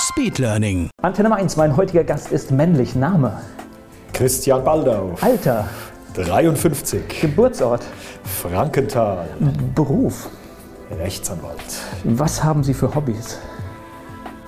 Speedlearning. 0.00 0.88
Antenne 1.02 1.34
1, 1.34 1.56
mein 1.56 1.76
heutiger 1.76 2.04
Gast 2.04 2.32
ist 2.32 2.50
männlich. 2.50 2.94
Name, 2.96 3.32
Christian 4.14 4.64
Baldau, 4.64 5.14
Alter, 5.20 5.68
53, 6.14 7.20
Geburtsort, 7.20 7.82
Frankenthal, 8.24 9.28
Beruf. 9.74 10.30
Rechtsanwalt. 10.98 11.60
Was 12.04 12.42
haben 12.42 12.64
Sie 12.64 12.74
für 12.74 12.92
Hobbys? 12.94 13.38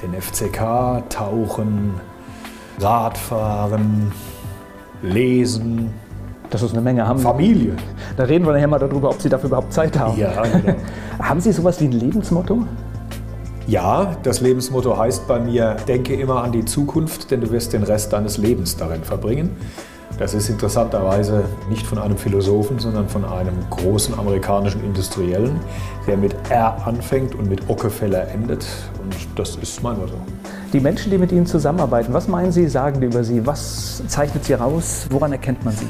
Den 0.03 0.21
FCK, 0.21 1.03
Tauchen, 1.09 2.01
Radfahren, 2.81 4.11
Lesen, 5.03 5.93
Das 6.51 6.63
ist 6.63 6.73
eine 6.73 6.81
Menge. 6.81 7.07
Haben 7.07 7.21
Familie. 7.21 7.77
Da 8.17 8.25
reden 8.25 8.45
wir 8.45 8.53
nachher 8.53 8.69
mal 8.69 8.79
darüber, 8.79 9.11
ob 9.11 9.21
Sie 9.23 9.29
dafür 9.29 9.49
überhaupt 9.49 9.73
Zeit 9.73 9.97
haben. 9.99 10.19
Ja, 10.19 10.43
genau. 10.43 10.75
Haben 11.23 11.41
Sie 11.41 11.53
sowas 11.53 11.81
wie 11.81 11.85
ein 11.85 11.93
Lebensmotto? 11.93 12.67
Ja, 13.67 14.17
das 14.23 14.41
Lebensmotto 14.41 14.97
heißt 14.97 15.27
bei 15.29 15.39
mir, 15.39 15.77
denke 15.87 16.15
immer 16.15 16.43
an 16.43 16.53
die 16.53 16.65
Zukunft, 16.65 17.31
denn 17.31 17.41
du 17.41 17.51
wirst 17.51 17.73
den 17.73 17.83
Rest 17.83 18.13
deines 18.13 18.39
Lebens 18.39 18.77
darin 18.77 19.05
verbringen. 19.05 19.51
Das 20.19 20.35
ist 20.35 20.49
interessanterweise 20.51 21.45
nicht 21.71 21.87
von 21.87 21.99
einem 21.99 22.17
Philosophen, 22.17 22.79
sondern 22.79 23.09
von 23.09 23.25
einem 23.25 23.55
großen 23.71 24.19
amerikanischen 24.19 24.85
Industriellen, 24.85 25.59
der 26.07 26.17
mit 26.17 26.35
R 26.51 26.87
anfängt 26.87 27.35
und 27.35 27.49
mit 27.49 27.67
Rockefeller 27.69 28.29
endet. 28.29 28.67
Und 29.03 29.15
das 29.37 29.57
ist 29.57 29.83
mein 29.83 29.97
Motto. 29.99 30.15
Die 30.73 30.81
Menschen, 30.81 31.11
die 31.11 31.19
mit 31.19 31.33
Ihnen 31.33 31.47
zusammenarbeiten, 31.47 32.13
was 32.13 32.29
meinen 32.29 32.53
Sie, 32.53 32.69
sagen 32.69 33.01
die 33.01 33.07
über 33.07 33.25
Sie? 33.25 33.47
Was 33.47 34.03
zeichnet 34.07 34.45
Sie 34.45 34.55
raus? 34.55 35.07
Woran 35.11 35.33
erkennt 35.33 35.65
man 35.65 35.75
Sie? 35.75 35.87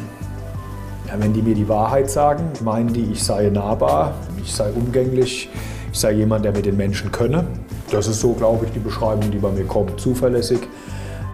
Ja, 1.08 1.14
wenn 1.18 1.33
die 1.33 1.42
mir 1.42 1.55
die 1.55 1.68
Wahrheit 1.68 2.11
sagen, 2.11 2.44
meinen 2.64 2.92
die, 2.92 3.12
ich 3.12 3.22
sei 3.22 3.50
nahbar, 3.50 4.14
ich 4.42 4.52
sei 4.52 4.70
umgänglich, 4.72 5.50
ich 5.92 5.98
sei 5.98 6.12
jemand, 6.12 6.44
der 6.44 6.52
mit 6.52 6.64
den 6.64 6.77
Menschen 6.77 7.12
könne. 7.12 7.44
Das 7.92 8.06
ist 8.06 8.20
so, 8.20 8.32
glaube 8.32 8.64
ich, 8.64 8.72
die 8.72 8.78
Beschreibung, 8.78 9.30
die 9.30 9.36
bei 9.36 9.50
mir 9.50 9.64
kommt. 9.64 10.00
Zuverlässig, 10.00 10.60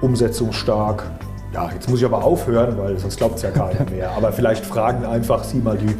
umsetzungsstark. 0.00 1.08
Ja, 1.54 1.70
jetzt 1.72 1.88
muss 1.88 2.00
ich 2.00 2.04
aber 2.04 2.24
aufhören, 2.24 2.76
weil 2.78 2.98
sonst 2.98 3.16
glaubt 3.16 3.36
es 3.36 3.42
ja 3.42 3.50
keiner 3.50 3.88
mehr. 3.90 4.10
Aber 4.10 4.32
vielleicht 4.32 4.66
fragen 4.66 5.04
einfach 5.04 5.44
Sie 5.44 5.58
mal 5.58 5.78
die, 5.78 5.94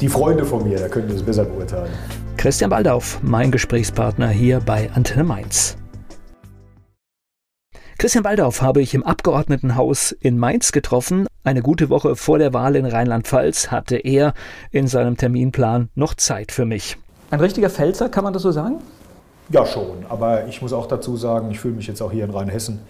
die 0.00 0.08
Freunde 0.08 0.44
von 0.44 0.62
mir, 0.62 0.78
da 0.78 0.88
können 0.88 1.08
Sie 1.08 1.16
es 1.16 1.22
besser 1.22 1.44
beurteilen. 1.44 1.90
Christian 2.36 2.70
Baldauf, 2.70 3.18
mein 3.22 3.50
Gesprächspartner 3.50 4.28
hier 4.28 4.60
bei 4.60 4.88
Antenne 4.94 5.24
Mainz. 5.24 5.76
Christian 7.98 8.22
Baldauf 8.22 8.62
habe 8.62 8.82
ich 8.82 8.94
im 8.94 9.02
Abgeordnetenhaus 9.02 10.12
in 10.12 10.38
Mainz 10.38 10.70
getroffen. 10.70 11.26
Eine 11.42 11.62
gute 11.62 11.90
Woche 11.90 12.14
vor 12.14 12.38
der 12.38 12.52
Wahl 12.52 12.76
in 12.76 12.86
Rheinland-Pfalz 12.86 13.72
hatte 13.72 13.96
er 13.96 14.32
in 14.70 14.86
seinem 14.86 15.16
Terminplan 15.16 15.88
noch 15.96 16.14
Zeit 16.14 16.52
für 16.52 16.66
mich. 16.66 16.98
Ein 17.32 17.40
richtiger 17.40 17.68
Pfälzer, 17.70 18.08
kann 18.08 18.22
man 18.22 18.32
das 18.32 18.42
so 18.42 18.52
sagen? 18.52 18.76
Ja, 19.50 19.66
schon. 19.66 20.06
Aber 20.08 20.46
ich 20.46 20.62
muss 20.62 20.72
auch 20.72 20.86
dazu 20.86 21.16
sagen, 21.16 21.50
ich 21.50 21.60
fühle 21.60 21.74
mich 21.74 21.86
jetzt 21.86 22.00
auch 22.00 22.10
hier 22.10 22.24
in 22.24 22.30
Rheinhessen 22.30 22.80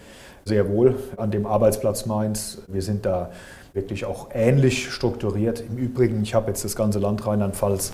sehr 0.45 0.69
wohl 0.69 0.95
an 1.17 1.31
dem 1.31 1.45
Arbeitsplatz 1.45 2.05
Mainz. 2.05 2.59
Wir 2.67 2.81
sind 2.81 3.05
da 3.05 3.31
wirklich 3.73 4.05
auch 4.05 4.29
ähnlich 4.33 4.91
strukturiert. 4.91 5.59
Im 5.59 5.77
Übrigen, 5.77 6.21
ich 6.23 6.33
habe 6.33 6.47
jetzt 6.47 6.63
das 6.63 6.75
ganze 6.75 6.99
Land 6.99 7.25
Rheinland-Pfalz, 7.25 7.91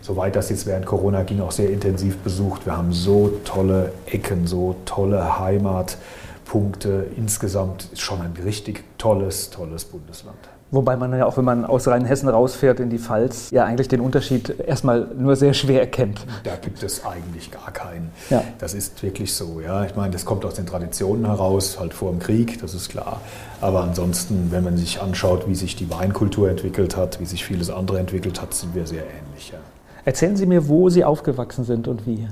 soweit 0.00 0.36
das 0.36 0.50
jetzt 0.50 0.66
während 0.66 0.84
Corona 0.84 1.22
ging, 1.22 1.40
auch 1.40 1.52
sehr 1.52 1.70
intensiv 1.70 2.18
besucht. 2.18 2.66
Wir 2.66 2.76
haben 2.76 2.92
so 2.92 3.32
tolle 3.44 3.92
Ecken, 4.06 4.46
so 4.46 4.76
tolle 4.84 5.38
Heimatpunkte. 5.38 7.06
Insgesamt 7.16 7.88
ist 7.92 8.00
schon 8.02 8.20
ein 8.20 8.34
richtig 8.44 8.84
tolles, 8.98 9.50
tolles 9.50 9.84
Bundesland. 9.84 10.36
Wobei 10.72 10.96
man 10.96 11.12
ja 11.12 11.26
auch, 11.26 11.36
wenn 11.36 11.44
man 11.44 11.66
aus 11.66 11.86
Rheinhessen 11.86 12.30
rausfährt 12.30 12.80
in 12.80 12.88
die 12.88 12.98
Pfalz, 12.98 13.50
ja 13.50 13.66
eigentlich 13.66 13.88
den 13.88 14.00
Unterschied 14.00 14.58
erstmal 14.58 15.06
nur 15.18 15.36
sehr 15.36 15.52
schwer 15.52 15.80
erkennt. 15.80 16.24
Da 16.44 16.56
gibt 16.56 16.82
es 16.82 17.04
eigentlich 17.04 17.50
gar 17.50 17.70
keinen. 17.72 18.10
Ja. 18.30 18.42
Das 18.58 18.72
ist 18.72 19.02
wirklich 19.02 19.34
so. 19.34 19.60
Ja. 19.60 19.84
Ich 19.84 19.94
meine, 19.96 20.12
das 20.12 20.24
kommt 20.24 20.46
aus 20.46 20.54
den 20.54 20.64
Traditionen 20.64 21.26
heraus, 21.26 21.78
halt 21.78 21.92
vor 21.92 22.10
dem 22.10 22.20
Krieg, 22.20 22.58
das 22.62 22.72
ist 22.72 22.88
klar. 22.88 23.20
Aber 23.60 23.82
ansonsten, 23.82 24.48
wenn 24.50 24.64
man 24.64 24.78
sich 24.78 25.02
anschaut, 25.02 25.46
wie 25.46 25.54
sich 25.54 25.76
die 25.76 25.90
Weinkultur 25.90 26.48
entwickelt 26.48 26.96
hat, 26.96 27.20
wie 27.20 27.26
sich 27.26 27.44
vieles 27.44 27.68
andere 27.68 27.98
entwickelt 27.98 28.40
hat, 28.40 28.54
sind 28.54 28.74
wir 28.74 28.86
sehr 28.86 29.02
ähnlich. 29.02 29.50
Ja. 29.52 29.58
Erzählen 30.06 30.38
Sie 30.38 30.46
mir, 30.46 30.68
wo 30.68 30.88
Sie 30.88 31.04
aufgewachsen 31.04 31.64
sind 31.64 31.86
und 31.86 32.06
wie. 32.06 32.26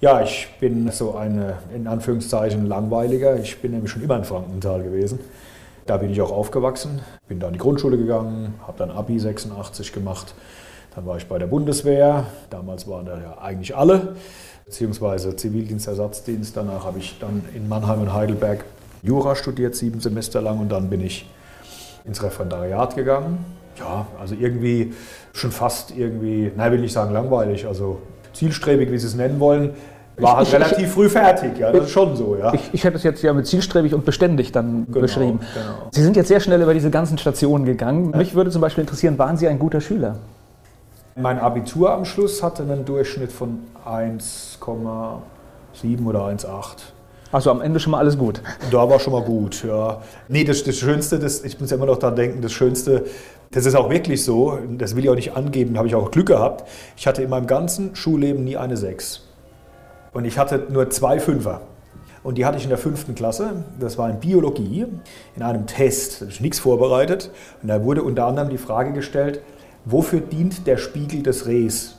Ja, 0.00 0.22
ich 0.22 0.48
bin 0.58 0.90
so 0.90 1.16
eine, 1.16 1.58
in 1.74 1.86
Anführungszeichen, 1.86 2.64
langweiliger. 2.64 3.36
Ich 3.36 3.60
bin 3.60 3.72
nämlich 3.72 3.92
schon 3.92 4.02
immer 4.02 4.16
in 4.16 4.24
Frankenthal 4.24 4.82
gewesen. 4.82 5.20
Da 5.86 5.96
bin 5.96 6.10
ich 6.10 6.20
auch 6.20 6.30
aufgewachsen, 6.30 7.00
bin 7.26 7.40
da 7.40 7.48
in 7.48 7.54
die 7.54 7.58
Grundschule 7.58 7.96
gegangen, 7.96 8.54
habe 8.66 8.78
dann 8.78 8.90
Abi 8.90 9.18
86 9.18 9.92
gemacht. 9.92 10.34
Dann 10.94 11.06
war 11.06 11.16
ich 11.16 11.26
bei 11.26 11.38
der 11.38 11.48
Bundeswehr. 11.48 12.26
Damals 12.50 12.86
waren 12.86 13.06
da 13.06 13.18
ja 13.18 13.38
eigentlich 13.38 13.74
alle, 13.76 14.14
beziehungsweise 14.64 15.34
Zivildienst, 15.34 15.88
Ersatzdienst. 15.88 16.56
Danach 16.56 16.84
habe 16.84 16.98
ich 16.98 17.18
dann 17.18 17.44
in 17.54 17.68
Mannheim 17.68 18.00
und 18.02 18.12
Heidelberg 18.12 18.64
Jura 19.02 19.34
studiert, 19.34 19.74
sieben 19.74 20.00
Semester 20.00 20.40
lang. 20.40 20.60
Und 20.60 20.68
dann 20.68 20.88
bin 20.88 21.00
ich 21.00 21.28
ins 22.04 22.22
Referendariat 22.22 22.94
gegangen. 22.94 23.44
Ja, 23.78 24.06
also 24.20 24.34
irgendwie 24.34 24.92
schon 25.32 25.50
fast 25.50 25.96
irgendwie, 25.96 26.52
nein, 26.54 26.70
will 26.72 26.80
nicht 26.80 26.92
sagen 26.92 27.12
langweilig, 27.12 27.66
also 27.66 28.00
zielstrebig, 28.34 28.92
wie 28.92 28.98
Sie 28.98 29.06
es 29.06 29.14
nennen 29.14 29.40
wollen 29.40 29.70
war 30.18 30.36
halt 30.36 30.46
Ich- 30.48 30.54
ich- 30.54 30.60
relativ 30.60 30.92
früh 30.92 31.08
fertig, 31.08 31.58
ja, 31.58 31.72
das 31.72 31.84
ist 31.86 31.90
schon 31.90 32.16
so, 32.16 32.36
ja. 32.36 32.52
Ich, 32.54 32.70
ich 32.72 32.84
hätte 32.84 32.96
es 32.96 33.02
jetzt 33.02 33.22
ja 33.22 33.32
mit 33.32 33.46
zielstrebig 33.46 33.94
und 33.94 34.04
beständig 34.04 34.52
dann 34.52 34.86
Genau, 34.86 35.00
beschrieben. 35.00 35.40
genau. 35.54 35.88
Sie 35.90 36.02
sind 36.02 36.16
jetzt 36.16 36.28
sehr 36.28 36.40
schnell 36.40 36.60
über 36.62 36.74
diese 36.74 36.90
ganzen 36.90 37.18
Stationen 37.18 37.64
gegangen. 37.64 38.10
Mich 38.16 38.34
würde 38.34 38.50
zum 38.50 38.60
Beispiel 38.60 38.82
interessieren, 38.82 39.18
waren 39.18 39.36
Sie 39.36 39.48
ein 39.48 39.58
guter 39.58 39.80
Schüler? 39.80 40.16
Mein 41.16 41.38
Abitur 41.38 41.92
am 41.92 42.04
Schluss 42.04 42.42
hatte 42.42 42.62
einen 42.62 42.84
Durchschnitt 42.84 43.32
von 43.32 43.60
1,7 43.86 46.06
oder 46.06 46.24
1,8. 46.26 46.92
Also 47.30 47.50
am 47.50 47.60
Ende 47.62 47.80
schon 47.80 47.92
mal 47.92 47.98
alles 47.98 48.18
gut. 48.18 48.42
Da 48.70 48.88
war 48.88 48.98
schon 49.00 49.12
mal 49.14 49.22
gut, 49.22 49.64
ja. 49.64 50.00
Nee, 50.28 50.44
das, 50.44 50.64
das 50.64 50.76
Schönste, 50.76 51.18
das, 51.18 51.42
ich 51.44 51.58
muss 51.60 51.70
ja 51.70 51.76
immer 51.76 51.86
noch 51.86 51.98
daran 51.98 52.16
denken, 52.16 52.42
das 52.42 52.52
Schönste, 52.52 53.04
das 53.50 53.64
ist 53.66 53.74
auch 53.74 53.88
wirklich 53.90 54.22
so, 54.24 54.58
das 54.76 54.94
will 54.96 55.04
ich 55.04 55.10
auch 55.10 55.14
nicht 55.14 55.34
angeben, 55.34 55.72
da 55.74 55.78
habe 55.78 55.88
ich 55.88 55.94
auch 55.94 56.10
Glück 56.10 56.26
gehabt. 56.26 56.68
Ich 56.96 57.06
hatte 57.06 57.22
in 57.22 57.30
meinem 57.30 57.46
ganzen 57.46 57.94
Schulleben 57.96 58.44
nie 58.44 58.56
eine 58.58 58.76
6. 58.76 59.22
Und 60.12 60.24
ich 60.24 60.38
hatte 60.38 60.66
nur 60.70 60.90
zwei 60.90 61.18
Fünfer. 61.18 61.62
Und 62.22 62.38
die 62.38 62.46
hatte 62.46 62.56
ich 62.56 62.64
in 62.64 62.68
der 62.68 62.78
fünften 62.78 63.14
Klasse. 63.14 63.64
Das 63.80 63.98
war 63.98 64.08
in 64.08 64.20
Biologie, 64.20 64.86
in 65.34 65.42
einem 65.42 65.66
Test. 65.66 66.20
Da 66.20 66.26
habe 66.26 66.32
ich 66.32 66.40
nichts 66.40 66.60
vorbereitet. 66.60 67.30
Und 67.62 67.68
da 67.68 67.82
wurde 67.82 68.02
unter 68.02 68.26
anderem 68.26 68.48
die 68.48 68.58
Frage 68.58 68.92
gestellt, 68.92 69.40
wofür 69.84 70.20
dient 70.20 70.66
der 70.66 70.76
Spiegel 70.76 71.22
des 71.22 71.46
Rehs? 71.46 71.96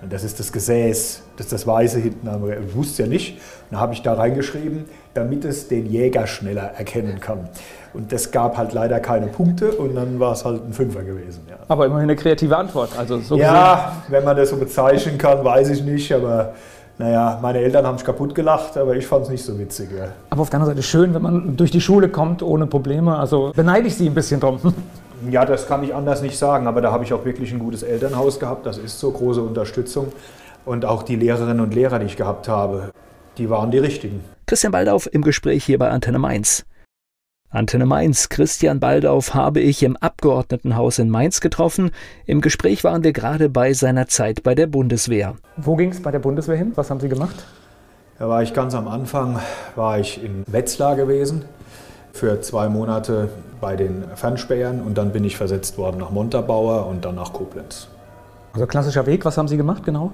Und 0.00 0.12
das 0.12 0.22
ist 0.22 0.38
das 0.38 0.52
Gesäß, 0.52 1.22
das 1.36 1.46
ist 1.46 1.52
das 1.52 1.66
Weiße 1.66 1.98
hinten 1.98 2.28
am 2.28 2.44
Reh. 2.44 2.56
Ich 2.68 2.76
wusste 2.76 2.92
es 2.92 2.98
ja 2.98 3.06
nicht. 3.06 3.34
Und 3.34 3.72
da 3.72 3.80
habe 3.80 3.94
ich 3.94 4.02
da 4.02 4.12
reingeschrieben, 4.12 4.84
damit 5.14 5.44
es 5.44 5.66
den 5.66 5.86
Jäger 5.86 6.28
schneller 6.28 6.74
erkennen 6.76 7.18
kann. 7.18 7.48
Und 7.94 8.12
das 8.12 8.30
gab 8.30 8.56
halt 8.56 8.72
leider 8.72 9.00
keine 9.00 9.26
Punkte 9.26 9.72
und 9.72 9.96
dann 9.96 10.20
war 10.20 10.34
es 10.34 10.44
halt 10.44 10.64
ein 10.64 10.72
Fünfer 10.72 11.02
gewesen. 11.02 11.40
Ja. 11.50 11.56
Aber 11.66 11.86
immerhin 11.86 12.04
eine 12.04 12.14
kreative 12.14 12.56
Antwort. 12.56 12.90
Also 12.96 13.18
so 13.18 13.36
Ja, 13.36 14.02
wenn 14.08 14.22
man 14.22 14.36
das 14.36 14.50
so 14.50 14.56
bezeichnen 14.56 15.18
kann, 15.18 15.44
weiß 15.44 15.70
ich 15.70 15.82
nicht, 15.82 16.12
aber 16.12 16.54
naja, 16.98 17.38
meine 17.40 17.60
Eltern 17.60 17.86
haben 17.86 17.96
sich 17.96 18.04
kaputt 18.04 18.34
gelacht, 18.34 18.76
aber 18.76 18.96
ich 18.96 19.06
fand 19.06 19.24
es 19.24 19.30
nicht 19.30 19.44
so 19.44 19.56
witzig. 19.56 19.90
Ja. 19.96 20.08
Aber 20.30 20.42
auf 20.42 20.50
der 20.50 20.58
anderen 20.58 20.74
Seite 20.74 20.86
schön, 20.86 21.14
wenn 21.14 21.22
man 21.22 21.56
durch 21.56 21.70
die 21.70 21.80
Schule 21.80 22.08
kommt 22.08 22.42
ohne 22.42 22.66
Probleme. 22.66 23.16
Also 23.16 23.52
beneide 23.54 23.86
ich 23.86 23.94
Sie 23.94 24.06
ein 24.06 24.14
bisschen 24.14 24.40
drum. 24.40 24.58
ja, 25.30 25.44
das 25.44 25.68
kann 25.68 25.84
ich 25.84 25.94
anders 25.94 26.22
nicht 26.22 26.36
sagen, 26.36 26.66
aber 26.66 26.80
da 26.80 26.90
habe 26.90 27.04
ich 27.04 27.12
auch 27.12 27.24
wirklich 27.24 27.52
ein 27.52 27.60
gutes 27.60 27.84
Elternhaus 27.84 28.40
gehabt, 28.40 28.66
das 28.66 28.78
ist 28.78 28.98
so 28.98 29.12
große 29.12 29.40
Unterstützung. 29.40 30.08
Und 30.64 30.84
auch 30.84 31.04
die 31.04 31.16
Lehrerinnen 31.16 31.60
und 31.60 31.72
Lehrer, 31.72 32.00
die 32.00 32.06
ich 32.06 32.16
gehabt 32.16 32.48
habe, 32.48 32.90
die 33.38 33.48
waren 33.48 33.70
die 33.70 33.78
richtigen. 33.78 34.24
Christian 34.46 34.72
Baldauf 34.72 35.08
im 35.12 35.22
Gespräch 35.22 35.64
hier 35.64 35.78
bei 35.78 35.88
Antenne 35.90 36.18
Mainz. 36.18 36.66
Antenne 37.50 37.86
Mainz, 37.86 38.28
Christian 38.28 38.78
Baldauf 38.78 39.32
habe 39.32 39.60
ich 39.60 39.82
im 39.82 39.96
Abgeordnetenhaus 39.96 40.98
in 40.98 41.08
Mainz 41.08 41.40
getroffen. 41.40 41.92
Im 42.26 42.42
Gespräch 42.42 42.84
waren 42.84 43.04
wir 43.04 43.14
gerade 43.14 43.48
bei 43.48 43.72
seiner 43.72 44.06
Zeit 44.06 44.42
bei 44.42 44.54
der 44.54 44.66
Bundeswehr. 44.66 45.34
Wo 45.56 45.74
ging 45.74 45.90
es 45.90 46.02
bei 46.02 46.10
der 46.10 46.18
Bundeswehr 46.18 46.56
hin? 46.56 46.72
Was 46.74 46.90
haben 46.90 47.00
Sie 47.00 47.08
gemacht? 47.08 47.46
Da 48.18 48.28
war 48.28 48.42
ich 48.42 48.52
ganz 48.52 48.74
am 48.74 48.86
Anfang, 48.86 49.40
war 49.76 49.98
ich 49.98 50.22
in 50.22 50.44
Wetzlar 50.46 50.94
gewesen 50.94 51.46
für 52.12 52.38
zwei 52.42 52.68
Monate 52.68 53.30
bei 53.62 53.76
den 53.76 54.04
Fernspähern 54.14 54.82
und 54.82 54.98
dann 54.98 55.12
bin 55.12 55.24
ich 55.24 55.38
versetzt 55.38 55.78
worden 55.78 55.96
nach 56.00 56.10
Montabaur 56.10 56.86
und 56.86 57.06
dann 57.06 57.14
nach 57.14 57.32
Koblenz. 57.32 57.88
Also 58.52 58.66
klassischer 58.66 59.06
Weg, 59.06 59.24
was 59.24 59.38
haben 59.38 59.48
Sie 59.48 59.56
gemacht 59.56 59.84
genau? 59.84 60.12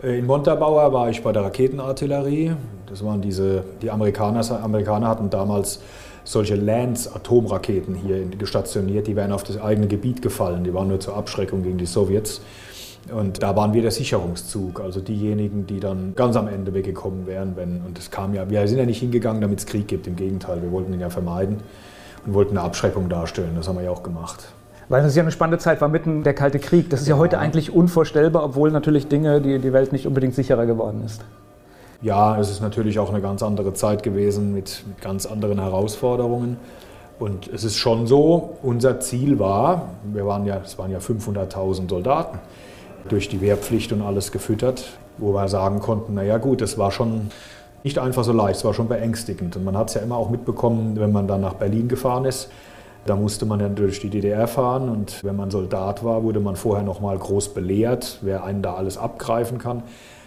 Äh, 0.00 0.20
in 0.20 0.26
Montabaur 0.26 0.92
war 0.92 1.08
ich 1.10 1.24
bei 1.24 1.32
der 1.32 1.42
Raketenartillerie. 1.42 2.52
Das 2.86 3.04
waren 3.04 3.20
diese, 3.20 3.64
die 3.82 3.90
Amerikaner, 3.90 4.44
Amerikaner 4.62 5.08
hatten 5.08 5.28
damals 5.28 5.80
solche 6.30 6.54
Lance-Atomraketen 6.54 7.94
hier 7.94 8.24
gestationiert, 8.26 9.06
die 9.08 9.16
wären 9.16 9.32
auf 9.32 9.42
das 9.42 9.60
eigene 9.60 9.88
Gebiet 9.88 10.22
gefallen, 10.22 10.62
die 10.62 10.72
waren 10.72 10.88
nur 10.88 11.00
zur 11.00 11.16
Abschreckung 11.16 11.62
gegen 11.62 11.78
die 11.78 11.86
Sowjets. 11.86 12.40
Und 13.12 13.42
da 13.42 13.56
waren 13.56 13.72
wir 13.72 13.82
der 13.82 13.90
Sicherungszug, 13.90 14.80
also 14.80 15.00
diejenigen, 15.00 15.66
die 15.66 15.80
dann 15.80 16.14
ganz 16.14 16.36
am 16.36 16.46
Ende 16.46 16.72
weggekommen 16.72 17.26
wären, 17.26 17.56
wenn, 17.56 17.80
und 17.80 17.98
es 17.98 18.10
kam 18.10 18.34
ja, 18.34 18.48
wir 18.48 18.68
sind 18.68 18.78
ja 18.78 18.86
nicht 18.86 19.00
hingegangen, 19.00 19.40
damit 19.40 19.58
es 19.58 19.66
Krieg 19.66 19.88
gibt, 19.88 20.06
im 20.06 20.16
Gegenteil, 20.16 20.62
wir 20.62 20.70
wollten 20.70 20.92
ihn 20.92 21.00
ja 21.00 21.10
vermeiden 21.10 21.56
und 22.24 22.34
wollten 22.34 22.56
eine 22.56 22.64
Abschreckung 22.64 23.08
darstellen, 23.08 23.52
das 23.56 23.66
haben 23.66 23.76
wir 23.76 23.84
ja 23.84 23.90
auch 23.90 24.02
gemacht. 24.02 24.52
Weil 24.88 25.02
das 25.02 25.16
ja 25.16 25.22
eine 25.22 25.32
spannende 25.32 25.58
Zeit 25.58 25.80
war, 25.80 25.88
mitten 25.88 26.22
der 26.22 26.34
Kalte 26.34 26.58
Krieg. 26.58 26.90
Das 26.90 27.00
ist 27.00 27.08
ja, 27.08 27.14
ja 27.14 27.18
heute 27.20 27.38
eigentlich 27.38 27.72
unvorstellbar, 27.72 28.44
obwohl 28.44 28.70
natürlich 28.70 29.08
Dinge, 29.08 29.40
die 29.40 29.58
die 29.58 29.72
Welt 29.72 29.92
nicht 29.92 30.06
unbedingt 30.06 30.34
sicherer 30.34 30.66
geworden 30.66 31.02
ist. 31.04 31.22
Ja, 32.02 32.38
es 32.38 32.50
ist 32.50 32.62
natürlich 32.62 32.98
auch 32.98 33.10
eine 33.10 33.20
ganz 33.20 33.42
andere 33.42 33.74
Zeit 33.74 34.02
gewesen 34.02 34.54
mit, 34.54 34.84
mit 34.86 35.02
ganz 35.02 35.26
anderen 35.26 35.60
Herausforderungen. 35.60 36.56
Und 37.18 37.48
es 37.48 37.62
ist 37.62 37.76
schon 37.76 38.06
so, 38.06 38.56
unser 38.62 39.00
Ziel 39.00 39.38
war, 39.38 39.90
wir 40.04 40.24
waren 40.24 40.46
ja, 40.46 40.62
es 40.64 40.78
waren 40.78 40.90
ja 40.90 40.98
500.000 40.98 41.90
Soldaten, 41.90 42.38
durch 43.10 43.28
die 43.28 43.42
Wehrpflicht 43.42 43.92
und 43.92 44.00
alles 44.00 44.32
gefüttert, 44.32 44.84
wo 45.18 45.34
wir 45.34 45.46
sagen 45.48 45.80
konnten, 45.80 46.14
naja 46.14 46.38
gut, 46.38 46.62
es 46.62 46.78
war 46.78 46.90
schon 46.90 47.30
nicht 47.84 47.98
einfach 47.98 48.24
so 48.24 48.32
leicht, 48.32 48.60
es 48.60 48.64
war 48.64 48.72
schon 48.72 48.88
beängstigend. 48.88 49.56
Und 49.56 49.64
man 49.64 49.76
hat 49.76 49.88
es 49.88 49.94
ja 49.94 50.00
immer 50.00 50.16
auch 50.16 50.30
mitbekommen, 50.30 50.98
wenn 50.98 51.12
man 51.12 51.28
dann 51.28 51.42
nach 51.42 51.54
Berlin 51.54 51.88
gefahren 51.88 52.24
ist, 52.24 52.50
da 53.04 53.14
musste 53.16 53.44
man 53.44 53.60
ja 53.60 53.68
durch 53.68 54.00
die 54.00 54.08
DDR 54.08 54.46
fahren 54.46 54.88
und 54.88 55.24
wenn 55.24 55.36
man 55.36 55.50
Soldat 55.50 56.04
war, 56.04 56.22
wurde 56.22 56.40
man 56.40 56.56
vorher 56.56 56.84
noch 56.84 57.00
mal 57.00 57.16
groß 57.16 57.54
belehrt, 57.54 58.18
wer 58.22 58.44
einen 58.44 58.62
da 58.62 58.74
alles 58.74 58.98
abgreifen 58.98 59.58
kann. 59.58 59.82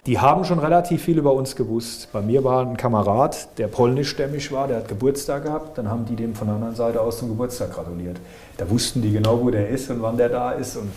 Die 0.05 0.19
haben 0.19 0.43
schon 0.43 0.59
relativ 0.59 1.03
viel 1.03 1.17
über 1.17 1.33
uns 1.33 1.55
gewusst. 1.55 2.09
Bei 2.11 2.21
mir 2.21 2.43
war 2.43 2.65
ein 2.65 2.75
Kamerad, 2.75 3.57
der 3.57 3.67
polnischstämmig 3.67 4.51
war, 4.51 4.67
der 4.67 4.77
hat 4.77 4.89
Geburtstag 4.89 5.43
gehabt. 5.43 5.77
Dann 5.77 5.89
haben 5.89 6.03
die 6.03 6.17
dem 6.17 6.35
von 6.35 6.47
der 6.47 6.57
anderen 6.57 6.75
Seite 6.75 6.99
aus 6.99 7.19
zum 7.19 7.29
Geburtstag 7.29 7.71
gratuliert. 7.71 8.17
Da 8.57 8.69
wussten 8.69 9.01
die 9.01 9.13
genau, 9.13 9.41
wo 9.41 9.49
der 9.49 9.69
ist 9.69 9.89
und 9.89 10.01
wann 10.01 10.17
der 10.17 10.27
da 10.27 10.51
ist. 10.51 10.75
Und 10.75 10.91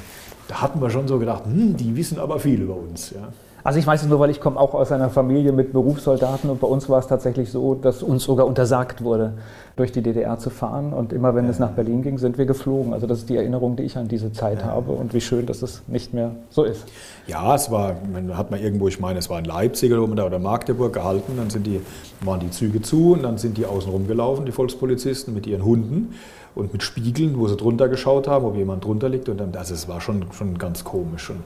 da 0.49 0.61
hatten 0.61 0.81
wir 0.81 0.91
schon 0.91 1.07
so 1.07 1.21
gedacht, 1.21 1.45
hm, 1.45 1.77
die 1.77 1.95
wissen 1.95 2.19
aber 2.19 2.41
viel 2.41 2.61
über 2.63 2.75
uns. 2.75 3.11
Ja. 3.11 3.29
Also 3.67 3.81
ich 3.81 3.87
weiß 3.89 4.05
es 4.05 4.09
nur, 4.09 4.21
weil 4.21 4.31
ich 4.31 4.41
komme 4.41 4.61
auch 4.61 4.75
aus 4.75 4.93
einer 4.93 5.11
Familie 5.11 5.51
mit 5.51 5.73
Berufssoldaten 5.73 6.49
und 6.51 6.61
bei 6.61 6.69
uns 6.69 6.89
war 6.89 7.01
es 7.01 7.09
tatsächlich 7.09 7.51
so, 7.51 7.75
dass 7.75 8.01
uns 8.01 8.23
sogar 8.23 8.47
untersagt 8.47 9.03
wurde, 9.03 9.33
durch 9.75 9.91
die 9.91 10.03
DDR 10.03 10.39
zu 10.39 10.51
fahren. 10.51 10.93
Und 10.93 11.13
immer 11.13 11.35
wenn 11.35 11.47
ja. 11.47 11.51
es 11.51 11.59
nach 11.59 11.73
Berlin 11.73 12.03
ging, 12.03 12.17
sind 12.17 12.39
wir 12.39 12.47
geflogen. 12.47 12.95
Also 12.95 13.09
das 13.09 13.19
ist 13.19 13.29
die 13.29 13.35
Erinnerung, 13.35 13.75
die 13.75 13.83
ich 13.83 13.97
an 13.97 14.07
diese 14.07 14.33
Zeit 14.33 14.61
ja. 14.61 14.67
habe 14.67 14.93
und 14.93 15.15
wie 15.15 15.21
schön, 15.21 15.47
dass 15.47 15.63
es 15.63 15.83
nicht 15.89 16.15
mehr 16.15 16.31
so 16.49 16.63
ist. 16.63 16.85
Ja, 17.27 17.57
es 17.57 17.69
war, 17.69 17.97
man 18.13 18.39
hat 18.39 18.53
mal 18.53 18.61
irgendwo, 18.61 18.87
ich 18.87 19.01
meine, 19.01 19.19
es 19.19 19.29
war 19.31 19.41
in 19.41 19.47
Leipzig 19.47 19.93
oder 19.93 20.39
Magdeburg 20.39 20.93
gehalten, 20.93 21.33
dann 21.37 21.51
sind 21.51 21.67
die, 21.67 21.81
waren 22.21 22.39
die 22.39 22.51
Züge 22.51 22.83
zu 22.83 23.15
und 23.15 23.25
dann 23.25 23.37
sind 23.37 23.59
die 23.59 23.67
außen 23.67 23.91
rumgelaufen, 23.91 24.47
die 24.47 24.53
Volkspolizisten 24.53 25.35
mit 25.35 25.45
ihren 25.49 25.65
Hunden 25.65 26.15
und 26.55 26.73
mit 26.73 26.85
Spiegeln, 26.85 27.37
wo 27.37 27.49
sie 27.49 27.57
drunter 27.57 27.89
geschaut 27.89 28.29
haben, 28.29 28.45
ob 28.45 28.55
jemand 28.55 28.85
drunter 28.85 29.09
liegt. 29.09 29.29
Und 29.29 29.41
dann, 29.41 29.51
das 29.51 29.73
ist, 29.73 29.89
war 29.89 30.01
schon, 30.01 30.25
schon 30.31 30.57
ganz 30.57 30.85
komisch. 30.85 31.31
Und 31.31 31.41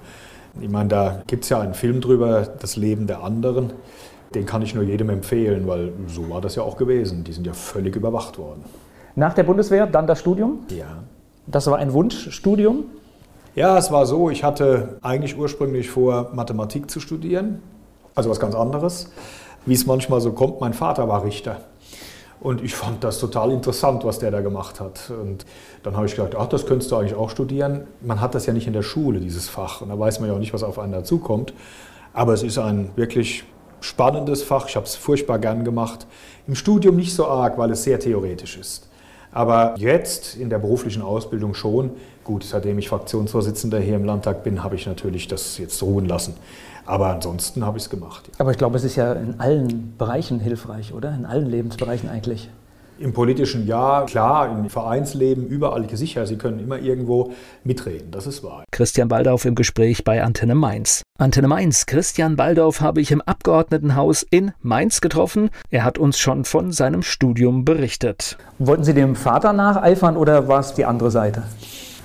ich 0.61 0.69
meine, 0.69 0.89
da 0.89 1.23
gibt 1.27 1.45
es 1.45 1.51
ja 1.51 1.61
einen 1.61 1.75
Film 1.75 2.01
drüber, 2.01 2.49
das 2.59 2.77
Leben 2.77 3.07
der 3.07 3.23
anderen. 3.23 3.73
Den 4.35 4.47
kann 4.47 4.63
ich 4.63 4.75
nur 4.75 4.85
jedem 4.85 5.11
empfehlen, 5.11 5.67
weil 5.67 5.93
so 6.07 6.31
war 6.31 6.41
das 6.41 6.55
ja 6.55 6.63
auch 6.63 6.77
gewesen. 6.77 7.25
Die 7.25 7.33
sind 7.33 7.47
ja 7.47 7.53
völlig 7.53 7.97
überwacht 7.97 8.39
worden. 8.39 8.65
Nach 9.17 9.35
der 9.35 9.43
Bundeswehr 9.43 9.87
dann 9.87 10.07
das 10.07 10.21
Studium? 10.21 10.61
Ja. 10.71 11.03
Das 11.47 11.67
war 11.67 11.79
ein 11.79 11.93
Wunschstudium? 11.93 12.85
Ja, 13.57 13.77
es 13.77 13.91
war 13.91 14.07
so, 14.07 14.31
ich 14.31 14.45
hatte 14.45 14.99
eigentlich 15.03 15.37
ursprünglich 15.37 15.91
vor, 15.91 16.31
Mathematik 16.33 16.89
zu 16.89 17.01
studieren, 17.01 17.61
also 18.15 18.31
was 18.31 18.39
ganz 18.39 18.55
anderes. 18.55 19.11
Wie 19.67 19.75
es 19.75 19.87
manchmal 19.87 20.21
so 20.21 20.33
kommt, 20.33 20.61
mein 20.61 20.73
Vater 20.73 21.09
war 21.09 21.25
Richter. 21.25 21.61
Und 22.41 22.63
ich 22.65 22.75
fand 22.75 23.05
das 23.05 23.19
total 23.19 23.51
interessant, 23.53 24.05
was 24.05 24.19
der 24.19 24.31
da 24.31 24.41
gemacht 24.41 24.81
hat. 24.81 25.11
Und 25.11 25.45
dann 25.83 25.95
habe 25.97 26.07
ich 26.07 26.17
gedacht, 26.17 26.35
ach, 26.37 26.47
das 26.47 26.65
könntest 26.65 26.91
du 26.91 26.97
eigentlich 26.97 27.15
auch 27.15 27.29
studieren. 27.29 27.87
Man 28.01 28.21
hat 28.21 28.35
das 28.35 28.47
ja 28.47 28.55
nicht 28.55 28.67
in 28.67 28.73
der 28.73 28.83
Schule, 28.83 29.21
dieses 29.21 29.49
Fach. 29.49 29.83
Und 29.83 29.91
da 29.91 29.99
weiß 29.99 30.21
man 30.21 30.31
ja 30.31 30.35
auch 30.35 30.39
nicht, 30.39 30.55
was 30.55 30.63
auf 30.63 30.79
einen 30.79 30.93
dazukommt. 30.93 31.53
Aber 32.15 32.33
es 32.33 32.43
ist 32.43 32.57
ein 32.57 32.91
wirklich 32.97 33.45
spannendes 33.81 34.43
Fach. 34.43 34.69
Ich 34.69 34.77
habe 34.77 34.87
es 34.87 34.97
furchtbar 34.97 35.39
gern 35.39 35.65
gemacht. 35.65 36.07
Im 36.47 36.55
Studium 36.55 36.97
nicht 36.97 37.15
so 37.15 37.27
arg, 37.27 37.59
weil 37.59 37.71
es 37.73 37.83
sehr 37.83 38.01
theoretisch 38.01 38.57
ist. 38.57 38.90
Aber 39.33 39.75
jetzt 39.77 40.37
in 40.37 40.51
der 40.51 40.59
beruflichen 40.59 41.03
Ausbildung 41.03 41.55
schon. 41.55 41.91
Gut, 42.25 42.45
seitdem 42.45 42.79
ich 42.79 42.89
Fraktionsvorsitzender 42.89 43.79
hier 43.79 43.97
im 43.97 44.05
Landtag 44.05 44.43
bin, 44.43 44.63
habe 44.65 44.75
ich 44.75 44.87
natürlich 44.87 45.29
das 45.29 45.59
jetzt 45.59 45.83
ruhen 45.83 46.07
lassen. 46.07 46.35
Aber 46.87 47.09
ansonsten 47.09 47.65
habe 47.65 47.79
ich 47.79 47.85
es 47.85 47.91
gemacht. 47.91 48.29
Ja. 48.29 48.35
Aber 48.39 48.51
ich 48.51 48.59
glaube, 48.59 48.77
es 48.77 48.85
ist 48.85 48.97
ja 48.97 49.13
in 49.13 49.39
allen 49.39 49.95
Bereichen 49.97 50.41
hilfreich, 50.41 50.93
oder? 50.93 51.15
In 51.15 51.25
allen 51.25 51.47
Lebensbereichen 51.47 52.09
eigentlich. 52.09 52.51
Im 53.01 53.15
politischen 53.15 53.67
ja, 53.67 54.03
klar, 54.03 54.51
im 54.51 54.69
Vereinsleben 54.69 55.47
überall 55.47 55.89
sicher. 55.97 56.27
Sie 56.27 56.37
können 56.37 56.61
immer 56.61 56.79
irgendwo 56.79 57.33
mitreden, 57.65 58.11
das 58.11 58.27
ist 58.27 58.45
wahr. 58.45 58.65
Christian 58.73 59.09
Baldauf 59.09 59.47
im 59.47 59.55
Gespräch 59.55 60.05
bei 60.05 60.23
Antenne 60.23 60.55
Mainz. 60.55 61.01
Antenne 61.19 61.49
Mainz, 61.49 61.87
Christian 61.87 62.37
Baldauf 62.37 62.83
habe 62.83 63.01
ich 63.01 63.11
im 63.11 63.23
Abgeordnetenhaus 63.23 64.23
in 64.31 64.53
Mainz 64.61 65.01
getroffen. 65.01 65.49
Er 65.71 65.85
hat 65.85 65.97
uns 65.97 66.19
schon 66.19 66.45
von 66.45 66.73
seinem 66.73 67.03
Studium 67.03 67.65
berichtet. 67.65 68.37
Wollten 68.59 68.85
Sie 68.85 68.93
dem 68.93 69.17
Vater 69.17 69.55
nacheifern 69.55 70.19
oder 70.19 70.47
war 70.47 70.61
es 70.61 70.75
die 70.75 70.85
andere 70.85 71.11
Seite? 71.11 71.45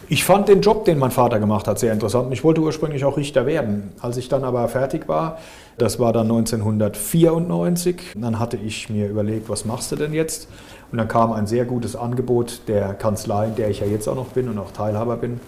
Ich 0.08 0.24
fand 0.24 0.48
den 0.48 0.62
Job, 0.62 0.86
den 0.86 1.00
mein 1.00 1.10
Vater 1.10 1.40
gemacht 1.40 1.68
hat, 1.68 1.80
sehr 1.80 1.92
interessant. 1.92 2.32
Ich 2.32 2.44
wollte 2.44 2.62
ursprünglich 2.62 3.04
auch 3.06 3.18
Richter 3.18 3.48
werden. 3.48 3.92
Als 4.00 4.18
ich 4.18 4.30
dann 4.30 4.44
aber 4.44 4.68
fertig 4.68 5.08
war, 5.08 5.40
das 5.80 6.00
war 6.00 6.14
dann 6.14 6.32
1994, 6.32 8.14
dann 8.16 8.40
hatte 8.40 8.56
ich 8.56 8.90
mir 8.90 9.10
überlegt, 9.10 9.50
was 9.50 9.66
machst 9.66 9.92
du 9.92 9.96
denn 9.96 10.14
jetzt? 10.14 10.48
Und 10.92 10.98
dann 10.98 11.08
kam 11.08 11.34
ein 11.34 11.48
sehr 11.48 11.66
gutes 11.66 11.96
Angebot 11.96 12.62
der 12.68 12.94
Kanzlei, 12.94 13.48
in 13.48 13.56
der 13.56 13.70
ich 13.70 13.80
ja 13.80 13.88
jetzt 13.88 14.08
auch 14.08 14.16
noch 14.16 14.28
bin 14.28 14.50
und 14.50 14.58
auch 14.60 14.72
Teilhaber 14.72 15.18
bin, 15.18 15.40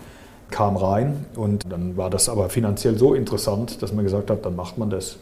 kam 0.52 0.78
rein. 0.78 1.26
Und 1.36 1.72
dann 1.72 1.98
war 1.98 2.10
das 2.10 2.30
aber 2.30 2.50
finanziell 2.50 2.98
so 2.98 3.14
interessant, 3.14 3.82
dass 3.82 3.94
man 3.94 4.04
gesagt 4.04 4.30
hat, 4.30 4.46
dann 4.46 4.56
macht 4.56 4.78
man 4.78 4.90
das. 4.90 5.18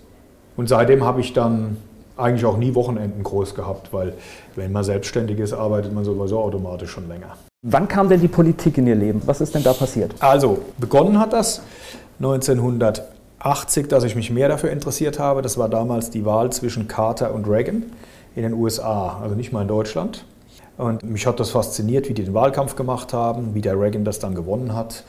Und 0.57 0.69
seitdem 0.69 1.03
habe 1.03 1.21
ich 1.21 1.33
dann 1.33 1.77
eigentlich 2.17 2.45
auch 2.45 2.57
nie 2.57 2.75
Wochenenden 2.75 3.23
groß 3.23 3.55
gehabt, 3.55 3.91
weil 3.91 4.13
wenn 4.55 4.71
man 4.71 4.83
selbstständig 4.83 5.39
ist, 5.39 5.53
arbeitet 5.53 5.93
man 5.93 6.05
sowieso 6.05 6.39
automatisch 6.39 6.91
schon 6.91 7.07
länger. 7.07 7.35
Wann 7.67 7.87
kam 7.87 8.09
denn 8.09 8.21
die 8.21 8.27
Politik 8.27 8.77
in 8.77 8.87
Ihr 8.87 8.95
Leben? 8.95 9.21
Was 9.25 9.41
ist 9.41 9.55
denn 9.55 9.63
da 9.63 9.73
passiert? 9.73 10.13
Also, 10.19 10.59
begonnen 10.77 11.19
hat 11.19 11.33
das 11.33 11.61
1980, 12.19 13.87
dass 13.87 14.03
ich 14.03 14.15
mich 14.15 14.31
mehr 14.31 14.47
dafür 14.47 14.69
interessiert 14.69 15.19
habe. 15.19 15.41
Das 15.41 15.57
war 15.57 15.67
damals 15.67 16.09
die 16.09 16.25
Wahl 16.25 16.51
zwischen 16.51 16.87
Carter 16.87 17.33
und 17.33 17.47
Reagan 17.47 17.83
in 18.35 18.43
den 18.43 18.53
USA, 18.53 19.19
also 19.21 19.35
nicht 19.35 19.51
mal 19.51 19.61
in 19.61 19.67
Deutschland. 19.67 20.25
Und 20.77 21.03
mich 21.03 21.25
hat 21.25 21.39
das 21.39 21.51
fasziniert, 21.51 22.09
wie 22.09 22.13
die 22.13 22.23
den 22.23 22.33
Wahlkampf 22.33 22.75
gemacht 22.75 23.13
haben, 23.13 23.55
wie 23.55 23.61
der 23.61 23.79
Reagan 23.79 24.03
das 24.03 24.19
dann 24.19 24.35
gewonnen 24.35 24.75
hat. 24.75 25.03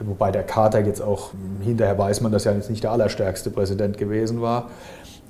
Wobei 0.00 0.30
der 0.30 0.44
Carter 0.44 0.84
jetzt 0.84 1.00
auch, 1.02 1.30
hinterher 1.60 1.98
weiß 1.98 2.20
man, 2.20 2.30
dass 2.30 2.46
er 2.46 2.54
jetzt 2.54 2.70
nicht 2.70 2.84
der 2.84 2.92
allerstärkste 2.92 3.50
Präsident 3.50 3.98
gewesen 3.98 4.40
war. 4.40 4.70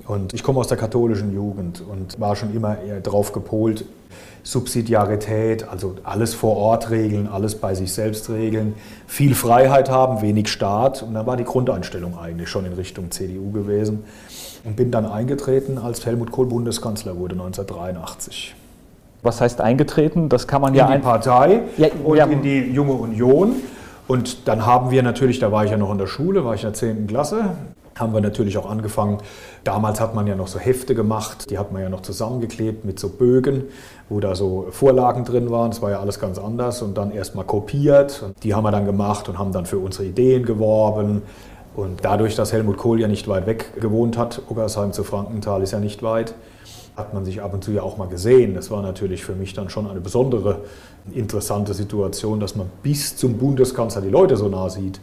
Und 0.07 0.33
ich 0.33 0.43
komme 0.43 0.59
aus 0.59 0.67
der 0.67 0.77
katholischen 0.77 1.33
Jugend 1.33 1.81
und 1.81 2.19
war 2.19 2.35
schon 2.35 2.55
immer 2.55 2.79
eher 2.81 2.99
drauf 2.99 3.31
gepolt, 3.31 3.85
Subsidiarität, 4.43 5.67
also 5.67 5.95
alles 6.03 6.33
vor 6.33 6.55
Ort 6.55 6.89
regeln, 6.89 7.27
alles 7.27 7.55
bei 7.55 7.75
sich 7.75 7.91
selbst 7.93 8.29
regeln, 8.29 8.73
viel 9.05 9.35
Freiheit 9.35 9.89
haben, 9.89 10.21
wenig 10.21 10.49
Staat. 10.49 11.03
Und 11.03 11.13
dann 11.13 11.25
war 11.25 11.37
die 11.37 11.43
Grundeinstellung 11.43 12.17
eigentlich 12.17 12.49
schon 12.49 12.65
in 12.65 12.73
Richtung 12.73 13.11
CDU 13.11 13.51
gewesen. 13.51 14.03
Und 14.63 14.75
bin 14.75 14.91
dann 14.91 15.05
eingetreten, 15.05 15.77
als 15.77 16.05
Helmut 16.05 16.31
Kohl 16.31 16.45
Bundeskanzler 16.45 17.17
wurde 17.17 17.33
1983. 17.33 18.55
Was 19.21 19.41
heißt 19.41 19.61
eingetreten? 19.61 20.29
Das 20.29 20.47
kann 20.47 20.61
man 20.61 20.73
in 20.73 20.79
ja. 20.79 20.87
In 20.87 21.01
die 21.01 21.05
Partei 21.05 21.61
ja, 21.77 21.87
und 22.03 22.17
ja. 22.17 22.25
in 22.25 22.41
die 22.41 22.59
Junge 22.71 22.93
Union. 22.93 23.55
Und 24.07 24.47
dann 24.47 24.65
haben 24.65 24.91
wir 24.91 25.03
natürlich, 25.03 25.39
da 25.39 25.51
war 25.51 25.65
ich 25.65 25.71
ja 25.71 25.77
noch 25.77 25.91
in 25.91 25.97
der 25.97 26.07
Schule, 26.07 26.43
war 26.43 26.55
ich 26.55 26.63
in 26.63 26.67
der 26.69 26.73
10. 26.73 27.07
Klasse, 27.07 27.51
haben 27.99 28.13
wir 28.13 28.21
natürlich 28.21 28.57
auch 28.57 28.69
angefangen. 28.69 29.19
Damals 29.63 29.99
hat 29.99 30.15
man 30.15 30.25
ja 30.25 30.35
noch 30.35 30.47
so 30.47 30.57
Hefte 30.57 30.95
gemacht, 30.95 31.51
die 31.51 31.57
hat 31.57 31.71
man 31.71 31.81
ja 31.81 31.89
noch 31.89 32.01
zusammengeklebt 32.01 32.85
mit 32.85 32.99
so 32.99 33.09
Bögen, 33.09 33.65
wo 34.07 34.19
da 34.19 34.35
so 34.35 34.67
Vorlagen 34.71 35.25
drin 35.25 35.51
waren. 35.51 35.71
Das 35.71 35.81
war 35.81 35.91
ja 35.91 35.99
alles 35.99 36.19
ganz 36.19 36.39
anders 36.39 36.81
und 36.81 36.97
dann 36.97 37.11
erstmal 37.11 37.45
kopiert. 37.45 38.23
Die 38.41 38.55
haben 38.55 38.63
wir 38.63 38.71
dann 38.71 38.85
gemacht 38.85 39.29
und 39.29 39.37
haben 39.37 39.51
dann 39.51 39.65
für 39.65 39.77
unsere 39.77 40.05
Ideen 40.05 40.45
geworben. 40.45 41.21
Und 41.75 42.03
dadurch, 42.03 42.35
dass 42.35 42.51
Helmut 42.51 42.77
Kohl 42.77 42.99
ja 42.99 43.07
nicht 43.07 43.27
weit 43.27 43.45
weg 43.45 43.79
gewohnt 43.79 44.17
hat, 44.17 44.41
Oggersheim 44.49 44.91
zu 44.91 45.03
Frankenthal 45.03 45.61
ist 45.61 45.71
ja 45.71 45.79
nicht 45.79 46.03
weit, 46.03 46.33
hat 46.95 47.13
man 47.13 47.23
sich 47.23 47.41
ab 47.41 47.53
und 47.53 47.63
zu 47.63 47.71
ja 47.71 47.83
auch 47.83 47.97
mal 47.97 48.07
gesehen. 48.07 48.53
Das 48.53 48.69
war 48.71 48.81
natürlich 48.81 49.23
für 49.23 49.33
mich 49.33 49.53
dann 49.53 49.69
schon 49.69 49.89
eine 49.89 50.01
besondere 50.01 50.61
interessante 51.13 51.73
Situation, 51.73 52.39
dass 52.39 52.55
man 52.55 52.69
bis 52.83 53.15
zum 53.15 53.37
Bundeskanzler 53.37 54.01
die 54.01 54.09
Leute 54.09 54.35
so 54.35 54.49
nah 54.49 54.69
sieht. 54.69 54.99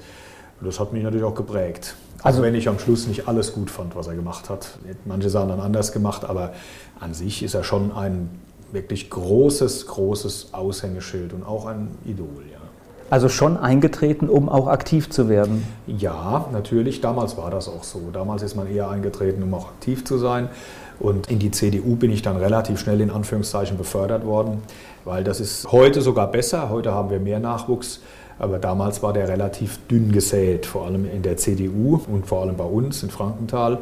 Das 0.61 0.81
hat 0.81 0.93
mich 0.93 1.03
natürlich 1.03 1.25
auch 1.25 1.35
geprägt. 1.35 1.97
Also 2.23 2.43
wenn 2.43 2.55
ich 2.55 2.69
am 2.69 2.79
Schluss 2.79 3.07
nicht 3.07 3.29
alles 3.29 3.53
gut 3.53 3.71
fand, 3.71 3.95
was 3.95 4.07
er 4.07 4.15
gemacht 4.15 4.51
hat. 4.51 4.79
Manche 5.05 5.31
Sachen 5.31 5.49
dann 5.49 5.61
anders 5.61 5.93
gemacht, 5.93 6.25
aber 6.25 6.53
an 6.99 7.15
sich 7.15 7.43
ist 7.43 7.55
er 7.55 7.63
schon 7.63 7.93
ein 7.93 8.31
wirklich 8.73 9.11
großes, 9.11 9.87
großes 9.87 10.53
Aushängeschild 10.53 11.33
und 11.33 11.45
auch 11.45 11.67
ein 11.67 11.97
Idol. 12.05 12.45
Ja. 12.51 12.59
Also 13.09 13.29
schon 13.29 13.57
eingetreten, 13.57 14.29
um 14.29 14.49
auch 14.49 14.67
aktiv 14.67 15.11
zu 15.11 15.29
werden? 15.29 15.65
Ja, 15.87 16.47
natürlich. 16.53 17.01
Damals 17.01 17.37
war 17.37 17.51
das 17.51 17.69
auch 17.69 17.85
so. 17.85 18.11
Damals 18.13 18.43
ist 18.43 18.57
man 18.57 18.73
eher 18.73 18.91
eingetreten, 18.91 19.43
um 19.43 19.55
auch 19.55 19.69
aktiv 19.69 20.05
zu 20.05 20.19
sein. 20.19 20.49
Und 20.99 21.31
in 21.31 21.39
die 21.39 21.51
CDU 21.51 21.95
bin 21.95 22.11
ich 22.11 22.23
dann 22.23 22.37
relativ 22.37 22.81
schnell 22.81 23.01
in 23.01 23.11
Anführungszeichen 23.11 23.77
befördert 23.77 24.25
worden, 24.25 24.63
weil 25.05 25.23
das 25.25 25.41
ist 25.41 25.71
heute 25.71 26.01
sogar 26.01 26.31
besser. 26.31 26.69
Heute 26.71 26.93
haben 26.93 27.11
wir 27.11 27.21
mehr 27.21 27.39
Nachwuchs. 27.39 28.01
Aber 28.39 28.59
damals 28.59 29.03
war 29.03 29.13
der 29.13 29.29
relativ 29.29 29.79
dünn 29.89 30.13
gesät, 30.13 30.67
vor 30.67 30.87
allem 30.87 31.11
in 31.11 31.23
der 31.23 31.37
CDU 31.39 32.01
und 32.11 32.27
vor 32.27 32.43
allem 32.43 32.57
bei 32.57 32.65
uns 32.65 33.03
in 33.03 33.11
Frankenthal. 33.11 33.79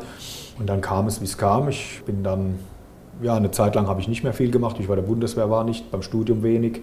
Und 0.59 0.69
dann 0.69 0.81
kam 0.81 1.09
es, 1.09 1.21
wie 1.21 1.25
es 1.25 1.39
kam. 1.39 1.69
Ich 1.69 2.03
bin 2.07 2.23
dann, 2.23 2.59
ja, 3.21 3.35
eine 3.35 3.51
Zeit 3.51 3.75
lang 3.75 3.89
habe 3.89 4.01
ich 4.01 4.07
nicht 4.07 4.23
mehr 4.23 4.33
viel 4.33 4.51
gemacht. 4.51 4.77
Ich 4.79 4.89
war 4.89 4.95
der 4.97 5.03
Bundeswehr, 5.03 5.51
war 5.51 5.65
nicht, 5.65 5.91
beim 5.91 6.03
Studium 6.03 6.43
wenig. 6.45 6.83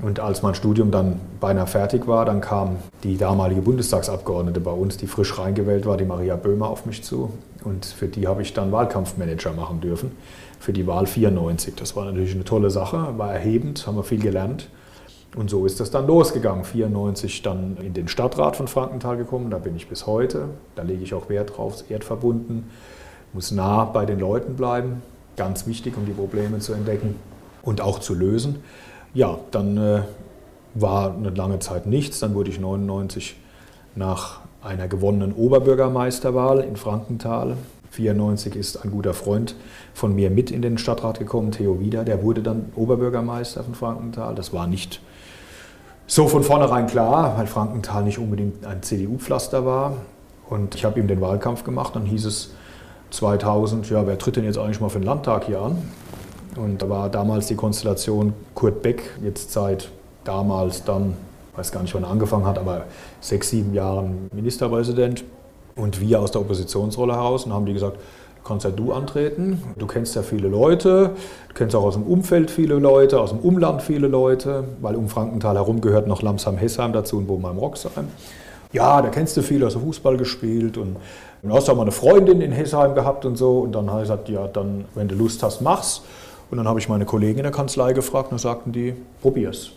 Und 0.00 0.20
als 0.20 0.42
mein 0.42 0.54
Studium 0.54 0.90
dann 0.90 1.20
beinahe 1.38 1.66
fertig 1.66 2.06
war, 2.06 2.24
dann 2.24 2.40
kam 2.40 2.76
die 3.02 3.18
damalige 3.18 3.60
Bundestagsabgeordnete 3.60 4.60
bei 4.60 4.70
uns, 4.70 4.96
die 4.96 5.06
frisch 5.06 5.38
reingewählt 5.38 5.84
war, 5.84 5.98
die 5.98 6.06
Maria 6.06 6.36
Böhmer, 6.36 6.70
auf 6.70 6.86
mich 6.86 7.04
zu. 7.04 7.30
Und 7.62 7.84
für 7.84 8.08
die 8.08 8.26
habe 8.26 8.42
ich 8.42 8.54
dann 8.54 8.72
Wahlkampfmanager 8.72 9.52
machen 9.52 9.80
dürfen, 9.80 10.12
für 10.58 10.72
die 10.72 10.86
Wahl 10.86 11.06
94. 11.06 11.74
Das 11.76 11.94
war 11.94 12.06
natürlich 12.06 12.34
eine 12.34 12.44
tolle 12.44 12.70
Sache, 12.70 13.18
war 13.18 13.34
erhebend, 13.34 13.86
haben 13.86 13.96
wir 13.96 14.02
viel 14.02 14.20
gelernt. 14.20 14.68
Und 15.36 15.50
so 15.50 15.66
ist 15.66 15.80
das 15.80 15.90
dann 15.90 16.06
losgegangen. 16.06 16.64
94 16.64 17.42
dann 17.42 17.76
in 17.78 17.94
den 17.94 18.08
Stadtrat 18.08 18.56
von 18.56 18.68
Frankenthal 18.68 19.16
gekommen, 19.16 19.50
da 19.50 19.58
bin 19.58 19.76
ich 19.76 19.88
bis 19.88 20.06
heute. 20.06 20.48
Da 20.74 20.82
lege 20.82 21.02
ich 21.02 21.14
auch 21.14 21.28
Wert 21.28 21.56
drauf, 21.56 21.84
erdverbunden, 21.90 22.64
muss 23.32 23.50
nah 23.50 23.84
bei 23.84 24.04
den 24.04 24.20
Leuten 24.20 24.56
bleiben, 24.56 25.02
ganz 25.36 25.66
wichtig, 25.66 25.96
um 25.96 26.06
die 26.06 26.12
Probleme 26.12 26.58
zu 26.58 26.72
entdecken 26.72 27.16
und 27.62 27.80
auch 27.80 27.98
zu 27.98 28.14
lösen. 28.14 28.62
Ja, 29.14 29.38
dann 29.50 29.76
äh, 29.76 30.02
war 30.74 31.14
eine 31.14 31.30
lange 31.30 31.58
Zeit 31.58 31.86
nichts. 31.86 32.20
Dann 32.20 32.34
wurde 32.34 32.50
ich 32.50 32.58
99 32.58 33.36
nach 33.94 34.40
einer 34.62 34.88
gewonnenen 34.88 35.32
Oberbürgermeisterwahl 35.32 36.60
in 36.60 36.76
Frankenthal. 36.76 37.56
94 37.90 38.56
ist 38.56 38.76
ein 38.82 38.90
guter 38.90 39.12
Freund 39.12 39.54
von 39.92 40.14
mir 40.14 40.30
mit 40.30 40.50
in 40.50 40.62
den 40.62 40.78
Stadtrat 40.78 41.18
gekommen, 41.18 41.52
Theo 41.52 41.78
Wieder. 41.78 42.04
Der 42.04 42.22
wurde 42.22 42.42
dann 42.42 42.72
Oberbürgermeister 42.74 43.62
von 43.64 43.74
Frankenthal. 43.74 44.34
Das 44.34 44.54
war 44.54 44.66
nicht 44.66 45.00
so 46.06 46.26
von 46.26 46.42
vornherein 46.42 46.86
klar, 46.86 47.36
weil 47.36 47.46
Frankenthal 47.46 48.04
nicht 48.04 48.18
unbedingt 48.18 48.64
ein 48.64 48.82
CDU-Pflaster 48.82 49.66
war. 49.66 49.96
Und 50.48 50.74
ich 50.74 50.86
habe 50.86 50.98
ihm 51.00 51.06
den 51.06 51.20
Wahlkampf 51.20 51.64
gemacht. 51.64 51.94
Dann 51.94 52.06
hieß 52.06 52.24
es 52.24 52.54
2000, 53.10 53.90
ja, 53.90 54.06
wer 54.06 54.16
tritt 54.16 54.36
denn 54.36 54.44
jetzt 54.44 54.58
eigentlich 54.58 54.80
mal 54.80 54.88
für 54.88 54.98
den 54.98 55.06
Landtag 55.06 55.44
hier 55.44 55.60
an? 55.60 55.76
Und 56.56 56.82
da 56.82 56.88
war 56.88 57.08
damals 57.08 57.46
die 57.46 57.54
Konstellation 57.54 58.34
Kurt 58.54 58.82
Beck, 58.82 59.02
jetzt 59.22 59.52
seit 59.52 59.88
damals 60.24 60.84
dann, 60.84 61.14
weiß 61.56 61.72
gar 61.72 61.82
nicht, 61.82 61.94
wann 61.94 62.04
er 62.04 62.10
angefangen 62.10 62.46
hat, 62.46 62.58
aber 62.58 62.84
sechs, 63.20 63.50
sieben 63.50 63.74
Jahren 63.74 64.28
Ministerpräsident. 64.34 65.24
Und 65.74 66.00
wir 66.00 66.20
aus 66.20 66.30
der 66.30 66.42
Oppositionsrolle 66.42 67.14
heraus 67.14 67.46
und 67.46 67.52
haben 67.54 67.64
die 67.64 67.72
gesagt, 67.72 67.96
kannst 68.44 68.64
ja 68.64 68.70
du 68.70 68.92
antreten. 68.92 69.62
Du 69.76 69.86
kennst 69.86 70.14
ja 70.14 70.22
viele 70.22 70.48
Leute, 70.48 71.12
du 71.48 71.54
kennst 71.54 71.74
auch 71.74 71.84
aus 71.84 71.94
dem 71.94 72.02
Umfeld 72.02 72.50
viele 72.50 72.74
Leute, 72.74 73.20
aus 73.20 73.30
dem 73.30 73.38
Umland 73.38 73.82
viele 73.82 74.08
Leute, 74.08 74.64
weil 74.80 74.96
um 74.96 75.08
Frankenthal 75.08 75.54
herum 75.56 75.80
gehört 75.80 76.06
noch 76.06 76.22
Lamsheim-Hessheim 76.22 76.92
dazu 76.92 77.18
und 77.18 77.26
Bobenheim-Roxheim. 77.26 78.08
Ja, 78.72 79.02
da 79.02 79.08
kennst 79.08 79.36
du 79.36 79.42
viele, 79.42 79.66
hast 79.66 79.76
du 79.76 79.80
Fußball 79.80 80.16
gespielt 80.16 80.78
und 80.78 80.96
du 81.42 81.54
hast 81.54 81.68
auch 81.68 81.76
mal 81.76 81.82
eine 81.82 81.92
Freundin 81.92 82.40
in 82.40 82.52
Hessheim 82.52 82.94
gehabt 82.94 83.24
und 83.24 83.36
so. 83.36 83.60
Und 83.60 83.72
dann 83.72 83.90
habe 83.90 84.00
ich 84.00 84.04
gesagt, 84.04 84.28
ja, 84.28 84.46
dann, 84.48 84.86
wenn 84.94 85.08
du 85.08 85.14
Lust 85.14 85.42
hast, 85.42 85.60
mach's. 85.60 86.02
Und 86.52 86.58
dann 86.58 86.68
habe 86.68 86.78
ich 86.78 86.86
meine 86.90 87.06
Kollegen 87.06 87.38
in 87.38 87.44
der 87.44 87.50
Kanzlei 87.50 87.94
gefragt 87.94 88.26
und 88.26 88.32
dann 88.32 88.38
sagten 88.38 88.72
die, 88.72 88.94
probier's. 89.22 89.72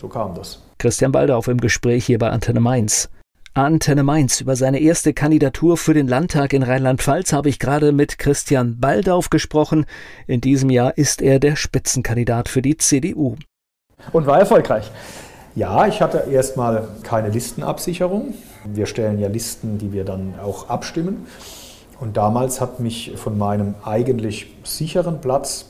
So 0.00 0.08
kam 0.08 0.34
das. 0.34 0.58
Christian 0.78 1.12
Baldauf 1.12 1.48
im 1.48 1.58
Gespräch 1.58 2.06
hier 2.06 2.18
bei 2.18 2.30
Antenne 2.30 2.60
Mainz. 2.60 3.10
Antenne 3.52 4.04
Mainz. 4.04 4.40
Über 4.40 4.56
seine 4.56 4.80
erste 4.80 5.12
Kandidatur 5.12 5.76
für 5.76 5.92
den 5.92 6.08
Landtag 6.08 6.54
in 6.54 6.62
Rheinland-Pfalz 6.62 7.34
habe 7.34 7.50
ich 7.50 7.58
gerade 7.58 7.92
mit 7.92 8.16
Christian 8.16 8.80
Baldauf 8.80 9.28
gesprochen. 9.28 9.84
In 10.26 10.40
diesem 10.40 10.70
Jahr 10.70 10.96
ist 10.96 11.20
er 11.20 11.40
der 11.40 11.56
Spitzenkandidat 11.56 12.48
für 12.48 12.62
die 12.62 12.78
CDU. 12.78 13.36
Und 14.10 14.26
war 14.26 14.38
erfolgreich. 14.38 14.90
Ja, 15.54 15.86
ich 15.86 16.00
hatte 16.00 16.24
erstmal 16.30 16.88
keine 17.02 17.28
Listenabsicherung. 17.28 18.32
Wir 18.64 18.86
stellen 18.86 19.18
ja 19.18 19.28
Listen, 19.28 19.76
die 19.76 19.92
wir 19.92 20.06
dann 20.06 20.36
auch 20.42 20.70
abstimmen. 20.70 21.26
Und 22.00 22.16
damals 22.16 22.62
hat 22.62 22.80
mich 22.80 23.12
von 23.14 23.36
meinem 23.36 23.74
eigentlich 23.84 24.54
sicheren 24.64 25.20
Platz 25.20 25.66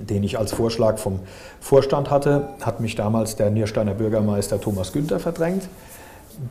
den 0.00 0.22
ich 0.24 0.38
als 0.38 0.52
Vorschlag 0.52 0.98
vom 0.98 1.20
Vorstand 1.60 2.10
hatte, 2.10 2.48
hat 2.60 2.80
mich 2.80 2.94
damals 2.94 3.36
der 3.36 3.50
Niersteiner 3.50 3.94
Bürgermeister 3.94 4.60
Thomas 4.60 4.92
Günther 4.92 5.20
verdrängt, 5.20 5.68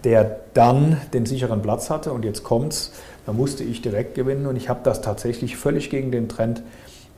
der 0.03 0.39
dann 0.53 0.97
den 1.13 1.25
sicheren 1.25 1.61
Platz 1.61 1.89
hatte. 1.89 2.13
Und 2.13 2.25
jetzt 2.25 2.43
kommt's, 2.43 2.91
da 3.25 3.33
musste 3.33 3.63
ich 3.63 3.81
direkt 3.81 4.15
gewinnen. 4.15 4.45
Und 4.45 4.55
ich 4.55 4.69
habe 4.69 4.81
das 4.83 5.01
tatsächlich 5.01 5.57
völlig 5.57 5.89
gegen 5.89 6.11
den 6.11 6.29
Trend 6.29 6.61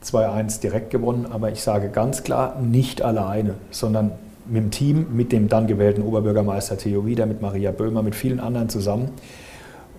2-1 0.04 0.60
direkt 0.60 0.90
gewonnen, 0.90 1.26
aber 1.30 1.52
ich 1.52 1.62
sage 1.62 1.88
ganz 1.88 2.24
klar, 2.24 2.58
nicht 2.60 3.02
alleine, 3.02 3.54
sondern 3.70 4.12
mit 4.46 4.64
dem 4.64 4.70
Team, 4.72 5.06
mit 5.12 5.30
dem 5.30 5.48
dann 5.48 5.68
gewählten 5.68 6.02
Oberbürgermeister 6.02 6.76
Theo 6.76 7.06
Wieder, 7.06 7.26
mit 7.26 7.40
Maria 7.40 7.70
Böhmer, 7.70 8.02
mit 8.02 8.16
vielen 8.16 8.40
anderen 8.40 8.68
zusammen. 8.68 9.10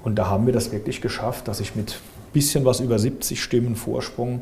Und 0.03 0.15
da 0.15 0.29
haben 0.29 0.45
wir 0.45 0.51
das 0.51 0.73
wirklich 0.73 0.99
geschafft, 0.99 1.47
dass 1.47 1.61
ich 1.61 1.75
mit 1.75 1.99
bisschen 2.33 2.65
was 2.65 2.79
über 2.79 2.99
70 2.99 3.41
Stimmen 3.41 3.75
Vorsprung 3.75 4.41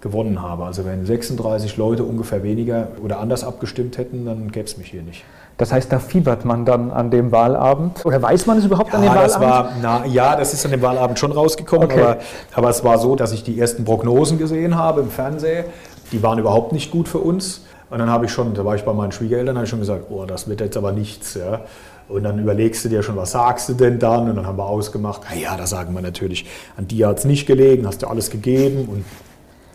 gewonnen 0.00 0.42
habe. 0.42 0.64
Also 0.64 0.84
wenn 0.84 1.04
36 1.04 1.76
Leute 1.76 2.04
ungefähr 2.04 2.42
weniger 2.42 2.88
oder 3.02 3.18
anders 3.18 3.44
abgestimmt 3.44 3.98
hätten, 3.98 4.24
dann 4.26 4.52
gäbe 4.52 4.66
es 4.66 4.78
mich 4.78 4.90
hier 4.90 5.02
nicht. 5.02 5.24
Das 5.56 5.72
heißt, 5.72 5.90
da 5.90 5.98
fiebert 5.98 6.44
man 6.44 6.64
dann 6.64 6.92
an 6.92 7.10
dem 7.10 7.32
Wahlabend? 7.32 8.06
Oder 8.06 8.22
weiß 8.22 8.46
man 8.46 8.58
es 8.58 8.64
überhaupt 8.64 8.92
ja, 8.92 8.98
an 8.98 9.02
dem 9.02 9.12
das 9.12 9.40
Wahlabend? 9.40 9.82
War, 9.82 10.00
na, 10.00 10.06
ja, 10.06 10.36
das 10.36 10.54
ist 10.54 10.64
an 10.64 10.70
dem 10.70 10.82
Wahlabend 10.82 11.18
schon 11.18 11.32
rausgekommen, 11.32 11.90
okay. 11.90 12.00
aber, 12.00 12.18
aber 12.54 12.70
es 12.70 12.84
war 12.84 12.98
so, 12.98 13.16
dass 13.16 13.32
ich 13.32 13.42
die 13.42 13.58
ersten 13.58 13.84
Prognosen 13.84 14.38
gesehen 14.38 14.76
habe 14.76 15.00
im 15.00 15.10
Fernsehen. 15.10 15.64
Die 16.12 16.22
waren 16.22 16.38
überhaupt 16.38 16.72
nicht 16.72 16.92
gut 16.92 17.08
für 17.08 17.18
uns. 17.18 17.64
Und 17.90 17.98
dann 17.98 18.08
habe 18.08 18.26
ich 18.26 18.32
schon, 18.32 18.54
da 18.54 18.64
war 18.64 18.76
ich 18.76 18.84
bei 18.84 18.92
meinen 18.92 19.10
Schwiegereltern, 19.10 19.56
habe 19.56 19.64
ich 19.64 19.70
schon 19.70 19.80
gesagt, 19.80 20.08
boah, 20.10 20.26
das 20.26 20.46
wird 20.46 20.60
jetzt 20.60 20.76
aber 20.76 20.92
nichts. 20.92 21.34
Ja. 21.34 21.62
Und 22.08 22.22
dann 22.22 22.38
überlegst 22.38 22.84
du 22.84 22.88
dir 22.88 23.02
schon, 23.02 23.16
was 23.16 23.32
sagst 23.32 23.68
du 23.68 23.74
denn 23.74 23.98
dann? 23.98 24.30
Und 24.30 24.36
dann 24.36 24.46
haben 24.46 24.58
wir 24.58 24.66
ausgemacht, 24.66 25.22
naja, 25.28 25.56
da 25.56 25.66
sagen 25.66 25.92
wir 25.92 26.02
natürlich, 26.02 26.46
an 26.76 26.86
dir 26.86 27.08
hat 27.08 27.18
es 27.18 27.24
nicht 27.24 27.46
gelegen, 27.46 27.86
hast 27.86 28.02
du 28.02 28.06
alles 28.06 28.30
gegeben. 28.30 28.88
Und 28.88 29.04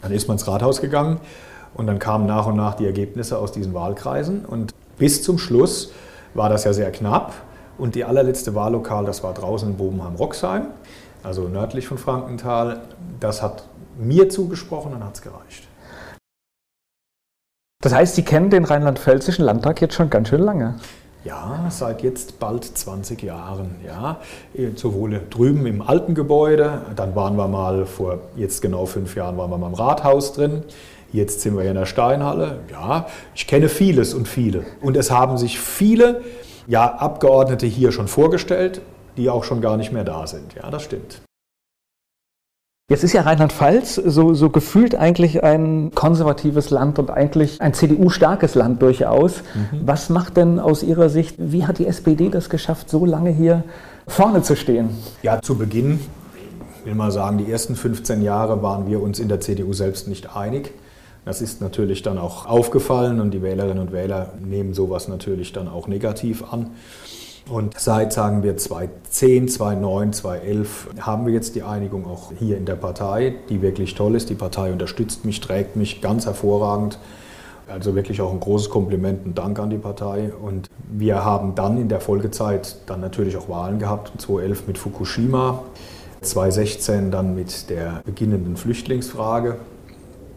dann 0.04 0.12
ist 0.12 0.28
man 0.28 0.36
ins 0.36 0.48
Rathaus 0.48 0.82
gegangen 0.82 1.20
und 1.74 1.88
dann 1.88 1.98
kamen 1.98 2.28
nach 2.28 2.46
und 2.46 2.56
nach 2.56 2.76
die 2.76 2.86
Ergebnisse 2.86 3.40
aus 3.40 3.52
diesen 3.52 3.74
Wahlkreisen. 3.74 4.46
Und 4.46 4.74
bis 4.98 5.24
zum 5.24 5.40
Schluss 5.40 5.92
war 6.36 6.50
das 6.50 6.66
ja 6.66 6.74
sehr 6.74 6.92
knapp. 6.92 7.34
Und 7.78 7.96
die 7.96 8.06
allerletzte 8.06 8.54
Wahllokal, 8.54 9.06
das 9.06 9.24
war 9.24 9.34
draußen 9.34 9.72
in 9.72 9.78
Bobenheim-Roxheim, 9.78 10.68
also 11.24 11.48
nördlich 11.48 11.88
von 11.88 11.98
Frankenthal. 11.98 12.82
Das 13.20 13.42
hat 13.42 13.64
mir 13.98 14.30
zugesprochen 14.30 14.94
und 14.94 15.04
hat 15.04 15.16
es 15.16 15.22
gereicht. 15.24 15.68
Das 17.82 17.94
heißt, 17.94 18.16
Sie 18.16 18.24
kennen 18.24 18.50
den 18.50 18.66
rheinland-pfälzischen 18.66 19.44
Landtag 19.44 19.82
jetzt 19.82 19.96
schon 19.96 20.10
ganz 20.10 20.30
schön 20.30 20.42
lange. 20.42 20.76
Ja, 21.25 21.68
seit 21.70 22.03
jetzt 22.03 22.39
bald 22.39 22.65
20 22.65 23.24
Jahren. 23.24 23.75
Ja, 23.86 24.18
sowohl 24.75 25.22
drüben 25.30 25.65
im 25.65 25.82
alten 25.82 26.15
Gebäude, 26.15 26.82
dann 26.98 27.15
waren 27.15 27.38
wir 27.38 27.48
mal 27.48 27.86
vor 27.86 28.20
jetzt 28.36 28.62
genau 28.62 28.86
fünf 28.86 29.15
Jahren 29.15 29.38
waren 29.38 29.50
wir 29.50 29.58
mal 29.58 29.68
im 29.68 29.74
Rathaus 29.74 30.34
drin. 30.34 30.63
Jetzt 31.13 31.42
sind 31.42 31.56
wir 31.58 31.63
in 31.63 31.75
der 31.75 31.86
Steinhalle. 31.86 32.60
Ja, 32.72 33.08
ich 33.36 33.48
kenne 33.48 33.70
vieles 33.70 34.13
und 34.13 34.27
viele. 34.27 34.65
Und 34.82 34.98
es 34.98 35.12
haben 35.12 35.38
sich 35.38 35.60
viele 35.60 36.22
ja, 36.68 36.96
Abgeordnete 36.96 37.68
hier 37.68 37.94
schon 37.94 38.08
vorgestellt, 38.10 38.82
die 39.15 39.30
auch 39.30 39.46
schon 39.46 39.62
gar 39.62 39.77
nicht 39.77 39.94
mehr 39.94 40.03
da 40.03 40.27
sind. 40.27 40.56
Ja, 40.56 40.70
das 40.72 40.84
stimmt. 40.84 41.22
Jetzt 42.94 43.04
ist 43.04 43.14
ja 43.14 43.24
Rheinland-Pfalz 43.24 43.96
so, 43.96 44.36
so 44.36 44.52
gefühlt 44.52 44.94
eigentlich 44.94 45.44
ein 45.44 45.90
konservatives 45.96 46.70
Land 46.70 47.00
und 47.00 47.10
eigentlich 47.10 47.60
ein 47.60 47.74
CDU-starkes 47.74 48.54
Land 48.54 48.84
durchaus. 48.84 49.38
Mhm. 49.56 49.80
Was 49.84 50.10
macht 50.10 50.38
denn 50.38 50.60
aus 50.60 50.84
Ihrer 50.84 51.10
Sicht, 51.10 51.38
wie 51.40 51.66
hat 51.66 51.80
die 51.80 51.88
SPD 51.88 52.30
das 52.30 52.52
geschafft, 52.52 52.92
so 52.92 53.04
lange 53.04 53.32
hier 53.32 53.64
vorne 54.08 54.44
zu 54.44 54.56
stehen? 54.56 54.90
Ja, 55.24 55.42
zu 55.42 55.56
Beginn, 55.56 56.02
ich 56.82 56.86
will 56.86 56.94
mal 56.94 57.10
sagen, 57.10 57.40
die 57.40 57.52
ersten 57.52 57.76
15 57.76 58.22
Jahre 58.22 58.62
waren 58.62 58.86
wir 58.86 59.02
uns 59.02 59.18
in 59.18 59.28
der 59.28 59.40
CDU 59.40 59.74
selbst 59.74 60.08
nicht 60.08 60.36
einig. 60.36 60.72
Das 61.26 61.42
ist 61.42 61.62
natürlich 61.62 62.04
dann 62.04 62.20
auch 62.20 62.46
aufgefallen 62.46 63.20
und 63.20 63.32
die 63.32 63.42
Wählerinnen 63.42 63.80
und 63.80 63.92
Wähler 63.92 64.34
nehmen 64.40 64.76
sowas 64.76 65.08
natürlich 65.08 65.52
dann 65.52 65.68
auch 65.68 65.88
negativ 65.88 66.44
an. 66.54 66.70
Und 67.50 67.78
seit, 67.78 68.14
sagen 68.14 68.42
wir, 68.42 68.56
2010, 68.56 69.50
2009, 69.50 70.14
2011 70.14 70.88
haben 71.02 71.26
wir 71.26 71.34
jetzt 71.34 71.56
die 71.56 71.64
Einigung 71.64 72.06
auch 72.06 72.32
hier 72.40 72.58
in 72.58 72.66
der 72.66 72.76
Partei, 72.76 73.36
die 73.50 73.62
wirklich 73.62 73.96
toll 73.96 74.16
ist. 74.16 74.30
Die 74.30 74.36
Partei 74.36 74.72
unterstützt 74.72 75.26
mich, 75.26 75.42
trägt 75.42 75.76
mich 75.76 76.02
ganz 76.02 76.26
hervorragend. 76.26 77.00
Also 77.68 77.96
wirklich 77.96 78.22
auch 78.22 78.32
ein 78.32 78.40
großes 78.40 78.70
Kompliment 78.70 79.26
und 79.26 79.38
Dank 79.38 79.60
an 79.60 79.70
die 79.70 79.78
Partei. 79.78 80.32
Und 80.34 80.70
wir 80.90 81.26
haben 81.26 81.56
dann 81.56 81.78
in 81.78 81.90
der 81.90 82.00
Folgezeit 82.00 82.78
dann 82.86 83.02
natürlich 83.02 83.36
auch 83.36 83.50
Wahlen 83.50 83.80
gehabt, 83.80 84.12
2011 84.22 84.68
mit 84.68 84.78
Fukushima, 84.78 85.64
2016 86.22 87.12
dann 87.12 87.36
mit 87.36 87.70
der 87.70 88.02
beginnenden 88.06 88.56
Flüchtlingsfrage. 88.56 89.58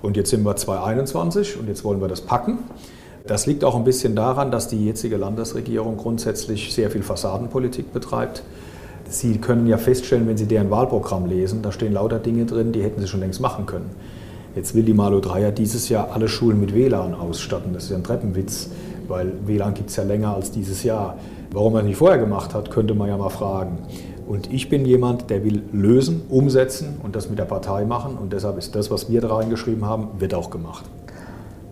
Und 0.03 0.17
jetzt 0.17 0.31
sind 0.31 0.45
wir 0.45 0.57
2021 0.57 1.59
und 1.59 1.69
jetzt 1.69 1.85
wollen 1.85 2.01
wir 2.01 2.09
das 2.09 2.21
packen. 2.21 2.59
Das 3.27 3.47
liegt 3.47 3.65
auch 3.65 3.75
ein 3.75 3.83
bisschen 3.83 4.15
daran, 4.15 4.53
dass 4.53 4.69
die 4.69 4.85
jetzige 4.85 5.17
Landesregierung 5.17 5.97
grundsätzlich 5.97 6.73
sehr 6.73 6.91
viel 6.91 7.03
Fassadenpolitik 7.03 7.93
betreibt. 7.93 8.43
Sie 9.09 9.39
können 9.39 9.67
ja 9.67 9.79
feststellen, 9.79 10.29
wenn 10.29 10.37
Sie 10.37 10.47
deren 10.47 10.71
Wahlprogramm 10.71 11.27
lesen, 11.27 11.63
da 11.63 11.73
stehen 11.73 11.93
lauter 11.93 12.19
Dinge 12.19 12.45
drin, 12.45 12.73
die 12.73 12.83
hätten 12.83 13.01
Sie 13.01 13.09
schon 13.09 13.21
längst 13.21 13.41
machen 13.41 13.67
können. 13.67 13.91
Jetzt 14.55 14.75
will 14.75 14.85
die 14.85 14.95
Malo 14.95 15.21
3 15.21 15.41
ja 15.41 15.51
dieses 15.51 15.89
Jahr 15.89 16.13
alle 16.13 16.29
Schulen 16.29 16.61
mit 16.61 16.75
WLAN 16.75 17.15
ausstatten. 17.15 17.73
Das 17.73 17.85
ist 17.85 17.91
ja 17.91 17.97
ein 17.97 18.05
Treppenwitz, 18.05 18.71
weil 19.09 19.33
WLAN 19.45 19.75
gibt 19.75 19.91
es 19.91 19.97
ja 19.97 20.05
länger 20.05 20.35
als 20.35 20.51
dieses 20.51 20.83
Jahr. 20.83 21.19
Warum 21.53 21.75
er 21.75 21.81
es 21.81 21.87
nicht 21.87 21.97
vorher 21.97 22.19
gemacht 22.19 22.55
hat, 22.55 22.71
könnte 22.71 22.95
man 22.95 23.09
ja 23.09 23.17
mal 23.17 23.29
fragen. 23.29 23.79
Und 24.27 24.53
ich 24.53 24.69
bin 24.69 24.85
jemand, 24.87 25.31
der 25.31 25.45
will 25.45 25.63
lösen, 25.73 26.23
umsetzen 26.29 26.97
und 27.03 27.15
das 27.15 27.29
mit 27.29 27.39
der 27.39 27.45
Partei 27.45 27.85
machen. 27.85 28.17
Und 28.17 28.33
deshalb 28.33 28.57
ist 28.59 28.75
das, 28.75 28.91
was 28.91 29.11
wir 29.11 29.21
da 29.21 29.35
reingeschrieben 29.35 29.85
haben, 29.85 30.09
wird 30.19 30.35
auch 30.35 30.51
gemacht. 30.51 30.85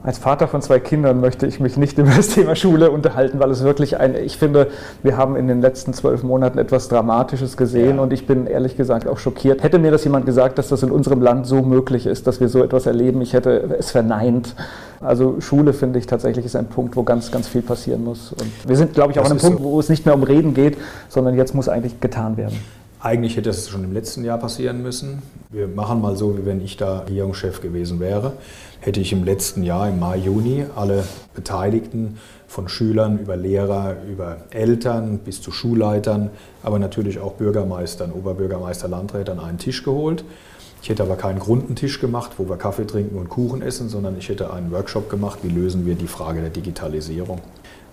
Als 0.05 0.19
Vater 0.19 0.49
von 0.49 0.61
zwei 0.61 0.81
Kindern 0.81 1.19
möchte 1.23 1.47
ich 1.47 1.61
mich 1.61 1.79
nicht 1.79 1.97
über 1.99 2.11
das 2.15 2.29
Thema 2.29 2.55
Schule 2.55 2.91
unterhalten, 2.91 3.41
weil 3.41 3.51
es 3.51 3.65
wirklich 3.65 3.99
ein, 3.99 4.15
ich 4.15 4.37
finde, 4.37 4.69
wir 5.03 5.17
haben 5.17 5.35
in 5.35 5.49
den 5.49 5.63
letzten 5.63 5.95
zwölf 5.95 6.23
Monaten 6.23 6.59
etwas 6.59 6.89
Dramatisches 6.89 7.57
gesehen 7.57 7.97
ja. 7.97 8.03
und 8.03 8.13
ich 8.13 8.27
bin 8.27 8.47
ehrlich 8.47 8.77
gesagt 8.77 9.09
auch 9.09 9.19
schockiert. 9.19 9.63
Hätte 9.63 9.79
mir 9.79 9.91
das 9.91 10.05
jemand 10.05 10.27
gesagt, 10.27 10.59
dass 10.59 10.69
das 10.69 10.83
in 10.83 10.91
unserem 10.91 11.23
Land 11.23 11.47
so 11.47 11.63
möglich 11.63 12.05
ist, 12.05 12.27
dass 12.27 12.39
wir 12.39 12.51
so 12.51 12.63
etwas 12.63 12.85
erleben, 12.85 13.23
ich 13.23 13.33
hätte 13.33 13.77
es 13.79 13.93
verneint. 13.93 14.55
Also 15.01 15.41
Schule, 15.41 15.73
finde 15.73 15.99
ich, 15.99 16.07
tatsächlich 16.07 16.45
ist 16.45 16.55
ein 16.55 16.67
Punkt, 16.67 16.97
wo 16.97 17.03
ganz, 17.03 17.33
ganz 17.33 17.49
viel 17.49 17.63
passieren 17.63 18.05
muss. 18.05 18.33
Und 18.33 18.69
wir 18.69 18.77
sind, 18.77 18.93
glaube 18.93 19.13
ich, 19.13 19.19
auch 19.19 19.23
das 19.23 19.33
an 19.33 19.39
einem 19.39 19.47
Punkt, 19.47 19.63
so. 19.63 19.71
wo 19.71 19.81
es 19.81 19.89
nicht 19.89 20.05
mehr 20.05 20.15
um 20.15 20.23
Reden 20.23 20.53
geht, 20.53 20.77
sondern 21.09 21.35
jetzt 21.35 21.55
muss 21.55 21.71
eigentlich 21.71 22.01
getan 22.01 22.37
werden. 22.37 22.59
Eigentlich 23.05 23.37
hätte 23.37 23.51
es 23.51 23.69
schon 23.69 23.85
im 23.85 23.93
letzten 23.93 24.25
Jahr 24.25 24.39
passieren 24.39 24.83
müssen. 24.83 25.21
Wir 25.51 25.69
machen 25.69 26.01
mal 26.01 26.17
so, 26.17 26.39
wie 26.39 26.47
wenn 26.47 26.65
ich 26.65 26.79
da 26.79 27.01
Regierungschef 27.01 27.61
gewesen 27.61 28.01
wäre. 28.01 28.33
Hätte 28.81 28.99
ich 28.99 29.13
im 29.13 29.25
letzten 29.25 29.63
Jahr, 29.63 29.91
im 29.91 29.99
Mai, 29.99 30.17
Juni, 30.17 30.65
alle 30.75 31.05
Beteiligten 31.35 32.17
von 32.49 32.67
Schülern 32.67 33.19
über 33.19 33.37
Lehrer, 33.37 33.97
über 34.11 34.39
Eltern 34.49 35.19
bis 35.19 35.43
zu 35.43 35.53
Schulleitern, 35.53 36.31
aber 36.63 36.79
natürlich 36.79 37.19
auch 37.19 37.35
Bürgermeistern, 37.35 38.11
Oberbürgermeister, 38.11 38.89
Landräte 38.89 39.33
an 39.33 39.41
einen 39.41 39.59
Tisch 39.59 39.83
geholt. 39.83 40.25
Ich 40.81 40.89
hätte 40.89 41.03
aber 41.03 41.17
keinen 41.17 41.41
Grundentisch 41.41 42.01
gemacht, 42.01 42.31
wo 42.39 42.49
wir 42.49 42.57
Kaffee 42.57 42.87
trinken 42.87 43.19
und 43.19 43.29
Kuchen 43.29 43.61
essen, 43.61 43.91
sondern 43.91 44.17
ich 44.17 44.31
hätte 44.31 44.51
einen 44.51 44.73
Workshop 44.73 45.11
gemacht, 45.11 45.41
wie 45.43 45.51
lösen 45.51 45.85
wir 45.85 45.95
die 45.95 46.07
Frage 46.07 46.41
der 46.41 46.49
Digitalisierung. 46.49 47.43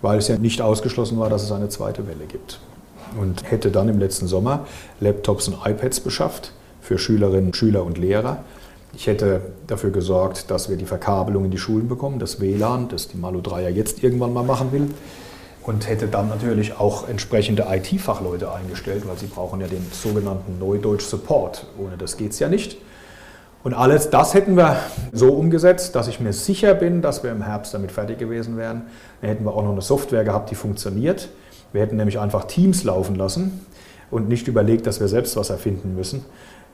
Weil 0.00 0.20
es 0.20 0.28
ja 0.28 0.38
nicht 0.38 0.62
ausgeschlossen 0.62 1.18
war, 1.18 1.28
dass 1.28 1.42
es 1.42 1.52
eine 1.52 1.68
zweite 1.68 2.06
Welle 2.06 2.24
gibt 2.26 2.60
und 3.18 3.50
hätte 3.50 3.70
dann 3.70 3.88
im 3.88 3.98
letzten 3.98 4.26
Sommer 4.26 4.66
Laptops 5.00 5.48
und 5.48 5.58
iPads 5.64 6.00
beschafft 6.00 6.52
für 6.80 6.98
Schülerinnen, 6.98 7.54
Schüler 7.54 7.84
und 7.84 7.98
Lehrer. 7.98 8.44
Ich 8.94 9.06
hätte 9.06 9.40
dafür 9.66 9.90
gesorgt, 9.90 10.50
dass 10.50 10.68
wir 10.68 10.76
die 10.76 10.84
Verkabelung 10.84 11.46
in 11.46 11.50
die 11.50 11.58
Schulen 11.58 11.88
bekommen, 11.88 12.18
das 12.18 12.40
WLAN, 12.40 12.88
das 12.88 13.08
die 13.08 13.16
Malu 13.16 13.40
3 13.40 13.62
ja 13.62 13.68
jetzt 13.68 14.02
irgendwann 14.02 14.32
mal 14.32 14.44
machen 14.44 14.72
will. 14.72 14.88
Und 15.62 15.88
hätte 15.88 16.08
dann 16.08 16.28
natürlich 16.28 16.78
auch 16.80 17.08
entsprechende 17.08 17.66
IT-Fachleute 17.70 18.52
eingestellt, 18.52 19.06
weil 19.06 19.16
sie 19.16 19.26
brauchen 19.26 19.60
ja 19.60 19.68
den 19.68 19.86
sogenannten 19.92 20.58
Neudeutsch 20.58 21.04
Support. 21.04 21.66
Ohne 21.78 21.96
das 21.96 22.16
geht 22.16 22.32
es 22.32 22.40
ja 22.40 22.48
nicht. 22.48 22.78
Und 23.62 23.74
alles 23.74 24.10
das 24.10 24.34
hätten 24.34 24.56
wir 24.56 24.76
so 25.12 25.32
umgesetzt, 25.32 25.94
dass 25.94 26.08
ich 26.08 26.18
mir 26.18 26.32
sicher 26.32 26.74
bin, 26.74 27.00
dass 27.00 27.22
wir 27.22 27.30
im 27.30 27.42
Herbst 27.42 27.74
damit 27.74 27.92
fertig 27.92 28.18
gewesen 28.18 28.56
wären. 28.56 28.82
Dann 29.20 29.30
hätten 29.30 29.44
wir 29.44 29.54
auch 29.54 29.62
noch 29.62 29.72
eine 29.72 29.82
Software 29.82 30.24
gehabt, 30.24 30.50
die 30.50 30.56
funktioniert. 30.56 31.28
Wir 31.72 31.80
hätten 31.80 31.96
nämlich 31.96 32.18
einfach 32.18 32.44
Teams 32.44 32.84
laufen 32.84 33.16
lassen 33.16 33.60
und 34.10 34.28
nicht 34.28 34.48
überlegt, 34.48 34.86
dass 34.86 35.00
wir 35.00 35.08
selbst 35.08 35.36
was 35.36 35.50
erfinden 35.50 35.94
müssen. 35.94 36.24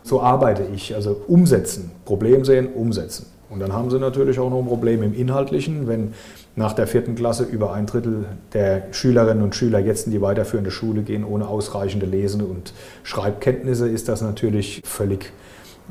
So 0.03 0.21
arbeite 0.21 0.65
ich, 0.75 0.95
also 0.95 1.21
umsetzen, 1.27 1.91
Problem 2.05 2.45
sehen, 2.45 2.69
umsetzen. 2.73 3.27
Und 3.51 3.61
dann 3.61 3.73
haben 3.73 3.91
sie 3.91 3.99
natürlich 3.99 4.39
auch 4.39 4.51
noch 4.51 4.59
ein 4.59 4.67
Problem 4.67 5.03
im 5.03 5.15
Inhaltlichen, 5.15 5.89
wenn 5.89 6.13
nach 6.55 6.75
der 6.75 6.87
vierten 6.87 7.15
Klasse 7.15 7.45
über 7.45 7.73
ein 7.73 7.87
Drittel 7.87 8.27
der 8.53 8.93
Schülerinnen 8.93 9.43
und 9.43 9.55
Schüler 9.55 9.79
jetzt 9.79 10.07
in 10.07 10.13
die 10.13 10.21
weiterführende 10.21 10.71
Schule 10.71 11.03
gehen 11.03 11.25
ohne 11.25 11.49
ausreichende 11.49 12.05
Lesen- 12.05 12.43
und 12.43 12.75
Schreibkenntnisse, 13.05 13.89
ist 13.89 14.09
das 14.09 14.21
natürlich 14.21 14.83
völlig 14.85 15.33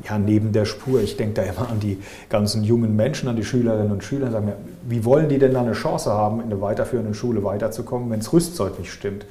ja, 0.04 0.18
neben 0.18 0.52
der 0.52 0.64
Spur. 0.64 1.00
Ich 1.00 1.16
denke 1.16 1.34
da 1.34 1.42
immer 1.42 1.68
an 1.68 1.80
die 1.80 1.98
ganzen 2.28 2.64
jungen 2.64 2.96
Menschen, 2.96 3.28
an 3.28 3.36
die 3.36 3.44
Schülerinnen 3.44 3.92
und 3.92 4.04
Schüler, 4.04 4.30
sagen 4.30 4.46
mir, 4.46 4.56
wie 4.88 5.04
wollen 5.04 5.28
die 5.28 5.38
denn 5.38 5.54
da 5.54 5.60
eine 5.62 5.72
Chance 5.72 6.12
haben, 6.12 6.40
in 6.40 6.50
der 6.50 6.60
weiterführenden 6.60 7.14
Schule 7.14 7.42
weiterzukommen, 7.44 8.10
wenn 8.10 8.20
das 8.20 8.32
Rüstzeug 8.32 8.78
nicht 8.78 8.92
stimmt? 8.92 9.26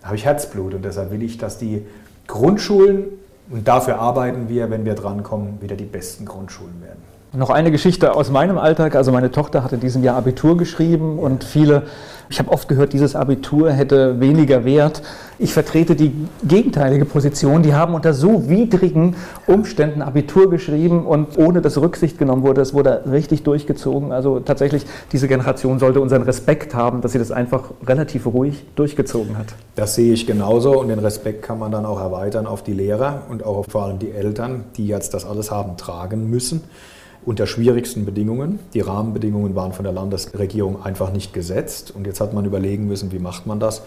Da 0.00 0.08
habe 0.08 0.16
ich 0.16 0.24
Herzblut 0.24 0.74
und 0.74 0.84
deshalb 0.84 1.10
will 1.10 1.22
ich, 1.22 1.38
dass 1.38 1.58
die 1.58 1.84
Grundschulen, 2.26 3.04
und 3.50 3.66
dafür 3.68 3.98
arbeiten 3.98 4.48
wir, 4.48 4.70
wenn 4.70 4.84
wir 4.84 4.94
drankommen, 4.94 5.60
wieder 5.60 5.76
die 5.76 5.84
besten 5.84 6.24
Grundschulen 6.24 6.80
werden. 6.82 7.02
Noch 7.34 7.48
eine 7.48 7.70
Geschichte 7.70 8.14
aus 8.14 8.30
meinem 8.30 8.58
Alltag. 8.58 8.94
Also 8.94 9.10
meine 9.10 9.30
Tochter 9.30 9.64
hat 9.64 9.72
in 9.72 9.80
diesem 9.80 10.04
Jahr 10.04 10.18
Abitur 10.18 10.58
geschrieben 10.58 11.18
und 11.18 11.44
viele, 11.44 11.84
ich 12.28 12.38
habe 12.38 12.50
oft 12.50 12.68
gehört, 12.68 12.92
dieses 12.92 13.16
Abitur 13.16 13.72
hätte 13.72 14.20
weniger 14.20 14.66
Wert. 14.66 15.00
Ich 15.38 15.54
vertrete 15.54 15.96
die 15.96 16.12
gegenteilige 16.44 17.06
Position. 17.06 17.62
Die 17.62 17.72
haben 17.72 17.94
unter 17.94 18.12
so 18.12 18.50
widrigen 18.50 19.16
Umständen 19.46 20.02
Abitur 20.02 20.50
geschrieben 20.50 21.06
und 21.06 21.38
ohne 21.38 21.62
dass 21.62 21.78
Rücksicht 21.78 22.18
genommen 22.18 22.42
wurde, 22.42 22.60
es 22.60 22.74
wurde 22.74 23.04
richtig 23.10 23.44
durchgezogen. 23.44 24.12
Also 24.12 24.40
tatsächlich, 24.40 24.84
diese 25.10 25.26
Generation 25.26 25.78
sollte 25.78 26.02
unseren 26.02 26.24
Respekt 26.24 26.74
haben, 26.74 27.00
dass 27.00 27.12
sie 27.12 27.18
das 27.18 27.32
einfach 27.32 27.70
relativ 27.86 28.26
ruhig 28.26 28.62
durchgezogen 28.76 29.38
hat. 29.38 29.46
Das 29.74 29.94
sehe 29.94 30.12
ich 30.12 30.26
genauso 30.26 30.78
und 30.78 30.88
den 30.88 30.98
Respekt 30.98 31.42
kann 31.42 31.58
man 31.58 31.72
dann 31.72 31.86
auch 31.86 31.98
erweitern 31.98 32.46
auf 32.46 32.62
die 32.62 32.74
Lehrer 32.74 33.22
und 33.30 33.42
auch 33.42 33.56
auf 33.56 33.66
vor 33.70 33.84
allem 33.84 33.98
die 33.98 34.10
Eltern, 34.10 34.64
die 34.76 34.86
jetzt 34.86 35.14
das 35.14 35.24
alles 35.24 35.50
haben 35.50 35.78
tragen 35.78 36.28
müssen 36.28 36.60
unter 37.24 37.46
schwierigsten 37.46 38.04
Bedingungen. 38.04 38.58
Die 38.74 38.80
Rahmenbedingungen 38.80 39.54
waren 39.54 39.72
von 39.72 39.84
der 39.84 39.92
Landesregierung 39.92 40.82
einfach 40.82 41.12
nicht 41.12 41.32
gesetzt 41.32 41.92
und 41.94 42.06
jetzt 42.06 42.20
hat 42.20 42.32
man 42.32 42.44
überlegen 42.44 42.86
müssen, 42.86 43.12
wie 43.12 43.18
macht 43.18 43.46
man 43.46 43.60
das. 43.60 43.82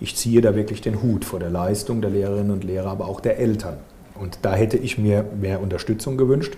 Ich 0.00 0.16
ziehe 0.16 0.40
da 0.40 0.54
wirklich 0.54 0.80
den 0.80 1.02
Hut 1.02 1.24
vor 1.24 1.40
der 1.40 1.50
Leistung 1.50 2.00
der 2.00 2.10
Lehrerinnen 2.10 2.52
und 2.52 2.64
Lehrer, 2.64 2.90
aber 2.90 3.06
auch 3.06 3.20
der 3.20 3.38
Eltern. 3.38 3.78
Und 4.14 4.38
da 4.42 4.54
hätte 4.54 4.76
ich 4.76 4.98
mir 4.98 5.24
mehr 5.40 5.60
Unterstützung 5.60 6.16
gewünscht. 6.16 6.56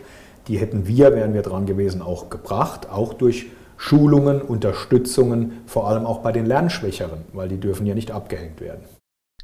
Die 0.49 0.59
hätten 0.59 0.87
wir, 0.87 1.15
wären 1.15 1.35
wir 1.35 1.43
dran 1.43 1.67
gewesen, 1.67 2.03
auch 2.03 2.31
gebracht, 2.31 2.89
auch 2.91 3.15
durch 3.15 3.47
Schulungen, 3.77 4.43
Unterstützungen, 4.43 5.63
vor 5.67 5.89
allem 5.89 6.05
auch 6.05 6.19
bei 6.19 6.33
den 6.33 6.45
Lernschwächeren, 6.45 7.23
weil 7.33 7.49
die 7.49 7.59
dürfen 7.59 7.87
ja 7.87 7.95
nicht 7.95 8.11
abgehängt 8.11 8.61
werden. 8.61 8.85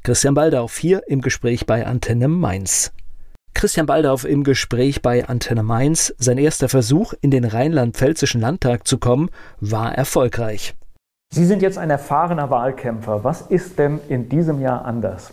Christian 0.03 0.35
Baldauf 0.35 0.77
hier 0.77 1.01
im 1.07 1.21
Gespräch 1.21 1.65
bei 1.65 1.85
Antenne 1.85 2.27
Mainz. 2.27 2.91
Christian 3.57 3.87
Baldauf 3.87 4.23
im 4.23 4.43
Gespräch 4.43 5.01
bei 5.01 5.27
Antenne 5.27 5.63
Mainz. 5.63 6.13
Sein 6.19 6.37
erster 6.37 6.69
Versuch, 6.69 7.15
in 7.21 7.31
den 7.31 7.43
Rheinland-Pfälzischen 7.43 8.39
Landtag 8.39 8.85
zu 8.85 8.99
kommen, 8.99 9.31
war 9.59 9.95
erfolgreich. 9.95 10.75
Sie 11.33 11.43
sind 11.43 11.63
jetzt 11.63 11.79
ein 11.79 11.89
erfahrener 11.89 12.51
Wahlkämpfer. 12.51 13.23
Was 13.23 13.41
ist 13.41 13.79
denn 13.79 13.99
in 14.09 14.29
diesem 14.29 14.61
Jahr 14.61 14.85
anders? 14.85 15.31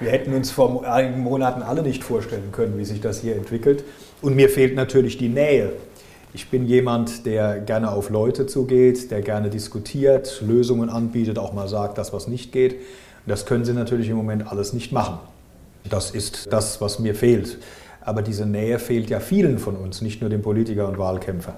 Wir 0.00 0.10
hätten 0.10 0.34
uns 0.34 0.50
vor 0.50 0.84
einigen 0.86 1.20
Monaten 1.22 1.62
alle 1.62 1.80
nicht 1.80 2.04
vorstellen 2.04 2.52
können, 2.52 2.76
wie 2.76 2.84
sich 2.84 3.00
das 3.00 3.22
hier 3.22 3.36
entwickelt. 3.36 3.84
Und 4.20 4.36
mir 4.36 4.50
fehlt 4.50 4.74
natürlich 4.74 5.16
die 5.16 5.30
Nähe. 5.30 5.72
Ich 6.34 6.50
bin 6.50 6.66
jemand, 6.66 7.24
der 7.24 7.58
gerne 7.60 7.90
auf 7.90 8.10
Leute 8.10 8.44
zugeht, 8.48 9.10
der 9.10 9.22
gerne 9.22 9.48
diskutiert, 9.48 10.42
Lösungen 10.46 10.90
anbietet, 10.90 11.38
auch 11.38 11.54
mal 11.54 11.68
sagt, 11.68 11.96
dass 11.96 12.12
was 12.12 12.28
nicht 12.28 12.52
geht. 12.52 12.76
das 13.24 13.46
können 13.46 13.64
Sie 13.64 13.72
natürlich 13.72 14.10
im 14.10 14.16
Moment 14.16 14.52
alles 14.52 14.74
nicht 14.74 14.92
machen. 14.92 15.20
Das 15.88 16.10
ist 16.10 16.52
das, 16.52 16.80
was 16.80 16.98
mir 16.98 17.14
fehlt. 17.14 17.58
Aber 18.02 18.22
diese 18.22 18.46
Nähe 18.46 18.78
fehlt 18.78 19.10
ja 19.10 19.20
vielen 19.20 19.58
von 19.58 19.76
uns, 19.76 20.00
nicht 20.00 20.20
nur 20.20 20.30
dem 20.30 20.42
Politiker 20.42 20.88
und 20.88 20.98
Wahlkämpfer. 20.98 21.54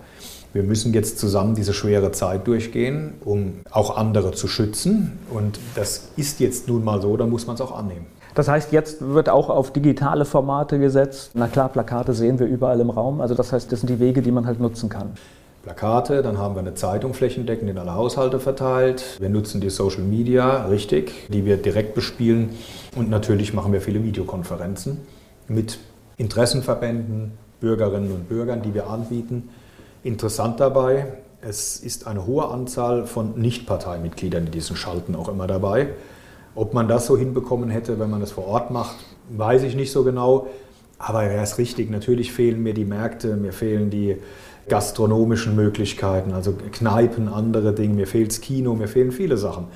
Wir 0.53 0.63
müssen 0.63 0.93
jetzt 0.93 1.19
zusammen 1.19 1.55
diese 1.55 1.73
schwere 1.73 2.13
Zeit 2.13 2.47
durchgehen, 2.47 3.15
um 3.25 3.61
auch 3.71 3.97
andere 3.97 4.33
zu 4.33 4.49
schützen. 4.49 5.19
Und 5.31 5.59
das 5.75 6.11
ist 6.17 6.41
jetzt 6.41 6.69
nun 6.69 6.85
mal 6.85 7.01
so, 7.01 7.17
da 7.17 7.27
muss 7.27 7.47
man 7.47 7.55
es 7.55 7.63
auch 7.63 7.77
annehmen. 7.77 8.07
Das 8.35 8.49
heißt, 8.49 8.73
jetzt 8.73 9.01
wird 9.01 9.29
auch 9.29 9.51
auf 9.51 9.73
digitale 9.73 10.25
Formate 10.25 10.79
gesetzt. 10.79 11.33
Na 11.35 11.49
klar, 11.49 11.69
Plakate 11.69 12.15
sehen 12.15 12.39
wir 12.39 12.47
überall 12.47 12.81
im 12.81 12.91
Raum. 12.91 13.21
Also 13.21 13.35
das 13.35 13.53
heißt, 13.53 13.71
das 13.73 13.81
sind 13.81 13.89
die 13.89 14.01
Wege, 14.01 14.23
die 14.23 14.31
man 14.31 14.47
halt 14.47 14.61
nutzen 14.61 14.89
kann. 14.89 15.13
Plakate, 15.62 16.22
dann 16.22 16.38
haben 16.38 16.57
wir 16.57 16.61
eine 16.61 16.75
Zeitung 16.75 17.14
flächendeckend 17.14 17.70
in 17.70 17.79
alle 17.79 17.94
Haushalte 17.94 18.40
verteilt. 18.40 19.18
Wir 19.20 19.29
nutzen 19.29 19.61
die 19.61 19.70
Social 19.70 20.03
Media, 20.03 20.66
richtig, 20.66 21.12
die 21.29 21.44
wir 21.44 21.57
direkt 21.57 21.94
bespielen. 21.94 22.51
Und 22.96 23.09
natürlich 23.09 23.55
machen 23.55 23.72
wir 23.72 23.81
viele 23.81 24.03
Videokonferenzen 24.03 25.01
mit 25.46 25.79
Interessenverbänden, 26.16 27.33
Bürgerinnen 27.61 28.11
und 28.11 28.29
Bürgern, 28.29 28.62
die 28.62 28.75
wir 28.75 28.88
anbieten. 28.88 29.51
Interessant 30.03 30.59
dabei, 30.59 31.07
es 31.40 31.77
ist 31.77 32.09
eine 32.09 32.27
hohe 32.27 32.48
Anzahl 32.48 33.07
von 33.07 33.38
Nichtparteimitgliedern, 33.40 34.46
die 34.46 34.51
diesen 34.51 34.75
Schalten 34.75 35.14
auch 35.14 35.29
immer 35.29 35.46
dabei. 35.46 35.90
Ob 36.57 36.75
man 36.75 36.88
das 36.88 37.07
so 37.07 37.16
hinbekommen 37.16 37.70
hätte, 37.70 38.01
wenn 38.01 38.11
man 38.11 38.20
das 38.20 38.33
vor 38.33 38.46
Ort 38.46 38.72
macht, 38.72 38.96
weiß 39.31 39.62
ich 39.62 39.77
nicht 39.77 39.92
so 39.92 40.03
genau. 40.03 40.48
Aber 40.98 41.22
er 41.25 41.42
ist 41.42 41.59
richtig, 41.59 41.90
natürlich 41.90 42.33
fehlen 42.33 42.62
mir 42.62 42.75
die 42.75 42.85
Märkte, 42.85 43.37
mir 43.37 43.53
fehlen 43.53 43.90
die 43.90 44.18
gastronomischen 44.68 45.57
Möglichkeiten, 45.57 46.33
also 46.33 46.55
Kneipen, 46.72 47.29
andere 47.29 47.75
Dinge. 47.75 47.94
Mir 47.94 48.07
fehlt 48.07 48.31
das 48.31 48.40
Kino, 48.40 48.75
mir 48.75 48.88
fehlen 48.88 49.12
viele 49.12 49.37
Sachen. 49.37 49.66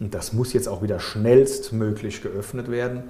Und 0.00 0.14
das 0.14 0.32
muss 0.32 0.52
jetzt 0.52 0.68
auch 0.68 0.82
wieder 0.82 1.00
schnellstmöglich 1.00 2.22
geöffnet 2.22 2.70
werden. 2.70 3.04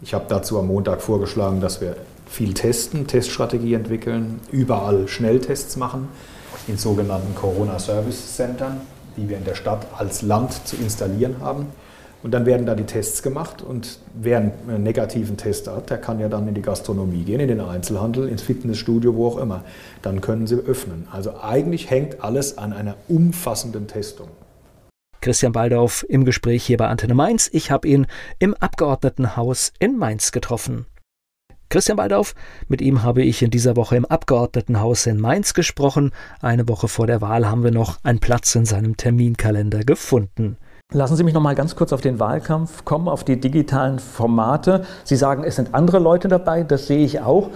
Ich 0.00 0.14
habe 0.14 0.26
dazu 0.28 0.58
am 0.58 0.68
Montag 0.68 1.02
vorgeschlagen, 1.02 1.60
dass 1.60 1.80
wir 1.80 1.96
viel 2.26 2.54
testen, 2.54 3.06
Teststrategie 3.06 3.74
entwickeln, 3.74 4.40
überall 4.52 5.08
Schnelltests 5.08 5.76
machen 5.76 6.08
in 6.68 6.76
sogenannten 6.76 7.34
Corona-Service-Centern. 7.34 8.80
die 9.18 9.28
wir 9.28 9.36
in 9.36 9.44
der 9.44 9.56
Stadt 9.56 9.86
als 9.96 10.22
Land 10.22 10.66
zu 10.66 10.76
installieren 10.76 11.36
haben. 11.40 11.66
Und 12.22 12.32
dann 12.32 12.46
werden 12.46 12.66
da 12.66 12.74
die 12.74 12.84
Tests 12.84 13.22
gemacht 13.22 13.62
und 13.62 14.00
wer 14.14 14.38
einen 14.38 14.82
negativen 14.82 15.36
Test 15.36 15.68
hat, 15.68 15.90
der 15.90 15.98
kann 15.98 16.18
ja 16.18 16.28
dann 16.28 16.48
in 16.48 16.54
die 16.54 16.62
Gastronomie 16.62 17.22
gehen, 17.22 17.38
in 17.38 17.48
den 17.48 17.60
Einzelhandel, 17.60 18.28
ins 18.28 18.42
Fitnessstudio, 18.42 19.14
wo 19.14 19.28
auch 19.28 19.36
immer. 19.38 19.64
Dann 20.02 20.20
können 20.20 20.48
sie 20.48 20.56
öffnen. 20.56 21.06
Also 21.12 21.40
eigentlich 21.40 21.90
hängt 21.90 22.24
alles 22.24 22.58
an 22.58 22.72
einer 22.72 22.96
umfassenden 23.06 23.86
Testung. 23.86 24.28
Christian 25.20 25.52
Baldauf 25.52 26.04
im 26.08 26.24
Gespräch 26.24 26.64
hier 26.64 26.76
bei 26.76 26.88
Antenne 26.88 27.14
Mainz. 27.14 27.48
Ich 27.52 27.70
habe 27.70 27.86
ihn 27.86 28.06
im 28.38 28.54
Abgeordnetenhaus 28.54 29.72
in 29.78 29.96
Mainz 29.96 30.32
getroffen. 30.32 30.86
Christian 31.70 31.96
Baldauf, 31.96 32.34
mit 32.68 32.80
ihm 32.80 33.02
habe 33.02 33.22
ich 33.22 33.42
in 33.42 33.50
dieser 33.50 33.76
Woche 33.76 33.96
im 33.96 34.06
Abgeordnetenhaus 34.06 35.06
in 35.06 35.20
Mainz 35.20 35.52
gesprochen. 35.54 36.12
Eine 36.40 36.66
Woche 36.66 36.88
vor 36.88 37.06
der 37.06 37.20
Wahl 37.20 37.46
haben 37.46 37.62
wir 37.62 37.72
noch 37.72 37.98
einen 38.04 38.20
Platz 38.20 38.54
in 38.54 38.64
seinem 38.64 38.96
Terminkalender 38.96 39.84
gefunden. 39.84 40.56
Lassen 40.94 41.16
Sie 41.16 41.22
mich 41.22 41.34
noch 41.34 41.42
mal 41.42 41.54
ganz 41.54 41.76
kurz 41.76 41.92
auf 41.92 42.00
den 42.00 42.18
Wahlkampf 42.18 42.86
kommen, 42.86 43.08
auf 43.08 43.22
die 43.22 43.38
digitalen 43.38 43.98
Formate. 43.98 44.86
Sie 45.04 45.16
sagen, 45.16 45.44
es 45.44 45.56
sind 45.56 45.74
andere 45.74 45.98
Leute 45.98 46.28
dabei, 46.28 46.62
das 46.62 46.86
sehe 46.86 47.04
ich 47.04 47.20
auch. 47.20 47.50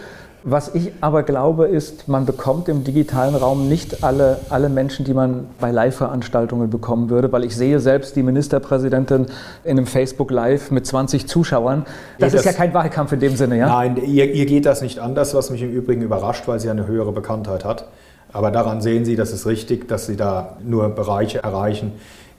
Was 0.44 0.74
ich 0.74 0.92
aber 1.00 1.22
glaube, 1.22 1.66
ist, 1.66 2.08
man 2.08 2.26
bekommt 2.26 2.68
im 2.68 2.84
digitalen 2.84 3.34
Raum 3.34 3.70
nicht 3.70 4.04
alle, 4.04 4.40
alle 4.50 4.68
Menschen, 4.68 5.06
die 5.06 5.14
man 5.14 5.46
bei 5.58 5.70
Live-Veranstaltungen 5.70 6.68
bekommen 6.68 7.08
würde, 7.08 7.32
weil 7.32 7.44
ich 7.44 7.56
sehe 7.56 7.80
selbst 7.80 8.16
die 8.16 8.22
Ministerpräsidentin 8.22 9.28
in 9.64 9.78
einem 9.78 9.86
Facebook 9.86 10.30
Live 10.30 10.70
mit 10.70 10.86
20 10.86 11.26
Zuschauern. 11.26 11.86
Das, 12.18 12.32
das 12.32 12.40
ist 12.40 12.44
ja 12.44 12.52
kein 12.52 12.74
Wahlkampf 12.74 13.12
in 13.12 13.20
dem 13.20 13.36
Sinne, 13.36 13.56
ja? 13.56 13.66
Nein, 13.66 13.96
ihr, 13.96 14.30
ihr 14.30 14.44
geht 14.44 14.66
das 14.66 14.82
nicht 14.82 14.98
anders, 14.98 15.32
was 15.32 15.48
mich 15.48 15.62
im 15.62 15.72
Übrigen 15.72 16.02
überrascht, 16.02 16.46
weil 16.48 16.60
sie 16.60 16.68
eine 16.68 16.86
höhere 16.86 17.12
Bekanntheit 17.12 17.64
hat. 17.64 17.86
Aber 18.30 18.50
daran 18.50 18.82
sehen 18.82 19.04
Sie, 19.04 19.16
das 19.16 19.32
ist 19.32 19.46
richtig, 19.46 19.88
dass 19.88 20.06
Sie 20.06 20.16
da 20.16 20.56
nur 20.64 20.88
Bereiche 20.90 21.42
erreichen, 21.42 21.92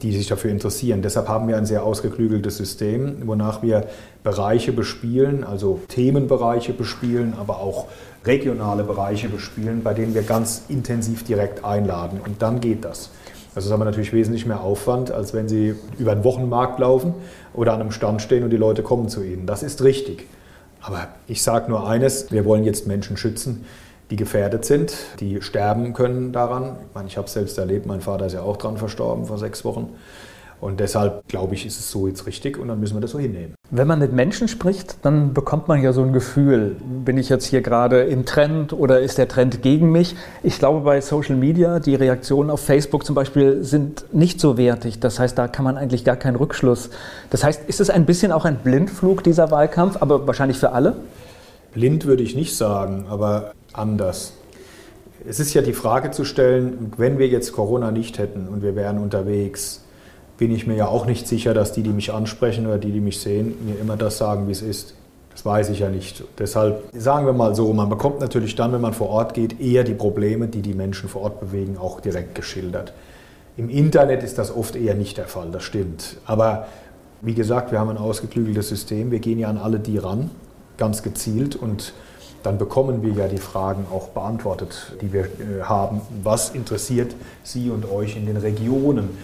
die 0.04 0.12
sich 0.12 0.28
dafür 0.28 0.52
interessieren. 0.52 1.02
Deshalb 1.02 1.30
haben 1.30 1.48
wir 1.48 1.58
ein 1.58 1.66
sehr 1.66 1.84
ausgeklügeltes 1.84 2.58
System, 2.58 3.26
wonach 3.26 3.64
wir 3.64 3.88
Bereiche 4.24 4.74
bespielen, 4.74 5.44
also 5.44 5.80
Themenbereiche 5.88 6.74
bespielen, 6.74 7.34
aber 7.40 7.60
auch 7.60 7.88
regionale 8.26 8.84
Bereiche 8.84 9.30
bespielen, 9.30 9.82
bei 9.82 9.94
denen 9.94 10.14
wir 10.14 10.24
ganz 10.24 10.64
intensiv 10.68 11.24
direkt 11.24 11.64
einladen. 11.64 12.20
Und 12.24 12.42
dann 12.42 12.60
geht 12.60 12.84
das. 12.84 13.10
Also 13.56 13.56
das 13.56 13.66
ist 13.66 13.72
aber 13.72 13.86
natürlich 13.86 14.14
wesentlich 14.14 14.46
mehr 14.46 14.62
Aufwand, 14.62 15.12
als 15.12 15.34
wenn 15.34 15.48
Sie 15.48 15.76
über 15.98 16.12
einen 16.12 16.24
Wochenmarkt 16.24 16.80
laufen 16.80 17.14
oder 17.54 17.74
an 17.74 17.82
einem 17.82 17.92
Stand 17.92 18.22
stehen 18.22 18.44
und 18.44 18.50
die 18.50 18.58
Leute 18.58 18.84
kommen 18.84 19.10
zu 19.10 19.24
Ihnen. 19.24 19.46
Das 19.46 19.64
ist 19.64 19.84
richtig. 19.84 20.28
Aber 20.82 21.08
ich 21.28 21.44
sage 21.44 21.70
nur 21.70 21.88
eines, 21.88 22.32
wir 22.32 22.44
wollen 22.44 22.66
jetzt 22.66 22.88
Menschen 22.88 23.16
schützen, 23.16 23.64
die 24.14 24.18
gefährdet 24.18 24.64
sind, 24.64 24.96
die 25.20 25.42
sterben 25.42 25.94
können 25.94 26.34
daran. 26.34 26.76
Ich 26.88 26.94
meine, 26.94 27.08
ich 27.08 27.18
habe 27.18 27.26
es 27.26 27.34
selbst 27.34 27.58
erlebt, 27.58 27.88
mein 27.88 28.00
Vater 28.00 28.28
ist 28.28 28.34
ja 28.34 28.44
auch 28.44 28.58
dran 28.58 28.78
verstorben 28.78 29.26
vor 29.26 29.40
sechs 29.40 29.66
Wochen. 29.66 29.90
Und 30.62 30.80
deshalb 30.80 31.28
glaube 31.28 31.56
ich, 31.56 31.66
ist 31.66 31.80
es 31.80 31.90
so 31.90 32.08
jetzt 32.08 32.28
richtig 32.28 32.60
und 32.60 32.68
dann 32.68 32.80
müssen 32.80 32.96
wir 32.96 33.02
das 33.02 33.10
so 33.10 33.18
hinnehmen. 33.18 33.56
Wenn 33.72 33.88
man 33.88 33.98
mit 33.98 34.14
Menschen 34.14 34.48
spricht, 34.48 34.98
dann 35.02 35.34
bekommt 35.34 35.68
man 35.68 35.82
ja 35.82 35.94
so 35.94 36.04
ein 36.04 36.14
Gefühl, 36.14 36.76
bin 37.04 37.18
ich 37.18 37.28
jetzt 37.28 37.46
hier 37.46 37.62
gerade 37.62 38.04
im 38.04 38.24
Trend 38.28 38.72
oder 38.72 39.00
ist 39.00 39.18
der 39.18 39.28
Trend 39.28 39.64
gegen 39.64 39.92
mich? 39.92 40.16
Ich 40.44 40.60
glaube, 40.60 40.82
bei 40.82 41.02
Social 41.02 41.36
Media, 41.36 41.80
die 41.80 41.96
Reaktionen 41.96 42.52
auf 42.52 42.64
Facebook 42.64 43.08
zum 43.08 43.16
Beispiel 43.16 43.64
sind 43.64 44.06
nicht 44.14 44.40
so 44.40 44.60
wertig. 44.60 45.00
Das 45.00 45.18
heißt, 45.18 45.36
da 45.40 45.48
kann 45.48 45.66
man 45.66 45.76
eigentlich 45.76 46.06
gar 46.06 46.18
keinen 46.18 46.36
Rückschluss. 46.36 46.92
Das 47.32 47.44
heißt, 47.44 47.68
ist 47.68 47.82
es 47.82 47.90
ein 47.90 48.06
bisschen 48.06 48.32
auch 48.32 48.46
ein 48.46 48.58
Blindflug, 48.58 49.24
dieser 49.24 49.50
Wahlkampf, 49.50 49.98
aber 50.00 50.28
wahrscheinlich 50.28 50.60
für 50.60 50.72
alle? 50.72 50.98
Blind 51.74 52.06
würde 52.06 52.22
ich 52.22 52.36
nicht 52.36 52.56
sagen, 52.56 53.08
aber 53.10 53.54
anders. 53.74 54.34
Es 55.28 55.40
ist 55.40 55.54
ja 55.54 55.62
die 55.62 55.74
Frage 55.74 56.12
zu 56.12 56.26
stellen, 56.26 56.92
wenn 56.98 57.18
wir 57.18 57.28
jetzt 57.28 57.54
Corona 57.54 57.92
nicht 57.92 58.18
hätten 58.18 58.48
und 58.48 58.62
wir 58.62 58.76
wären 58.76 59.00
unterwegs, 59.00 59.84
bin 60.38 60.54
ich 60.54 60.68
mir 60.68 60.76
ja 60.76 60.88
auch 60.88 61.06
nicht 61.06 61.28
sicher, 61.28 61.54
dass 61.54 61.72
die, 61.72 61.84
die 61.84 61.92
mich 61.92 62.12
ansprechen 62.12 62.66
oder 62.66 62.78
die, 62.78 62.92
die 62.92 63.00
mich 63.00 63.20
sehen, 63.20 63.56
mir 63.66 63.80
immer 63.80 63.98
das 63.98 64.18
sagen, 64.18 64.48
wie 64.48 64.52
es 64.52 64.62
ist. 64.62 64.96
Das 65.32 65.46
weiß 65.46 65.70
ich 65.70 65.80
ja 65.80 65.90
nicht. 65.90 66.24
Deshalb 66.38 66.84
sagen 66.94 67.26
wir 67.26 67.34
mal 67.34 67.56
so, 67.56 67.74
man 67.74 67.90
bekommt 67.90 68.20
natürlich 68.20 68.56
dann, 68.56 68.72
wenn 68.72 68.82
man 68.82 68.94
vor 68.94 69.10
Ort 69.10 69.34
geht, 69.34 69.60
eher 69.60 69.84
die 69.84 69.94
Probleme, 69.94 70.48
die 70.48 70.62
die 70.62 70.74
Menschen 70.74 71.10
vor 71.10 71.24
Ort 71.24 71.40
bewegen, 71.40 71.78
auch 71.78 72.02
direkt 72.02 72.36
geschildert. 72.36 72.94
Im 73.56 73.70
Internet 73.70 74.24
ist 74.24 74.38
das 74.38 74.56
oft 74.56 74.76
eher 74.76 74.96
nicht 74.96 75.18
der 75.18 75.28
Fall, 75.28 75.50
das 75.52 75.64
stimmt. 75.64 76.18
Aber 76.26 76.68
wie 77.22 77.34
gesagt, 77.34 77.72
wir 77.72 77.80
haben 77.80 77.90
ein 77.90 77.98
ausgeklügeltes 77.98 78.70
System. 78.70 79.12
Wir 79.12 79.20
gehen 79.20 79.40
ja 79.40 79.48
an 79.48 79.58
alle 79.58 79.80
die 79.80 79.98
ran, 79.98 80.30
ganz 80.78 81.04
gezielt 81.04 81.56
und 81.56 81.94
dann 82.44 82.58
bekommen 82.58 83.02
wir 83.02 83.14
ja 83.14 83.28
die 83.28 83.38
Fragen 83.38 83.86
auch 83.92 84.10
beantwortet, 84.10 84.98
die 85.02 85.14
wir 85.14 85.24
äh, 85.24 85.64
haben. 85.64 86.02
Was 86.22 86.50
interessiert 86.50 87.16
Sie 87.44 87.70
und 87.70 87.90
euch 87.90 88.18
in 88.18 88.26
den 88.26 88.38
Regionen? 88.38 89.18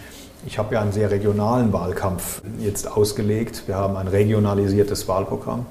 Ich 0.46 0.58
habe 0.58 0.76
ja 0.76 0.82
einen 0.82 0.94
sehr 0.94 1.12
regionalen 1.12 1.74
Wahlkampf 1.74 2.42
jetzt 2.60 2.90
ausgelegt. 2.90 3.64
Wir 3.68 3.76
haben 3.76 3.98
ein 3.98 4.08
regionalisiertes 4.08 5.10
Wahlprogramm, 5.10 5.66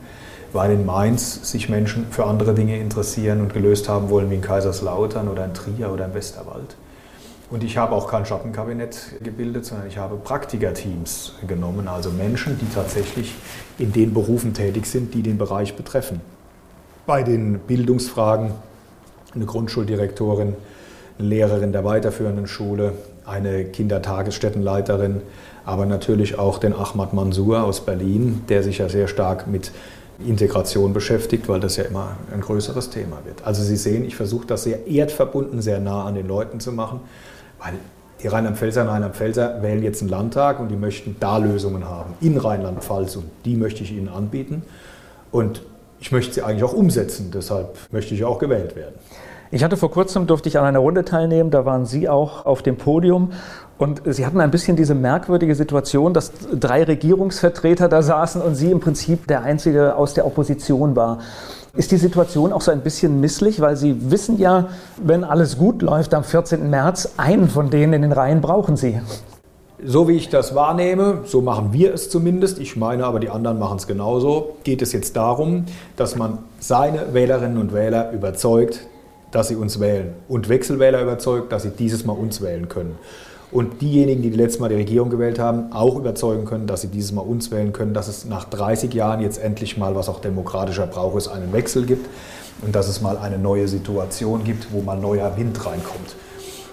weil 0.52 0.72
in 0.72 0.84
Mainz 0.84 1.50
sich 1.50 1.70
Menschen 1.70 2.06
für 2.10 2.26
andere 2.26 2.52
Dinge 2.52 2.78
interessieren 2.78 3.40
und 3.40 3.54
gelöst 3.54 3.88
haben 3.88 4.10
wollen, 4.10 4.30
wie 4.30 4.34
in 4.34 4.42
Kaiserslautern 4.42 5.28
oder 5.28 5.46
in 5.46 5.54
Trier 5.54 5.90
oder 5.90 6.04
im 6.04 6.12
Westerwald. 6.12 6.76
Und 7.50 7.64
ich 7.64 7.78
habe 7.78 7.94
auch 7.94 8.10
kein 8.10 8.26
Schattenkabinett 8.26 9.22
gebildet, 9.22 9.64
sondern 9.64 9.88
ich 9.88 9.96
habe 9.96 10.16
Praktikerteams 10.16 11.32
genommen, 11.46 11.88
also 11.88 12.10
Menschen, 12.10 12.58
die 12.58 12.68
tatsächlich 12.74 13.34
in 13.78 13.94
den 13.94 14.12
Berufen 14.12 14.52
tätig 14.52 14.84
sind, 14.84 15.14
die 15.14 15.22
den 15.22 15.38
Bereich 15.38 15.74
betreffen 15.74 16.20
bei 17.08 17.22
den 17.22 17.60
Bildungsfragen 17.60 18.50
eine 19.34 19.46
Grundschuldirektorin, 19.46 20.54
eine 21.18 21.28
Lehrerin 21.28 21.72
der 21.72 21.82
weiterführenden 21.82 22.46
Schule, 22.46 22.92
eine 23.24 23.64
Kindertagesstättenleiterin, 23.64 25.22
aber 25.64 25.86
natürlich 25.86 26.38
auch 26.38 26.58
den 26.58 26.74
Ahmad 26.74 27.14
Mansour 27.14 27.64
aus 27.64 27.80
Berlin, 27.80 28.42
der 28.50 28.62
sich 28.62 28.76
ja 28.76 28.90
sehr 28.90 29.08
stark 29.08 29.46
mit 29.46 29.72
Integration 30.18 30.92
beschäftigt, 30.92 31.48
weil 31.48 31.60
das 31.60 31.78
ja 31.78 31.84
immer 31.84 32.18
ein 32.30 32.42
größeres 32.42 32.90
Thema 32.90 33.20
wird. 33.24 33.42
Also 33.42 33.62
Sie 33.62 33.76
sehen, 33.76 34.04
ich 34.04 34.14
versuche 34.14 34.46
das 34.46 34.64
sehr 34.64 34.86
erdverbunden, 34.86 35.62
sehr 35.62 35.80
nah 35.80 36.04
an 36.04 36.14
den 36.14 36.28
Leuten 36.28 36.60
zu 36.60 36.72
machen, 36.72 37.00
weil 37.58 37.72
die 38.22 38.26
Rheinland-Pfälzer 38.26 38.82
und 38.82 38.88
Rheinland-Pfälzer 38.88 39.62
wählen 39.62 39.82
jetzt 39.82 40.02
einen 40.02 40.10
Landtag 40.10 40.60
und 40.60 40.68
die 40.68 40.76
möchten 40.76 41.16
da 41.18 41.38
Lösungen 41.38 41.88
haben 41.88 42.12
in 42.20 42.36
Rheinland-Pfalz 42.36 43.16
und 43.16 43.24
die 43.46 43.56
möchte 43.56 43.82
ich 43.82 43.92
ihnen 43.92 44.10
anbieten. 44.10 44.62
Und 45.30 45.62
ich 46.00 46.12
möchte 46.12 46.34
sie 46.34 46.42
eigentlich 46.42 46.64
auch 46.64 46.74
umsetzen. 46.74 47.30
Deshalb 47.32 47.76
möchte 47.90 48.14
ich 48.14 48.24
auch 48.24 48.38
gewählt 48.38 48.76
werden. 48.76 48.94
Ich 49.50 49.64
hatte 49.64 49.78
vor 49.78 49.90
kurzem, 49.90 50.26
durfte 50.26 50.48
ich 50.48 50.58
an 50.58 50.64
einer 50.64 50.80
Runde 50.80 51.06
teilnehmen, 51.06 51.50
da 51.50 51.64
waren 51.64 51.86
Sie 51.86 52.06
auch 52.06 52.44
auf 52.44 52.60
dem 52.60 52.76
Podium 52.76 53.32
und 53.78 54.02
Sie 54.04 54.26
hatten 54.26 54.40
ein 54.42 54.50
bisschen 54.50 54.76
diese 54.76 54.94
merkwürdige 54.94 55.54
Situation, 55.54 56.12
dass 56.12 56.32
drei 56.52 56.84
Regierungsvertreter 56.84 57.88
da 57.88 58.02
saßen 58.02 58.42
und 58.42 58.56
Sie 58.56 58.70
im 58.70 58.80
Prinzip 58.80 59.26
der 59.26 59.42
Einzige 59.42 59.96
aus 59.96 60.12
der 60.12 60.26
Opposition 60.26 60.96
war. 60.96 61.20
Ist 61.74 61.92
die 61.92 61.96
Situation 61.96 62.52
auch 62.52 62.60
so 62.60 62.72
ein 62.72 62.82
bisschen 62.82 63.20
misslich, 63.20 63.60
weil 63.60 63.76
Sie 63.76 64.10
wissen 64.10 64.38
ja, 64.38 64.68
wenn 65.02 65.24
alles 65.24 65.56
gut 65.56 65.80
läuft 65.80 66.12
am 66.12 66.24
14. 66.24 66.68
März, 66.68 67.14
einen 67.16 67.48
von 67.48 67.70
denen 67.70 67.94
in 67.94 68.02
den 68.02 68.12
Reihen 68.12 68.42
brauchen 68.42 68.76
Sie. 68.76 69.00
So 69.84 70.08
wie 70.08 70.16
ich 70.16 70.28
das 70.28 70.56
wahrnehme, 70.56 71.20
so 71.24 71.40
machen 71.40 71.72
wir 71.72 71.94
es 71.94 72.10
zumindest, 72.10 72.58
ich 72.58 72.74
meine 72.74 73.04
aber 73.04 73.20
die 73.20 73.30
anderen 73.30 73.60
machen 73.60 73.78
es 73.78 73.86
genauso, 73.86 74.56
geht 74.64 74.82
es 74.82 74.92
jetzt 74.92 75.14
darum, 75.14 75.66
dass 75.94 76.16
man 76.16 76.38
seine 76.58 77.14
Wählerinnen 77.14 77.58
und 77.58 77.72
Wähler 77.72 78.10
überzeugt, 78.10 78.80
dass 79.30 79.46
sie 79.46 79.54
uns 79.54 79.78
wählen 79.78 80.14
und 80.28 80.48
Wechselwähler 80.48 81.00
überzeugt, 81.00 81.52
dass 81.52 81.62
sie 81.62 81.70
dieses 81.70 82.04
Mal 82.04 82.14
uns 82.14 82.42
wählen 82.42 82.68
können. 82.68 82.98
Und 83.52 83.80
diejenigen, 83.80 84.20
die, 84.20 84.30
die 84.30 84.36
letztes 84.36 84.58
Mal 84.58 84.68
die 84.68 84.74
Regierung 84.74 85.10
gewählt 85.10 85.38
haben, 85.38 85.72
auch 85.72 85.96
überzeugen 85.96 86.44
können, 86.44 86.66
dass 86.66 86.80
sie 86.80 86.88
dieses 86.88 87.12
Mal 87.12 87.22
uns 87.22 87.52
wählen 87.52 87.72
können, 87.72 87.94
dass 87.94 88.08
es 88.08 88.24
nach 88.24 88.44
30 88.44 88.92
Jahren 88.92 89.20
jetzt 89.20 89.40
endlich 89.40 89.76
mal, 89.76 89.94
was 89.94 90.08
auch 90.08 90.20
demokratischer 90.20 90.88
Brauch 90.88 91.14
ist, 91.14 91.28
einen 91.28 91.52
Wechsel 91.52 91.86
gibt 91.86 92.08
und 92.62 92.74
dass 92.74 92.88
es 92.88 93.00
mal 93.00 93.16
eine 93.16 93.38
neue 93.38 93.68
Situation 93.68 94.42
gibt, 94.42 94.72
wo 94.72 94.82
mal 94.82 94.98
neuer 94.98 95.36
Wind 95.36 95.64
reinkommt. 95.64 96.16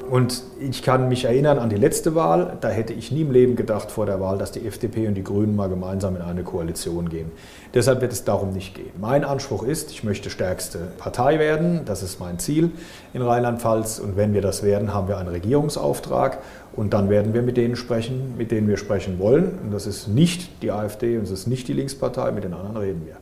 Und 0.09 0.43
ich 0.59 0.83
kann 0.83 1.09
mich 1.09 1.25
erinnern 1.25 1.57
an 1.57 1.69
die 1.69 1.75
letzte 1.75 2.13
Wahl, 2.13 2.57
da 2.61 2.69
hätte 2.69 2.93
ich 2.93 3.11
nie 3.11 3.21
im 3.21 3.31
Leben 3.31 3.55
gedacht 3.55 3.89
vor 3.89 4.05
der 4.05 4.19
Wahl, 4.21 4.37
dass 4.37 4.51
die 4.51 4.65
FDP 4.65 5.07
und 5.07 5.15
die 5.15 5.23
Grünen 5.23 5.55
mal 5.55 5.67
gemeinsam 5.67 6.15
in 6.15 6.21
eine 6.21 6.43
Koalition 6.43 7.09
gehen. 7.09 7.31
Deshalb 7.73 8.01
wird 8.01 8.13
es 8.13 8.23
darum 8.23 8.53
nicht 8.53 8.75
gehen. 8.75 8.91
Mein 8.99 9.23
Anspruch 9.23 9.63
ist, 9.63 9.91
ich 9.91 10.03
möchte 10.03 10.29
stärkste 10.29 10.79
Partei 10.97 11.39
werden, 11.39 11.81
das 11.85 12.03
ist 12.03 12.19
mein 12.19 12.37
Ziel 12.39 12.71
in 13.13 13.21
Rheinland-Pfalz. 13.21 13.99
Und 13.99 14.15
wenn 14.15 14.33
wir 14.33 14.41
das 14.41 14.63
werden, 14.63 14.93
haben 14.93 15.07
wir 15.07 15.17
einen 15.17 15.29
Regierungsauftrag 15.29 16.37
und 16.75 16.93
dann 16.93 17.09
werden 17.09 17.33
wir 17.33 17.41
mit 17.41 17.57
denen 17.57 17.75
sprechen, 17.75 18.35
mit 18.37 18.51
denen 18.51 18.67
wir 18.67 18.77
sprechen 18.77 19.17
wollen. 19.17 19.57
Und 19.63 19.71
das 19.71 19.87
ist 19.87 20.07
nicht 20.07 20.61
die 20.61 20.71
AfD 20.71 21.17
und 21.17 21.23
es 21.23 21.31
ist 21.31 21.47
nicht 21.47 21.67
die 21.67 21.73
Linkspartei, 21.73 22.31
mit 22.31 22.43
den 22.43 22.53
anderen 22.53 22.77
reden 22.77 23.01
wir. 23.05 23.17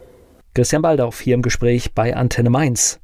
Christian 0.54 0.82
Baldauf 0.82 1.20
hier 1.20 1.34
im 1.34 1.42
Gespräch 1.42 1.94
bei 1.94 2.16
Antenne 2.16 2.50
Mainz. 2.50 3.00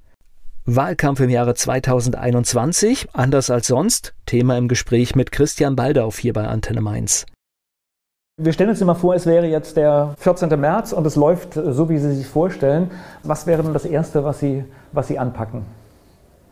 Wahlkampf 0.65 1.19
im 1.19 1.29
Jahre 1.29 1.55
2021, 1.55 3.09
anders 3.13 3.49
als 3.49 3.67
sonst, 3.67 4.13
Thema 4.25 4.57
im 4.57 4.67
Gespräch 4.67 5.15
mit 5.15 5.31
Christian 5.31 5.75
Baldauf 5.75 6.19
hier 6.19 6.33
bei 6.33 6.47
Antenne 6.47 6.81
Mainz. 6.81 7.25
Wir 8.37 8.53
stellen 8.53 8.69
uns 8.69 8.79
immer 8.79 8.95
vor, 8.95 9.15
es 9.15 9.25
wäre 9.25 9.47
jetzt 9.47 9.77
der 9.77 10.15
14. 10.19 10.49
März 10.59 10.93
und 10.93 11.05
es 11.05 11.15
läuft 11.15 11.55
so, 11.55 11.89
wie 11.89 11.97
Sie 11.97 12.13
sich 12.13 12.27
vorstellen. 12.27 12.91
Was 13.23 13.47
wäre 13.47 13.63
denn 13.63 13.73
das 13.73 13.85
Erste, 13.85 14.23
was 14.23 14.39
Sie, 14.39 14.63
was 14.91 15.07
Sie 15.07 15.17
anpacken? 15.17 15.65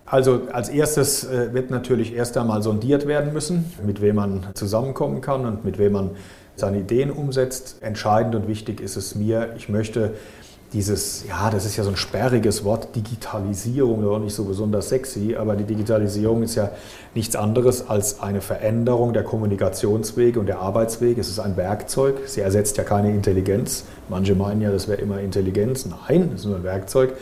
Also 0.05 0.43
als 0.53 0.69
erstes 0.69 1.25
äh, 1.25 1.53
wird 1.53 1.69
natürlich 1.69 2.15
erst 2.15 2.37
einmal 2.37 2.61
sondiert 2.61 3.07
werden 3.07 3.33
müssen, 3.33 3.71
mit 3.85 4.01
wem 4.01 4.15
man 4.15 4.47
zusammenkommen 4.53 5.21
kann 5.21 5.45
und 5.45 5.65
mit 5.65 5.77
wem 5.77 5.91
man 5.93 6.11
seine 6.55 6.79
Ideen 6.79 7.11
umsetzt. 7.11 7.77
Entscheidend 7.81 8.33
und 8.35 8.47
wichtig 8.47 8.81
ist 8.81 8.95
es 8.95 9.15
mir, 9.15 9.53
ich 9.57 9.69
möchte 9.69 10.13
dieses, 10.73 11.23
ja, 11.27 11.49
das 11.49 11.65
ist 11.65 11.77
ja 11.77 11.83
so 11.83 11.89
ein 11.89 11.95
sperriges 11.95 12.65
Wort, 12.65 12.95
Digitalisierung, 12.95 14.05
auch 14.07 14.19
nicht 14.19 14.35
so 14.35 14.43
besonders 14.43 14.89
sexy, 14.89 15.35
aber 15.35 15.55
die 15.55 15.63
Digitalisierung 15.63 16.43
ist 16.43 16.55
ja 16.55 16.71
nichts 17.15 17.35
anderes 17.37 17.87
als 17.89 18.19
eine 18.19 18.41
Veränderung 18.41 19.13
der 19.13 19.23
Kommunikationswege 19.23 20.39
und 20.39 20.47
der 20.47 20.59
Arbeitswege. 20.59 21.21
Es 21.21 21.29
ist 21.29 21.39
ein 21.39 21.55
Werkzeug, 21.55 22.15
sie 22.25 22.41
ersetzt 22.41 22.75
ja 22.77 22.83
keine 22.83 23.11
Intelligenz. 23.11 23.85
Manche 24.09 24.35
meinen 24.35 24.61
ja, 24.61 24.71
das 24.71 24.89
wäre 24.89 24.99
immer 24.99 25.21
Intelligenz. 25.21 25.85
Nein, 25.85 26.31
es 26.33 26.41
ist 26.41 26.47
nur 26.47 26.57
ein 26.57 26.63
Werkzeug. 26.63 27.13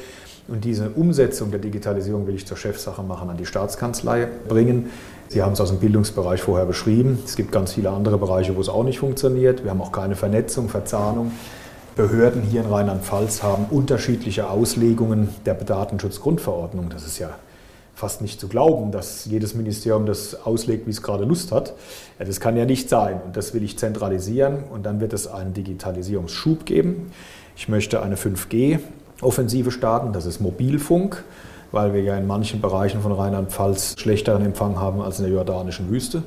Und 0.47 0.63
diese 0.63 0.89
Umsetzung 0.89 1.49
der 1.49 1.59
Digitalisierung 1.59 2.27
will 2.27 2.35
ich 2.35 2.45
zur 2.45 2.57
Chefsache 2.57 3.01
machen, 3.01 3.29
an 3.29 3.37
die 3.37 3.47
Staatskanzlei 3.47 4.27
bringen. 4.47 4.91
Sie 5.27 5.41
haben 5.41 5.53
es 5.53 5.61
aus 5.61 5.69
dem 5.69 5.79
Bildungsbereich 5.79 6.41
vorher 6.41 6.67
beschrieben. 6.67 7.19
Es 7.25 7.35
gibt 7.35 7.51
ganz 7.51 7.73
viele 7.73 7.89
andere 7.89 8.17
Bereiche, 8.19 8.55
wo 8.55 8.61
es 8.61 8.69
auch 8.69 8.83
nicht 8.83 8.99
funktioniert. 8.99 9.63
Wir 9.63 9.71
haben 9.71 9.81
auch 9.81 9.91
keine 9.91 10.15
Vernetzung, 10.15 10.69
Verzahnung. 10.69 11.31
Behörden 11.95 12.41
hier 12.41 12.59
in 12.59 12.67
Rheinland-Pfalz 12.67 13.41
haben 13.41 13.67
unterschiedliche 13.69 14.49
Auslegungen 14.49 15.29
der 15.45 15.53
Datenschutzgrundverordnung. 15.53 16.89
Das 16.89 17.05
ist 17.05 17.19
ja 17.19 17.29
fast 17.93 18.21
nicht 18.21 18.37
zu 18.37 18.49
glauben, 18.49 18.91
dass 18.91 19.23
jedes 19.23 19.55
Ministerium 19.55 20.05
das 20.05 20.45
auslegt, 20.45 20.87
wie 20.87 20.91
es 20.91 21.01
gerade 21.01 21.23
Lust 21.23 21.53
hat. 21.53 21.73
Ja, 22.19 22.25
das 22.25 22.41
kann 22.41 22.57
ja 22.57 22.65
nicht 22.65 22.89
sein. 22.89 23.21
Und 23.25 23.37
das 23.37 23.53
will 23.53 23.63
ich 23.63 23.77
zentralisieren. 23.77 24.65
Und 24.69 24.85
dann 24.85 24.99
wird 24.99 25.13
es 25.13 25.25
einen 25.25 25.53
Digitalisierungsschub 25.53 26.65
geben. 26.65 27.13
Ich 27.55 27.69
möchte 27.69 28.01
eine 28.01 28.17
5G-Offensive 28.17 29.71
starten. 29.71 30.11
Das 30.11 30.25
ist 30.25 30.41
Mobilfunk, 30.41 31.23
weil 31.71 31.93
wir 31.93 32.01
ja 32.01 32.17
in 32.17 32.27
manchen 32.27 32.59
Bereichen 32.59 32.99
von 32.99 33.13
Rheinland-Pfalz 33.13 33.95
schlechteren 33.97 34.45
Empfang 34.45 34.81
haben 34.81 34.99
als 34.99 35.19
in 35.19 35.25
der 35.25 35.33
jordanischen 35.33 35.89
Wüste. 35.89 36.23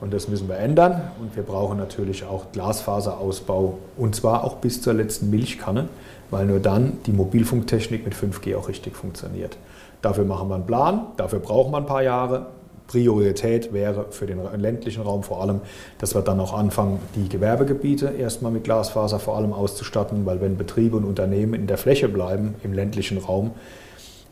Und 0.00 0.12
das 0.12 0.28
müssen 0.28 0.48
wir 0.48 0.56
ändern. 0.56 1.02
Und 1.20 1.34
wir 1.36 1.42
brauchen 1.42 1.78
natürlich 1.78 2.24
auch 2.24 2.52
Glasfaserausbau 2.52 3.78
und 3.96 4.14
zwar 4.14 4.44
auch 4.44 4.56
bis 4.56 4.82
zur 4.82 4.94
letzten 4.94 5.30
Milchkanne, 5.30 5.88
weil 6.30 6.46
nur 6.46 6.60
dann 6.60 6.98
die 7.06 7.12
Mobilfunktechnik 7.12 8.04
mit 8.04 8.14
5G 8.14 8.56
auch 8.56 8.68
richtig 8.68 8.96
funktioniert. 8.96 9.56
Dafür 10.02 10.24
machen 10.24 10.48
wir 10.48 10.56
einen 10.56 10.66
Plan, 10.66 11.06
dafür 11.16 11.38
brauchen 11.38 11.72
wir 11.72 11.78
ein 11.78 11.86
paar 11.86 12.02
Jahre. 12.02 12.46
Priorität 12.86 13.72
wäre 13.72 14.06
für 14.10 14.26
den 14.26 14.38
ländlichen 14.56 15.02
Raum 15.02 15.22
vor 15.22 15.40
allem, 15.40 15.62
dass 15.98 16.14
wir 16.14 16.20
dann 16.20 16.38
auch 16.38 16.52
anfangen, 16.52 16.98
die 17.14 17.30
Gewerbegebiete 17.30 18.08
erstmal 18.08 18.52
mit 18.52 18.64
Glasfaser 18.64 19.18
vor 19.18 19.38
allem 19.38 19.54
auszustatten, 19.54 20.26
weil 20.26 20.42
wenn 20.42 20.58
Betriebe 20.58 20.98
und 20.98 21.04
Unternehmen 21.04 21.54
in 21.54 21.66
der 21.66 21.78
Fläche 21.78 22.10
bleiben, 22.10 22.56
im 22.62 22.74
ländlichen 22.74 23.16
Raum, 23.16 23.52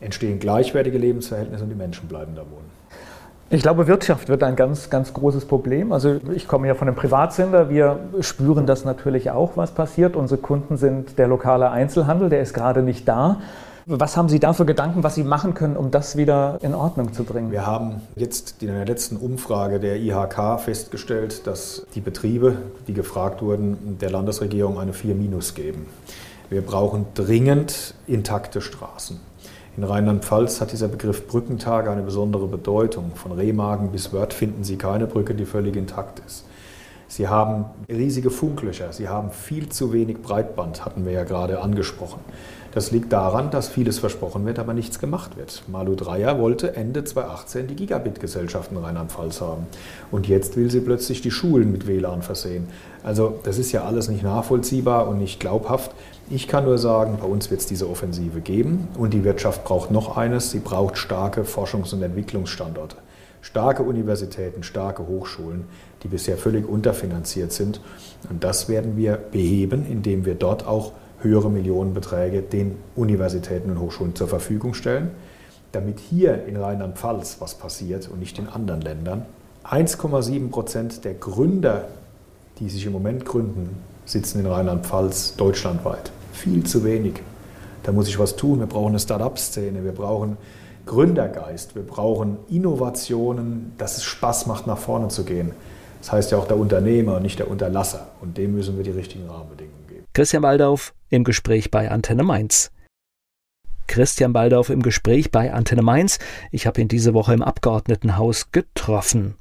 entstehen 0.00 0.38
gleichwertige 0.38 0.98
Lebensverhältnisse 0.98 1.64
und 1.64 1.70
die 1.70 1.76
Menschen 1.76 2.08
bleiben 2.08 2.34
da 2.34 2.42
wohnen. 2.42 2.81
Ich 3.52 3.60
glaube, 3.60 3.86
Wirtschaft 3.86 4.30
wird 4.30 4.42
ein 4.44 4.56
ganz, 4.56 4.88
ganz 4.88 5.12
großes 5.12 5.44
Problem. 5.44 5.92
Also 5.92 6.16
ich 6.34 6.48
komme 6.48 6.68
ja 6.68 6.74
von 6.74 6.88
einem 6.88 6.96
Privatsender. 6.96 7.68
Wir 7.68 7.98
spüren 8.20 8.64
das 8.64 8.86
natürlich 8.86 9.30
auch, 9.30 9.58
was 9.58 9.72
passiert. 9.72 10.16
Unsere 10.16 10.40
Kunden 10.40 10.78
sind 10.78 11.18
der 11.18 11.28
lokale 11.28 11.70
Einzelhandel, 11.70 12.30
der 12.30 12.40
ist 12.40 12.54
gerade 12.54 12.80
nicht 12.80 13.06
da. 13.06 13.42
Was 13.84 14.16
haben 14.16 14.30
Sie 14.30 14.40
da 14.40 14.54
für 14.54 14.64
Gedanken, 14.64 15.02
was 15.02 15.16
Sie 15.16 15.22
machen 15.22 15.52
können, 15.52 15.76
um 15.76 15.90
das 15.90 16.16
wieder 16.16 16.56
in 16.62 16.74
Ordnung 16.74 17.12
zu 17.12 17.24
bringen? 17.24 17.50
Wir 17.50 17.66
haben 17.66 18.00
jetzt 18.16 18.62
in 18.62 18.68
der 18.68 18.86
letzten 18.86 19.18
Umfrage 19.18 19.80
der 19.80 19.96
IHK 19.96 20.58
festgestellt, 20.58 21.46
dass 21.46 21.86
die 21.94 22.00
Betriebe, 22.00 22.56
die 22.86 22.94
gefragt 22.94 23.42
wurden, 23.42 23.98
der 24.00 24.08
Landesregierung 24.08 24.80
eine 24.80 24.94
4 24.94 25.14
Minus 25.14 25.54
geben. 25.54 25.84
Wir 26.48 26.62
brauchen 26.62 27.04
dringend 27.12 27.96
intakte 28.06 28.62
Straßen. 28.62 29.20
In 29.74 29.84
Rheinland-Pfalz 29.84 30.60
hat 30.60 30.72
dieser 30.72 30.88
Begriff 30.88 31.26
Brückentage 31.26 31.90
eine 31.90 32.02
besondere 32.02 32.46
Bedeutung. 32.46 33.12
Von 33.14 33.32
Remagen 33.32 33.90
bis 33.90 34.12
Wörth 34.12 34.34
finden 34.34 34.64
Sie 34.64 34.76
keine 34.76 35.06
Brücke, 35.06 35.34
die 35.34 35.46
völlig 35.46 35.76
intakt 35.76 36.20
ist. 36.26 36.44
Sie 37.08 37.28
haben 37.28 37.66
riesige 37.88 38.30
Funklöcher, 38.30 38.92
Sie 38.92 39.08
haben 39.08 39.30
viel 39.30 39.70
zu 39.70 39.92
wenig 39.92 40.18
Breitband, 40.22 40.84
hatten 40.84 41.04
wir 41.06 41.12
ja 41.12 41.24
gerade 41.24 41.60
angesprochen. 41.60 42.20
Das 42.72 42.90
liegt 42.90 43.12
daran, 43.12 43.50
dass 43.50 43.68
vieles 43.68 43.98
versprochen 43.98 44.46
wird, 44.46 44.58
aber 44.58 44.72
nichts 44.72 44.98
gemacht 44.98 45.36
wird. 45.36 45.62
Malu 45.68 45.94
Dreyer 45.94 46.38
wollte 46.38 46.74
Ende 46.74 47.04
2018 47.04 47.66
die 47.66 47.76
Gigabit-Gesellschaft 47.76 48.72
in 48.72 48.78
Rheinland-Pfalz 48.78 49.42
haben. 49.42 49.66
Und 50.10 50.26
jetzt 50.26 50.56
will 50.56 50.70
sie 50.70 50.80
plötzlich 50.80 51.20
die 51.20 51.30
Schulen 51.30 51.70
mit 51.70 51.86
WLAN 51.86 52.22
versehen. 52.22 52.66
Also 53.02 53.38
das 53.42 53.58
ist 53.58 53.72
ja 53.72 53.84
alles 53.84 54.08
nicht 54.08 54.22
nachvollziehbar 54.22 55.06
und 55.06 55.18
nicht 55.18 55.38
glaubhaft. 55.38 55.90
Ich 56.34 56.48
kann 56.48 56.64
nur 56.64 56.78
sagen, 56.78 57.18
bei 57.20 57.26
uns 57.26 57.50
wird 57.50 57.60
es 57.60 57.66
diese 57.66 57.90
Offensive 57.90 58.40
geben 58.40 58.88
und 58.96 59.12
die 59.12 59.22
Wirtschaft 59.22 59.64
braucht 59.64 59.90
noch 59.90 60.16
eines, 60.16 60.50
sie 60.50 60.60
braucht 60.60 60.96
starke 60.96 61.42
Forschungs- 61.42 61.92
und 61.92 62.02
Entwicklungsstandorte. 62.02 62.96
Starke 63.42 63.82
Universitäten, 63.82 64.62
starke 64.62 65.06
Hochschulen, 65.06 65.66
die 66.02 66.08
bisher 66.08 66.38
völlig 66.38 66.66
unterfinanziert 66.66 67.52
sind. 67.52 67.82
Und 68.30 68.44
das 68.44 68.70
werden 68.70 68.96
wir 68.96 69.18
beheben, 69.18 69.84
indem 69.84 70.24
wir 70.24 70.34
dort 70.34 70.66
auch 70.66 70.92
höhere 71.20 71.50
Millionenbeträge 71.50 72.40
den 72.40 72.78
Universitäten 72.96 73.70
und 73.70 73.78
Hochschulen 73.78 74.14
zur 74.14 74.28
Verfügung 74.28 74.72
stellen, 74.72 75.10
damit 75.72 76.00
hier 76.00 76.46
in 76.46 76.56
Rheinland-Pfalz 76.56 77.36
was 77.40 77.56
passiert 77.56 78.08
und 78.08 78.20
nicht 78.20 78.38
in 78.38 78.48
anderen 78.48 78.80
Ländern. 78.80 79.26
1,7 79.64 80.48
Prozent 80.48 81.04
der 81.04 81.12
Gründer, 81.12 81.88
die 82.58 82.70
sich 82.70 82.86
im 82.86 82.92
Moment 82.92 83.26
gründen, 83.26 83.76
sitzen 84.06 84.40
in 84.40 84.46
Rheinland-Pfalz 84.46 85.36
deutschlandweit. 85.36 86.10
Viel 86.32 86.64
zu 86.64 86.84
wenig. 86.84 87.14
Da 87.82 87.92
muss 87.92 88.08
ich 88.08 88.18
was 88.18 88.36
tun. 88.36 88.60
Wir 88.60 88.66
brauchen 88.66 88.90
eine 88.90 88.98
Start-up-Szene, 89.00 89.84
wir 89.84 89.92
brauchen 89.92 90.36
Gründergeist, 90.86 91.74
wir 91.74 91.82
brauchen 91.82 92.38
Innovationen, 92.48 93.72
dass 93.78 93.98
es 93.98 94.04
Spaß 94.04 94.46
macht, 94.46 94.66
nach 94.66 94.78
vorne 94.78 95.08
zu 95.08 95.24
gehen. 95.24 95.52
Das 96.00 96.10
heißt 96.10 96.32
ja 96.32 96.38
auch 96.38 96.48
der 96.48 96.56
Unternehmer 96.56 97.16
und 97.16 97.22
nicht 97.22 97.38
der 97.38 97.48
Unterlasser. 97.48 98.08
Und 98.20 98.36
dem 98.36 98.54
müssen 98.54 98.76
wir 98.76 98.84
die 98.84 98.90
richtigen 98.90 99.28
Rahmenbedingungen 99.28 99.86
geben. 99.88 100.04
Christian 100.12 100.42
Baldauf 100.42 100.94
im 101.10 101.22
Gespräch 101.22 101.70
bei 101.70 101.90
Antenne 101.90 102.24
Mainz. 102.24 102.72
Christian 103.86 104.32
Baldauf 104.32 104.70
im 104.70 104.82
Gespräch 104.82 105.30
bei 105.30 105.52
Antenne 105.52 105.82
Mainz. 105.82 106.18
Ich 106.50 106.66
habe 106.66 106.80
ihn 106.80 106.88
diese 106.88 107.14
Woche 107.14 107.34
im 107.34 107.42
Abgeordnetenhaus 107.42 108.50
getroffen. 108.50 109.34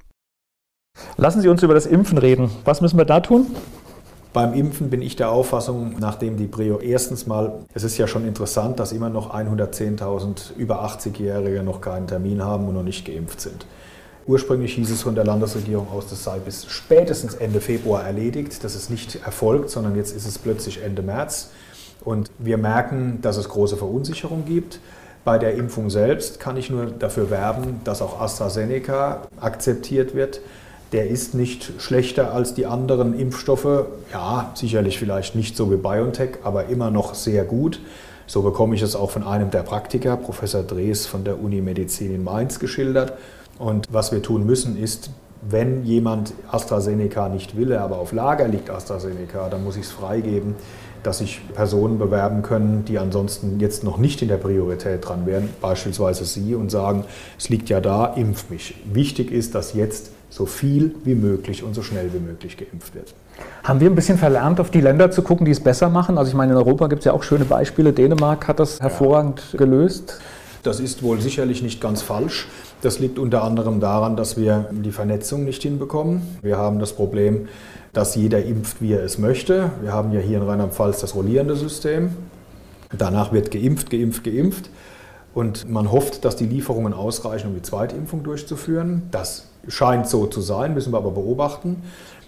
Lassen 1.17 1.41
Sie 1.41 1.47
uns 1.47 1.63
über 1.63 1.73
das 1.73 1.85
Impfen 1.85 2.17
reden. 2.17 2.51
Was 2.65 2.81
müssen 2.81 2.97
wir 2.97 3.05
da 3.05 3.21
tun? 3.21 3.47
Beim 4.33 4.53
Impfen 4.53 4.89
bin 4.89 5.01
ich 5.01 5.17
der 5.17 5.29
Auffassung, 5.29 5.95
nachdem 5.99 6.37
die 6.37 6.47
Prio 6.47 6.79
erstens 6.79 7.27
mal, 7.27 7.65
es 7.73 7.83
ist 7.83 7.97
ja 7.97 8.07
schon 8.07 8.25
interessant, 8.25 8.79
dass 8.79 8.93
immer 8.93 9.09
noch 9.09 9.35
110.000 9.35 10.55
über 10.55 10.85
80-Jährige 10.85 11.63
noch 11.63 11.81
keinen 11.81 12.07
Termin 12.07 12.41
haben 12.41 12.65
und 12.69 12.75
noch 12.75 12.83
nicht 12.83 13.05
geimpft 13.05 13.41
sind. 13.41 13.65
Ursprünglich 14.27 14.75
hieß 14.75 14.89
es 14.89 15.01
von 15.01 15.15
der 15.15 15.25
Landesregierung 15.25 15.89
aus, 15.91 16.07
das 16.07 16.23
sei 16.23 16.39
bis 16.39 16.65
spätestens 16.67 17.33
Ende 17.33 17.59
Februar 17.59 18.05
erledigt. 18.05 18.63
Das 18.63 18.73
ist 18.73 18.89
nicht 18.89 19.15
erfolgt, 19.25 19.69
sondern 19.69 19.97
jetzt 19.97 20.15
ist 20.15 20.25
es 20.25 20.37
plötzlich 20.37 20.81
Ende 20.81 21.01
März. 21.01 21.49
Und 22.05 22.31
wir 22.39 22.57
merken, 22.57 23.19
dass 23.21 23.35
es 23.35 23.49
große 23.49 23.75
Verunsicherung 23.75 24.45
gibt. 24.45 24.79
Bei 25.25 25.39
der 25.39 25.55
Impfung 25.55 25.89
selbst 25.89 26.39
kann 26.39 26.55
ich 26.55 26.69
nur 26.69 26.85
dafür 26.85 27.29
werben, 27.29 27.81
dass 27.83 28.01
auch 28.01 28.21
AstraZeneca 28.21 29.27
akzeptiert 29.41 30.15
wird 30.15 30.39
der 30.91 31.07
ist 31.09 31.33
nicht 31.33 31.73
schlechter 31.79 32.33
als 32.33 32.53
die 32.53 32.65
anderen 32.65 33.17
Impfstoffe. 33.17 33.85
Ja, 34.11 34.51
sicherlich 34.55 34.99
vielleicht 34.99 35.35
nicht 35.35 35.55
so 35.55 35.71
wie 35.71 35.77
BioNTech, 35.77 36.39
aber 36.43 36.65
immer 36.65 36.91
noch 36.91 37.13
sehr 37.13 37.45
gut. 37.45 37.79
So 38.27 38.41
bekomme 38.41 38.75
ich 38.75 38.81
es 38.81 38.95
auch 38.95 39.11
von 39.11 39.23
einem 39.23 39.51
der 39.51 39.63
Praktiker, 39.63 40.17
Professor 40.17 40.63
Drees 40.63 41.05
von 41.05 41.23
der 41.23 41.41
Uni 41.41 41.61
Medizin 41.61 42.13
in 42.13 42.23
Mainz, 42.23 42.59
geschildert. 42.59 43.13
Und 43.57 43.87
was 43.91 44.11
wir 44.11 44.21
tun 44.21 44.45
müssen, 44.45 44.81
ist, 44.81 45.11
wenn 45.41 45.85
jemand 45.85 46.33
AstraZeneca 46.51 47.29
nicht 47.29 47.57
will, 47.57 47.73
aber 47.73 47.97
auf 47.97 48.11
Lager 48.11 48.47
liegt 48.47 48.69
AstraZeneca, 48.69 49.49
dann 49.49 49.63
muss 49.63 49.75
ich 49.75 49.83
es 49.83 49.91
freigeben, 49.91 50.55
dass 51.03 51.17
sich 51.17 51.41
Personen 51.55 51.97
bewerben 51.97 52.43
können, 52.43 52.85
die 52.85 52.99
ansonsten 52.99 53.59
jetzt 53.59 53.83
noch 53.83 53.97
nicht 53.97 54.21
in 54.21 54.27
der 54.27 54.37
Priorität 54.37 55.07
dran 55.07 55.25
wären, 55.25 55.49
beispielsweise 55.59 56.25
Sie, 56.25 56.53
und 56.53 56.69
sagen, 56.69 57.05
es 57.39 57.49
liegt 57.49 57.69
ja 57.69 57.81
da, 57.81 58.05
impf 58.05 58.49
mich. 58.49 58.75
Wichtig 58.85 59.31
ist, 59.31 59.55
dass 59.55 59.73
jetzt 59.73 60.11
so 60.31 60.45
viel 60.45 60.95
wie 61.03 61.13
möglich 61.13 61.61
und 61.61 61.75
so 61.75 61.83
schnell 61.83 62.11
wie 62.13 62.19
möglich 62.19 62.57
geimpft 62.57 62.95
wird. 62.95 63.13
Haben 63.63 63.79
wir 63.81 63.89
ein 63.89 63.95
bisschen 63.95 64.17
verlernt, 64.17 64.59
auf 64.59 64.71
die 64.71 64.81
Länder 64.81 65.11
zu 65.11 65.21
gucken, 65.21 65.45
die 65.45 65.51
es 65.51 65.59
besser 65.59 65.89
machen? 65.89 66.17
Also 66.17 66.29
ich 66.29 66.35
meine, 66.35 66.53
in 66.53 66.57
Europa 66.57 66.87
gibt 66.87 66.99
es 66.99 67.05
ja 67.05 67.11
auch 67.11 67.21
schöne 67.21 67.45
Beispiele. 67.45 67.91
Dänemark 67.91 68.47
hat 68.47 68.59
das 68.59 68.79
hervorragend 68.79 69.43
ja. 69.51 69.59
gelöst. 69.59 70.19
Das 70.63 70.79
ist 70.79 71.03
wohl 71.03 71.19
sicherlich 71.19 71.61
nicht 71.61 71.81
ganz 71.81 72.01
falsch. 72.01 72.47
Das 72.81 72.99
liegt 72.99 73.19
unter 73.19 73.43
anderem 73.43 73.79
daran, 73.79 74.15
dass 74.15 74.37
wir 74.37 74.69
die 74.71 74.91
Vernetzung 74.91 75.43
nicht 75.43 75.63
hinbekommen. 75.63 76.21
Wir 76.41 76.57
haben 76.57 76.79
das 76.79 76.93
Problem, 76.93 77.47
dass 77.93 78.15
jeder 78.15 78.43
impft, 78.43 78.81
wie 78.81 78.93
er 78.93 79.03
es 79.03 79.17
möchte. 79.17 79.71
Wir 79.81 79.91
haben 79.91 80.11
ja 80.13 80.19
hier 80.19 80.37
in 80.37 80.43
Rheinland-Pfalz 80.43 81.01
das 81.01 81.13
rollierende 81.13 81.55
System. 81.55 82.11
Danach 82.97 83.33
wird 83.33 83.51
geimpft, 83.51 83.89
geimpft, 83.89 84.23
geimpft. 84.23 84.69
Und 85.33 85.69
man 85.69 85.91
hofft, 85.91 86.25
dass 86.25 86.35
die 86.35 86.45
Lieferungen 86.45 86.93
ausreichen, 86.93 87.47
um 87.47 87.55
die 87.55 87.61
Zweitimpfung 87.61 88.23
durchzuführen. 88.23 89.03
Das 89.11 89.47
scheint 89.67 90.07
so 90.07 90.25
zu 90.25 90.41
sein, 90.41 90.73
müssen 90.73 90.91
wir 90.91 90.97
aber 90.97 91.11
beobachten. 91.11 91.83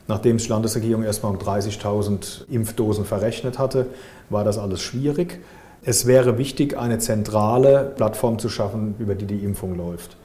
Nachdem 0.07 0.37
die 0.37 0.47
Landesregierung 0.47 1.03
erstmal 1.03 1.33
um 1.33 1.39
30.000 1.39 2.49
Impfdosen 2.49 3.05
verrechnet 3.05 3.57
hatte, 3.57 3.87
war 4.29 4.43
das 4.43 4.57
alles 4.57 4.81
schwierig. 4.81 5.39
Es 5.85 6.05
wäre 6.05 6.37
wichtig, 6.37 6.77
eine 6.77 6.99
zentrale 6.99 7.93
Plattform 7.95 8.39
zu 8.39 8.49
schaffen, 8.49 8.95
über 8.99 9.15
die 9.15 9.25
die 9.25 9.43
Impfung 9.43 9.75
läuft. 9.75 10.15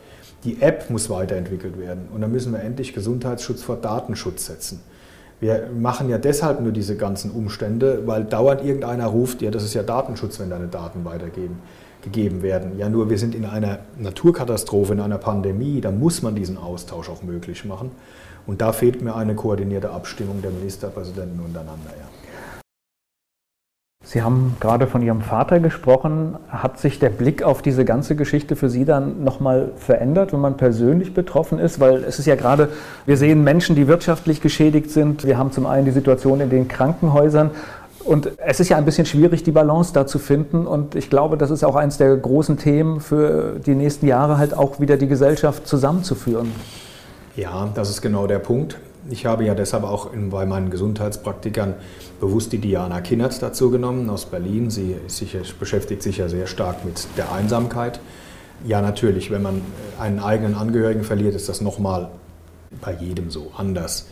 Die 0.45 0.63
App 0.63 0.89
muss 0.89 1.11
weiterentwickelt 1.11 1.79
werden 1.79 2.09
und 2.15 2.21
dann 2.21 2.31
müssen 2.31 2.53
wir 2.53 2.61
endlich 2.61 2.93
Gesundheitsschutz 2.93 3.63
vor 3.63 3.77
Datenschutz 3.77 4.47
setzen. 4.47 4.81
Wir 5.41 5.69
machen 5.77 6.09
ja 6.09 6.19
deshalb 6.19 6.61
nur 6.61 6.73
diese 6.73 6.97
ganzen 6.97 7.31
Umstände, 7.33 8.03
weil 8.07 8.25
dauernd 8.25 8.65
irgendeiner 8.65 9.07
ruft, 9.07 9.43
ja, 9.43 9.51
das 9.51 9.65
ist 9.65 9.75
ja 9.75 9.83
Datenschutz, 9.83 10.39
wenn 10.39 10.51
deine 10.51 10.69
Daten 10.69 11.05
weitergeben 11.05 11.61
gegeben 12.03 12.43
werden. 12.43 12.79
Ja, 12.79 12.89
nur 12.89 13.11
wir 13.11 13.19
sind 13.19 13.35
in 13.35 13.45
einer 13.45 13.81
Naturkatastrophe, 13.99 14.93
in 14.93 15.01
einer 15.01 15.19
Pandemie, 15.19 15.81
da 15.81 15.91
muss 15.91 16.23
man 16.23 16.35
diesen 16.35 16.57
Austausch 16.57 17.09
auch 17.09 17.23
möglich 17.23 17.65
machen. 17.65 17.91
Und 18.47 18.61
da 18.63 18.73
fehlt 18.73 19.03
mir 19.03 19.15
eine 19.15 19.35
koordinierte 19.35 19.91
Abstimmung 19.91 20.41
der 20.41 20.51
Ministerpräsidenten 20.51 21.41
untereinander. 21.41 21.91
Ja. 21.91 22.09
Sie 24.11 24.23
haben 24.23 24.57
gerade 24.59 24.87
von 24.87 25.03
Ihrem 25.03 25.21
Vater 25.21 25.61
gesprochen. 25.61 26.37
Hat 26.49 26.79
sich 26.79 26.99
der 26.99 27.11
Blick 27.11 27.43
auf 27.43 27.61
diese 27.61 27.85
ganze 27.85 28.17
Geschichte 28.17 28.57
für 28.57 28.71
Sie 28.71 28.87
dann 28.87 29.23
nochmal 29.23 29.73
verändert, 29.77 30.33
wenn 30.33 30.41
man 30.41 30.57
persönlich 30.57 31.13
betroffen 31.13 31.59
ist? 31.59 31.79
Weil 31.79 32.05
es 32.05 32.19
ist 32.19 32.25
ja 32.25 32.35
gerade, 32.35 32.71
wir 33.05 33.19
sehen 33.19 33.45
Menschen, 33.45 33.77
die 33.77 33.87
wirtschaftlich 33.87 34.41
geschädigt 34.41 34.91
sind. 34.91 35.27
Wir 35.27 35.37
haben 35.37 35.53
zum 35.53 35.67
einen 35.67 35.85
die 35.85 35.91
Situation 35.91 36.41
in 36.41 36.49
den 36.49 36.69
Krankenhäusern. 36.69 37.51
Und 38.05 38.31
es 38.39 38.61
ist 38.61 38.69
ja 38.69 38.77
ein 38.77 38.85
bisschen 38.85 39.07
schwierig, 39.07 39.43
die 39.43 39.51
Balance 39.51 39.93
da 39.93 40.07
zu 40.07 40.19
finden. 40.19 40.67
Und 40.67 40.95
ich 40.95 41.11
glaube, 41.11 41.37
das 41.37 41.51
ist 41.51 41.65
auch 41.65 41.77
eines 41.77 41.99
der 41.99 42.17
großen 42.17 42.57
Themen 42.57 43.01
für 43.01 43.61
die 43.65 43.75
nächsten 43.75 44.07
Jahre, 44.07 44.39
halt 44.39 44.55
auch 44.55 44.81
wieder 44.81 44.97
die 44.97 45.09
Gesellschaft 45.09 45.67
zusammenzuführen. 45.67 46.53
Ja, 47.37 47.69
das 47.75 47.91
ist 47.91 48.01
genau 48.01 48.27
der 48.27 48.39
Punkt. 48.39 48.79
Ich 49.11 49.27
habe 49.27 49.45
ja 49.45 49.55
deshalb 49.55 49.85
auch 49.85 50.11
bei 50.31 50.45
meinen 50.45 50.71
Gesundheitspraktikern 50.71 51.75
bewusst 52.21 52.53
die 52.53 52.59
Diana 52.59 53.01
Kinnert 53.01 53.41
dazu 53.43 53.71
genommen 53.71 54.11
aus 54.11 54.27
Berlin. 54.27 54.71
Sie 54.71 54.97
sicher, 55.07 55.41
beschäftigt 55.59 56.03
sich 56.03 56.19
ja 56.19 56.29
sehr 56.29 56.47
stark 56.47 56.85
mit 56.85 57.07
der 57.17 57.33
Einsamkeit. 57.33 58.01
Ja, 58.65 58.83
natürlich, 58.83 59.31
wenn 59.31 59.43
man 59.43 59.63
einen 59.99 60.19
eigenen 60.19 60.55
Angehörigen 60.55 61.05
verliert, 61.05 61.35
ist 61.35 61.49
das 61.49 61.61
nochmal 61.61 62.09
bei 62.81 62.93
jedem 62.93 63.31
so 63.31 63.53
anders. 63.57 64.07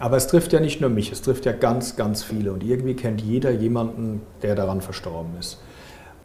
Aber 0.00 0.16
es 0.16 0.28
trifft 0.28 0.52
ja 0.52 0.60
nicht 0.60 0.80
nur 0.80 0.90
mich, 0.90 1.10
es 1.10 1.22
trifft 1.22 1.44
ja 1.44 1.52
ganz, 1.52 1.96
ganz 1.96 2.22
viele. 2.22 2.52
Und 2.52 2.62
irgendwie 2.62 2.94
kennt 2.94 3.20
jeder 3.20 3.50
jemanden, 3.50 4.22
der 4.42 4.54
daran 4.54 4.80
verstorben 4.80 5.32
ist. 5.38 5.58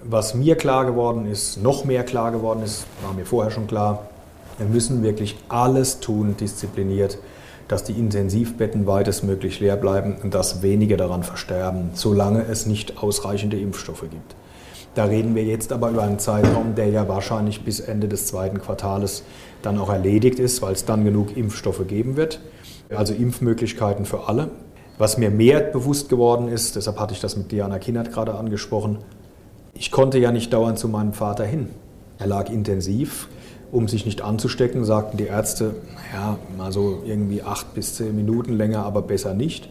Was 0.04 0.36
mir 0.36 0.56
klar 0.56 0.86
geworden 0.86 1.26
ist, 1.26 1.62
noch 1.62 1.86
mehr 1.86 2.04
klar 2.04 2.32
geworden 2.32 2.62
ist, 2.62 2.86
war 3.04 3.14
mir 3.14 3.26
vorher 3.26 3.52
schon 3.52 3.68
klar, 3.68 4.10
wir 4.58 4.68
müssen 4.68 5.02
wirklich 5.02 5.38
alles 5.50 6.00
tun, 6.00 6.36
diszipliniert, 6.40 7.18
dass 7.68 7.84
die 7.84 7.94
Intensivbetten 7.94 8.86
weitestmöglich 8.86 9.60
leer 9.60 9.78
bleiben 9.78 10.18
und 10.22 10.34
dass 10.34 10.62
wenige 10.62 10.98
daran 10.98 11.24
versterben, 11.24 11.92
solange 11.94 12.46
es 12.46 12.66
nicht 12.66 13.02
ausreichende 13.02 13.58
Impfstoffe 13.58 14.02
gibt. 14.02 14.36
Da 14.94 15.06
reden 15.06 15.34
wir 15.34 15.44
jetzt 15.44 15.74
aber 15.74 15.90
über 15.90 16.04
einen 16.04 16.20
Zeitraum, 16.20 16.76
der 16.76 16.90
ja 16.90 17.08
wahrscheinlich 17.08 17.64
bis 17.64 17.80
Ende 17.80 18.08
des 18.08 18.28
zweiten 18.28 18.62
Quartales 18.62 19.24
dann 19.64 19.80
auch 19.80 19.90
erledigt 19.90 20.38
ist, 20.38 20.62
weil 20.62 20.74
es 20.74 20.86
dann 20.86 21.04
genug 21.04 21.36
Impfstoffe 21.36 21.88
geben 21.88 22.16
wird. 22.16 22.40
Also 22.96 23.14
Impfmöglichkeiten 23.14 24.06
für 24.06 24.28
alle. 24.28 24.52
Was 24.98 25.18
mir 25.18 25.32
mehr 25.32 25.60
bewusst 25.60 26.10
geworden 26.10 26.48
ist, 26.48 26.76
deshalb 26.76 27.00
hatte 27.00 27.14
ich 27.14 27.20
das 27.20 27.36
mit 27.36 27.52
Diana 27.52 27.80
Kinnert 27.80 28.12
gerade 28.12 28.36
angesprochen, 28.36 29.00
ich 29.76 29.92
konnte 29.92 30.20
ja 30.20 30.32
nicht 30.32 30.54
dauernd 30.54 30.78
zu 30.78 30.88
meinem 30.88 31.14
Vater 31.14 31.46
hin. 31.46 31.70
Er 32.20 32.28
lag 32.28 32.50
intensiv 32.50 33.28
um 33.74 33.88
sich 33.88 34.06
nicht 34.06 34.22
anzustecken, 34.22 34.86
sagten 34.86 35.18
die 35.18 35.26
Ärzte, 35.26 35.74
naja, 35.96 36.38
mal 36.56 36.72
so 36.72 37.02
irgendwie 37.06 37.42
acht 37.42 37.74
bis 37.74 37.96
zehn 37.96 38.16
Minuten 38.16 38.54
länger, 38.54 38.86
aber 38.86 39.02
besser 39.02 39.34
nicht. 39.34 39.68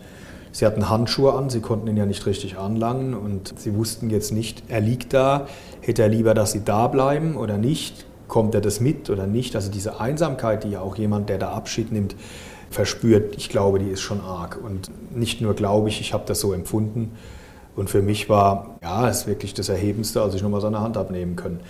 Sie 0.50 0.66
hatten 0.66 0.90
Handschuhe 0.90 1.35
an, 1.35 1.50
sie 1.50 1.61
konnten 1.61 1.87
ihn 1.87 1.96
ja 1.96 2.04
nicht 2.04 2.26
richtig 2.26 2.58
anlangen 2.58 3.14
und 3.14 3.54
sie 3.56 3.76
wussten 3.76 4.11
jetzt 4.11 4.32
nicht, 4.32 4.64
er 4.66 4.80
liegt 4.80 5.14
da, 5.14 5.46
hätte 5.80 6.02
er 6.02 6.08
lieber, 6.08 6.35
dass 6.35 6.50
sie 6.50 6.64
da 6.64 6.88
bleiben 6.88 7.37
oder 7.37 7.58
nicht, 7.58 8.04
kommt 8.26 8.56
er 8.56 8.61
das 8.61 8.80
mit 8.80 9.08
oder 9.08 9.28
nicht. 9.28 9.54
Also 9.54 9.70
diese 9.70 10.00
Einsamkeit, 10.00 10.64
die 10.64 10.70
ja 10.70 10.80
auch 10.80 10.96
jemand, 10.96 11.28
der 11.28 11.38
da 11.38 11.52
Abschied 11.52 11.92
nimmt, 11.92 12.16
verspürt, 12.72 13.37
ich 13.37 13.48
glaube, 13.48 13.78
die 13.78 13.88
ist 13.88 14.00
schon 14.00 14.20
arg. 14.20 14.58
Und 14.62 14.90
nicht 15.14 15.40
nur 15.40 15.54
glaube 15.54 15.88
ich, 15.88 16.00
ich 16.00 16.12
habe 16.12 16.24
das 16.26 16.40
so 16.40 16.52
empfunden. 16.52 17.12
Und 17.76 17.88
für 17.88 18.02
mich 18.02 18.28
war, 18.28 18.78
ja, 18.82 19.08
es 19.08 19.20
ist 19.20 19.26
wirklich 19.26 19.54
das 19.54 19.68
Erhebendste, 19.68 20.20
als 20.20 20.35
ich 20.35 20.42
nochmal 20.42 20.61
seine 20.61 20.80
Hand 20.80 20.96
abnehmen 20.96 21.37
können. 21.37 21.61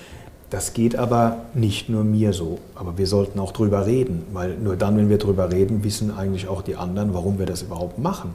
Das 0.51 0.75
geht 0.75 0.97
aber 0.97 1.37
nicht 1.55 1.88
nur 1.88 2.05
mir 2.05 2.33
so. 2.33 2.59
Aber 2.75 2.99
wir 2.99 3.07
sollten 3.07 3.38
auch 3.38 3.53
drüber 3.53 3.87
reden, 3.87 4.25
weil 4.33 4.57
nur 4.59 4.77
dann, 4.77 4.97
wenn 4.97 5.09
wir 5.09 5.19
drüber 5.19 5.51
reden, 5.51 5.85
wissen 5.85 6.11
eigentlich 6.11 6.49
auch 6.49 6.62
die 6.62 6.77
anderen, 6.77 7.15
warum 7.15 7.38
wir 7.38 7.47
das 7.47 7.62
überhaupt 7.62 7.99
machen. 7.99 8.35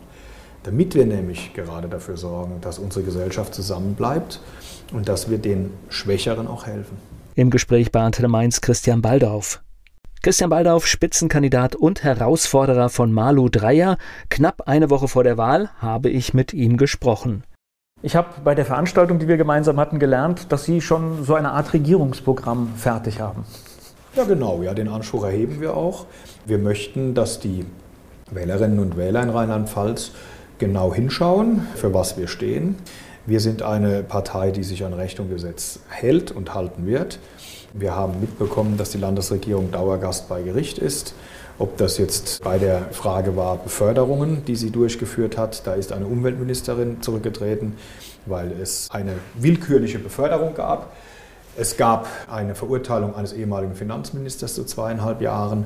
Damit 0.64 0.96
wir 0.96 1.06
nämlich 1.06 1.54
gerade 1.54 1.88
dafür 1.88 2.18
sorgen, 2.18 2.56
dass 2.62 2.80
unsere 2.80 3.06
Gesellschaft 3.06 3.54
zusammenbleibt 3.54 4.42
und 4.94 5.08
dass 5.08 5.30
wir 5.30 5.38
den 5.38 5.72
Schwächeren 5.90 6.48
auch 6.48 6.66
helfen. 6.66 6.98
Im 7.36 7.52
Gespräch 7.52 7.92
bei 7.92 8.02
Antenne 8.02 8.30
Mainz 8.30 8.62
Christian 8.62 9.02
Baldauf. 9.04 9.62
Christian 10.24 10.50
Baldauf, 10.50 10.88
Spitzenkandidat 10.88 11.76
und 11.76 12.04
Herausforderer 12.04 12.90
von 12.90 13.14
Malu 13.14 13.50
Dreyer. 13.50 13.98
Knapp 14.30 14.64
eine 14.66 14.90
Woche 14.90 15.08
vor 15.08 15.24
der 15.24 15.38
Wahl 15.38 15.70
habe 15.80 16.10
ich 16.10 16.34
mit 16.34 16.54
ihm 16.54 16.78
gesprochen. 16.78 17.44
Ich 18.02 18.16
habe 18.16 18.30
bei 18.44 18.56
der 18.56 18.66
Veranstaltung, 18.66 19.20
die 19.20 19.28
wir 19.28 19.38
gemeinsam 19.38 19.80
hatten, 19.80 20.00
gelernt, 20.00 20.52
dass 20.52 20.66
Sie 20.66 20.82
schon 20.82 21.24
so 21.24 21.36
eine 21.36 21.52
Art 21.52 21.74
Regierungsprogramm 21.74 22.74
fertig 22.76 23.22
haben. 23.22 23.46
Ja, 24.16 24.24
genau. 24.24 24.62
Ja, 24.64 24.74
den 24.74 24.88
Anspruch 24.88 25.24
erheben 25.24 25.62
wir 25.62 25.78
auch. 25.78 26.08
Wir 26.46 26.58
möchten, 26.58 27.14
dass 27.14 27.40
die 27.40 27.66
Wählerinnen 28.32 28.80
und 28.80 28.98
Wähler 28.98 29.22
in 29.22 29.30
Rheinland-Pfalz 29.30 30.12
genau 30.58 30.94
hinschauen, 30.94 31.68
für 31.76 31.94
was 31.94 32.18
wir 32.18 32.28
stehen. 32.28 32.76
Wir 33.28 33.40
sind 33.40 33.62
eine 33.62 34.04
Partei, 34.04 34.52
die 34.52 34.64
sich 34.64 34.84
an 34.86 34.94
Recht 34.94 35.20
und 35.20 35.30
Gesetz 35.30 35.80
hält 35.90 36.32
und 36.32 36.54
halten 36.56 36.86
wird. 36.86 37.20
Wir 37.74 37.96
haben 37.96 38.20
mitbekommen, 38.20 38.78
dass 38.78 38.92
die 38.92 38.98
Landesregierung 38.98 39.72
Dauergast 39.72 40.30
bei 40.30 40.42
Gericht 40.42 40.78
ist. 40.78 41.14
Ob 41.60 41.78
das 41.78 41.98
jetzt 41.98 42.44
bei 42.44 42.58
der 42.58 42.90
Frage 42.92 43.36
war 43.36 43.58
Beförderungen, 43.58 44.46
die 44.46 44.56
sie 44.56 44.70
durchgeführt 44.70 45.38
hat, 45.38 45.66
da 45.66 45.74
ist 45.74 45.92
eine 45.92 46.06
Umweltministerin 46.06 47.02
zurückgetreten, 47.02 47.76
weil 48.26 48.52
es 48.52 48.90
eine 48.92 49.14
willkürliche 49.36 50.00
Beförderung 50.00 50.54
gab. 50.54 50.94
Es 51.58 51.76
gab 51.76 52.08
eine 52.30 52.54
Verurteilung 52.54 53.16
eines 53.16 53.34
ehemaligen 53.34 53.74
Finanzministers 53.74 54.54
zu 54.54 54.64
zweieinhalb 54.64 55.22
Jahren. 55.22 55.66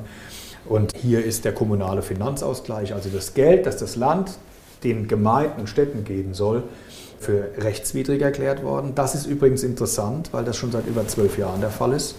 Und 0.64 0.96
hier 0.96 1.24
ist 1.24 1.44
der 1.44 1.52
kommunale 1.52 2.02
Finanzausgleich, 2.02 2.94
also 2.94 3.10
das 3.10 3.34
Geld, 3.34 3.66
das 3.66 3.76
das 3.76 3.96
Land 3.96 4.38
den 4.84 5.08
Gemeinden 5.08 5.60
und 5.60 5.68
Städten 5.68 6.04
geben 6.04 6.34
soll, 6.34 6.62
für 7.22 7.50
rechtswidrig 7.58 8.20
erklärt 8.20 8.62
worden. 8.62 8.92
Das 8.94 9.14
ist 9.14 9.26
übrigens 9.26 9.62
interessant, 9.62 10.30
weil 10.32 10.44
das 10.44 10.56
schon 10.56 10.72
seit 10.72 10.86
über 10.86 11.06
zwölf 11.06 11.38
Jahren 11.38 11.60
der 11.60 11.70
Fall 11.70 11.92
ist 11.92 12.16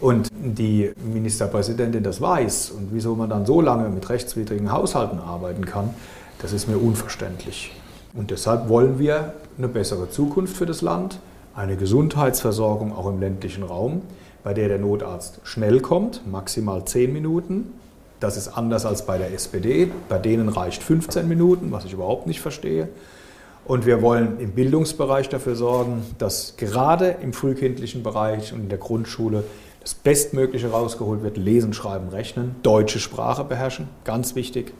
und 0.00 0.28
die 0.32 0.92
Ministerpräsidentin 1.04 2.02
das 2.02 2.20
weiß 2.20 2.70
und 2.70 2.88
wieso 2.92 3.14
man 3.14 3.28
dann 3.28 3.44
so 3.44 3.60
lange 3.60 3.88
mit 3.90 4.08
rechtswidrigen 4.08 4.72
Haushalten 4.72 5.18
arbeiten 5.18 5.66
kann, 5.66 5.90
das 6.40 6.52
ist 6.52 6.68
mir 6.68 6.78
unverständlich. 6.78 7.72
Und 8.14 8.30
deshalb 8.30 8.68
wollen 8.68 8.98
wir 8.98 9.34
eine 9.58 9.68
bessere 9.68 10.10
Zukunft 10.10 10.56
für 10.56 10.66
das 10.66 10.80
Land, 10.80 11.20
eine 11.54 11.76
Gesundheitsversorgung 11.76 12.96
auch 12.96 13.08
im 13.08 13.20
ländlichen 13.20 13.62
Raum, 13.62 14.02
bei 14.42 14.54
der 14.54 14.68
der 14.68 14.78
Notarzt 14.78 15.40
schnell 15.44 15.80
kommt, 15.80 16.26
maximal 16.26 16.84
10 16.84 17.12
Minuten. 17.12 17.72
Das 18.20 18.36
ist 18.36 18.48
anders 18.48 18.86
als 18.86 19.04
bei 19.04 19.18
der 19.18 19.32
SPD. 19.32 19.90
Bei 20.08 20.18
denen 20.18 20.48
reicht 20.48 20.82
15 20.82 21.28
Minuten, 21.28 21.72
was 21.72 21.84
ich 21.84 21.92
überhaupt 21.92 22.26
nicht 22.26 22.40
verstehe. 22.40 22.88
Und 23.70 23.86
wir 23.86 24.02
wollen 24.02 24.40
im 24.40 24.50
Bildungsbereich 24.50 25.28
dafür 25.28 25.54
sorgen, 25.54 26.02
dass 26.18 26.56
gerade 26.56 27.18
im 27.22 27.32
frühkindlichen 27.32 28.02
Bereich 28.02 28.52
und 28.52 28.62
in 28.62 28.68
der 28.68 28.78
Grundschule 28.78 29.44
das 29.80 29.94
Bestmögliche 29.94 30.72
rausgeholt 30.72 31.22
wird, 31.22 31.36
lesen, 31.36 31.72
schreiben, 31.72 32.08
rechnen, 32.08 32.56
deutsche 32.64 32.98
Sprache 32.98 33.44
beherrschen, 33.44 33.86
ganz 34.02 34.34
wichtig. 34.34 34.74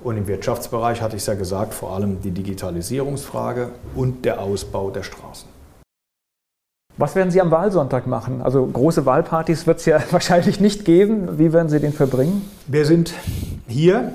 Und 0.00 0.16
im 0.16 0.28
Wirtschaftsbereich 0.28 1.02
hatte 1.02 1.16
ich 1.16 1.22
es 1.22 1.26
ja 1.26 1.34
gesagt, 1.34 1.74
vor 1.74 1.92
allem 1.92 2.22
die 2.22 2.30
Digitalisierungsfrage 2.30 3.70
und 3.96 4.24
der 4.24 4.40
Ausbau 4.40 4.90
der 4.90 5.02
Straßen. 5.02 5.48
Was 6.98 7.16
werden 7.16 7.32
Sie 7.32 7.40
am 7.40 7.50
Wahlsonntag 7.50 8.06
machen? 8.06 8.42
Also 8.42 8.64
große 8.64 9.04
Wahlpartys 9.06 9.66
wird 9.66 9.80
es 9.80 9.86
ja 9.86 10.00
wahrscheinlich 10.12 10.60
nicht 10.60 10.84
geben. 10.84 11.36
Wie 11.36 11.52
werden 11.52 11.68
Sie 11.68 11.80
den 11.80 11.92
verbringen? 11.92 12.48
Wir 12.68 12.84
sind 12.84 13.12
hier 13.66 14.12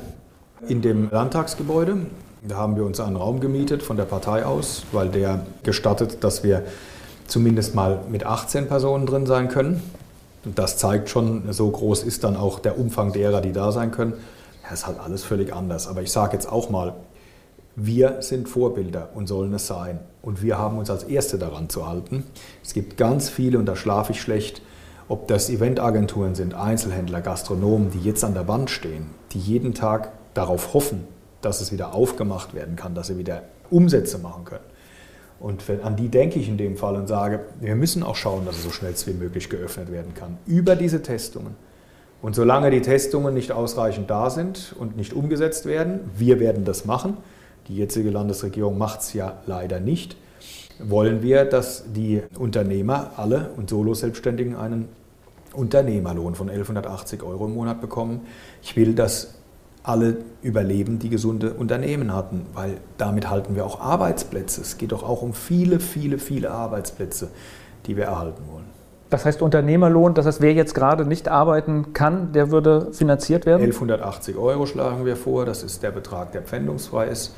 in 0.69 0.81
dem 0.81 1.09
Landtagsgebäude. 1.11 1.97
Da 2.43 2.55
haben 2.55 2.75
wir 2.75 2.85
uns 2.85 2.99
einen 2.99 3.17
Raum 3.17 3.39
gemietet 3.39 3.83
von 3.83 3.97
der 3.97 4.05
Partei 4.05 4.47
aus, 4.47 4.81
weil 4.91 5.09
der 5.09 5.45
gestattet, 5.61 6.23
dass 6.23 6.43
wir 6.43 6.63
zumindest 7.27 7.75
mal 7.75 7.99
mit 8.09 8.25
18 8.25 8.67
Personen 8.67 9.05
drin 9.05 9.27
sein 9.27 9.47
können. 9.47 9.83
Und 10.43 10.57
das 10.57 10.77
zeigt 10.77 11.09
schon, 11.09 11.53
so 11.53 11.69
groß 11.69 12.01
ist 12.01 12.23
dann 12.23 12.35
auch 12.35 12.57
der 12.57 12.79
Umfang 12.79 13.13
derer, 13.13 13.41
die 13.41 13.51
da 13.51 13.71
sein 13.71 13.91
können. 13.91 14.13
Ja, 14.63 14.73
ist 14.73 14.87
halt 14.87 14.99
alles 14.99 15.23
völlig 15.23 15.53
anders. 15.53 15.87
Aber 15.87 16.01
ich 16.01 16.11
sage 16.11 16.33
jetzt 16.33 16.51
auch 16.51 16.71
mal, 16.71 16.95
wir 17.75 18.23
sind 18.23 18.49
Vorbilder 18.49 19.09
und 19.13 19.27
sollen 19.27 19.53
es 19.53 19.67
sein. 19.67 19.99
Und 20.23 20.41
wir 20.41 20.57
haben 20.57 20.79
uns 20.79 20.89
als 20.89 21.03
Erste 21.03 21.37
daran 21.37 21.69
zu 21.69 21.87
halten. 21.87 22.23
Es 22.63 22.73
gibt 22.73 22.97
ganz 22.97 23.29
viele, 23.29 23.59
und 23.59 23.67
da 23.67 23.75
schlafe 23.75 24.13
ich 24.13 24.21
schlecht, 24.21 24.63
ob 25.07 25.27
das 25.27 25.47
Eventagenturen 25.51 26.33
sind, 26.33 26.55
Einzelhändler, 26.55 27.21
Gastronomen, 27.21 27.91
die 27.91 28.01
jetzt 28.01 28.23
an 28.23 28.33
der 28.33 28.47
Wand 28.47 28.71
stehen, 28.71 29.11
die 29.31 29.39
jeden 29.39 29.75
Tag 29.75 30.11
darauf 30.33 30.73
hoffen, 30.73 31.05
dass 31.41 31.61
es 31.61 31.71
wieder 31.71 31.93
aufgemacht 31.93 32.53
werden 32.53 32.75
kann, 32.75 32.95
dass 32.95 33.07
sie 33.07 33.17
wieder 33.17 33.43
Umsätze 33.69 34.17
machen 34.17 34.45
können. 34.45 34.63
Und 35.39 35.63
an 35.83 35.95
die 35.95 36.09
denke 36.09 36.37
ich 36.37 36.47
in 36.47 36.57
dem 36.57 36.77
Fall 36.77 36.95
und 36.95 37.07
sage, 37.07 37.39
wir 37.59 37.75
müssen 37.75 38.03
auch 38.03 38.15
schauen, 38.15 38.45
dass 38.45 38.57
es 38.57 38.63
so 38.63 38.69
schnell 38.69 38.93
wie 39.05 39.13
möglich 39.13 39.49
geöffnet 39.49 39.91
werden 39.91 40.13
kann. 40.13 40.37
Über 40.45 40.75
diese 40.75 41.01
Testungen. 41.01 41.55
Und 42.21 42.35
solange 42.35 42.69
die 42.69 42.81
Testungen 42.81 43.33
nicht 43.33 43.51
ausreichend 43.51 44.09
da 44.11 44.29
sind 44.29 44.75
und 44.77 44.95
nicht 44.95 45.13
umgesetzt 45.13 45.65
werden, 45.65 46.01
wir 46.15 46.39
werden 46.39 46.63
das 46.63 46.85
machen, 46.85 47.17
die 47.67 47.75
jetzige 47.75 48.11
Landesregierung 48.11 48.77
macht 48.77 49.01
es 49.01 49.13
ja 49.13 49.41
leider 49.47 49.79
nicht, 49.79 50.15
wollen 50.79 51.23
wir, 51.23 51.45
dass 51.45 51.85
die 51.91 52.21
Unternehmer 52.37 53.13
alle 53.17 53.49
und 53.57 53.69
Solo-Selbstständigen 53.69 54.55
einen 54.55 54.89
Unternehmerlohn 55.53 56.35
von 56.35 56.49
1180 56.49 57.23
Euro 57.23 57.45
im 57.45 57.55
Monat 57.55 57.81
bekommen. 57.81 58.21
Ich 58.61 58.75
will, 58.75 58.93
dass 58.93 59.35
alle 59.83 60.17
überleben, 60.41 60.99
die 60.99 61.09
gesunde 61.09 61.53
Unternehmen 61.53 62.13
hatten, 62.13 62.45
weil 62.53 62.77
damit 62.97 63.29
halten 63.29 63.55
wir 63.55 63.65
auch 63.65 63.79
Arbeitsplätze. 63.79 64.61
Es 64.61 64.77
geht 64.77 64.91
doch 64.91 65.03
auch 65.03 65.21
um 65.21 65.33
viele, 65.33 65.79
viele, 65.79 66.19
viele 66.19 66.51
Arbeitsplätze, 66.51 67.29
die 67.87 67.97
wir 67.97 68.05
erhalten 68.05 68.43
wollen. 68.51 68.65
Das 69.09 69.25
heißt 69.25 69.41
Unternehmerlohn, 69.41 70.13
das 70.13 70.25
heißt, 70.25 70.39
wer 70.39 70.53
jetzt 70.53 70.73
gerade 70.73 71.05
nicht 71.05 71.27
arbeiten 71.27 71.91
kann, 71.93 72.31
der 72.31 72.49
würde 72.49 72.93
finanziert 72.93 73.45
werden? 73.45 73.61
1180 73.61 74.37
Euro 74.37 74.65
schlagen 74.65 75.05
wir 75.05 75.17
vor, 75.17 75.45
das 75.45 75.63
ist 75.63 75.83
der 75.83 75.91
Betrag, 75.91 76.31
der 76.31 76.43
pfändungsfrei 76.43 77.07
ist. 77.07 77.35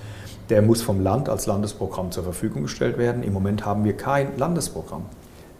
Der 0.49 0.61
muss 0.61 0.83
vom 0.83 1.01
Land 1.01 1.29
als 1.29 1.47
Landesprogramm 1.47 2.11
zur 2.11 2.23
Verfügung 2.23 2.63
gestellt 2.63 2.99
werden. 2.99 3.23
Im 3.23 3.33
Moment 3.33 3.65
haben 3.65 3.85
wir 3.85 3.97
kein 3.97 4.37
Landesprogramm. 4.37 5.05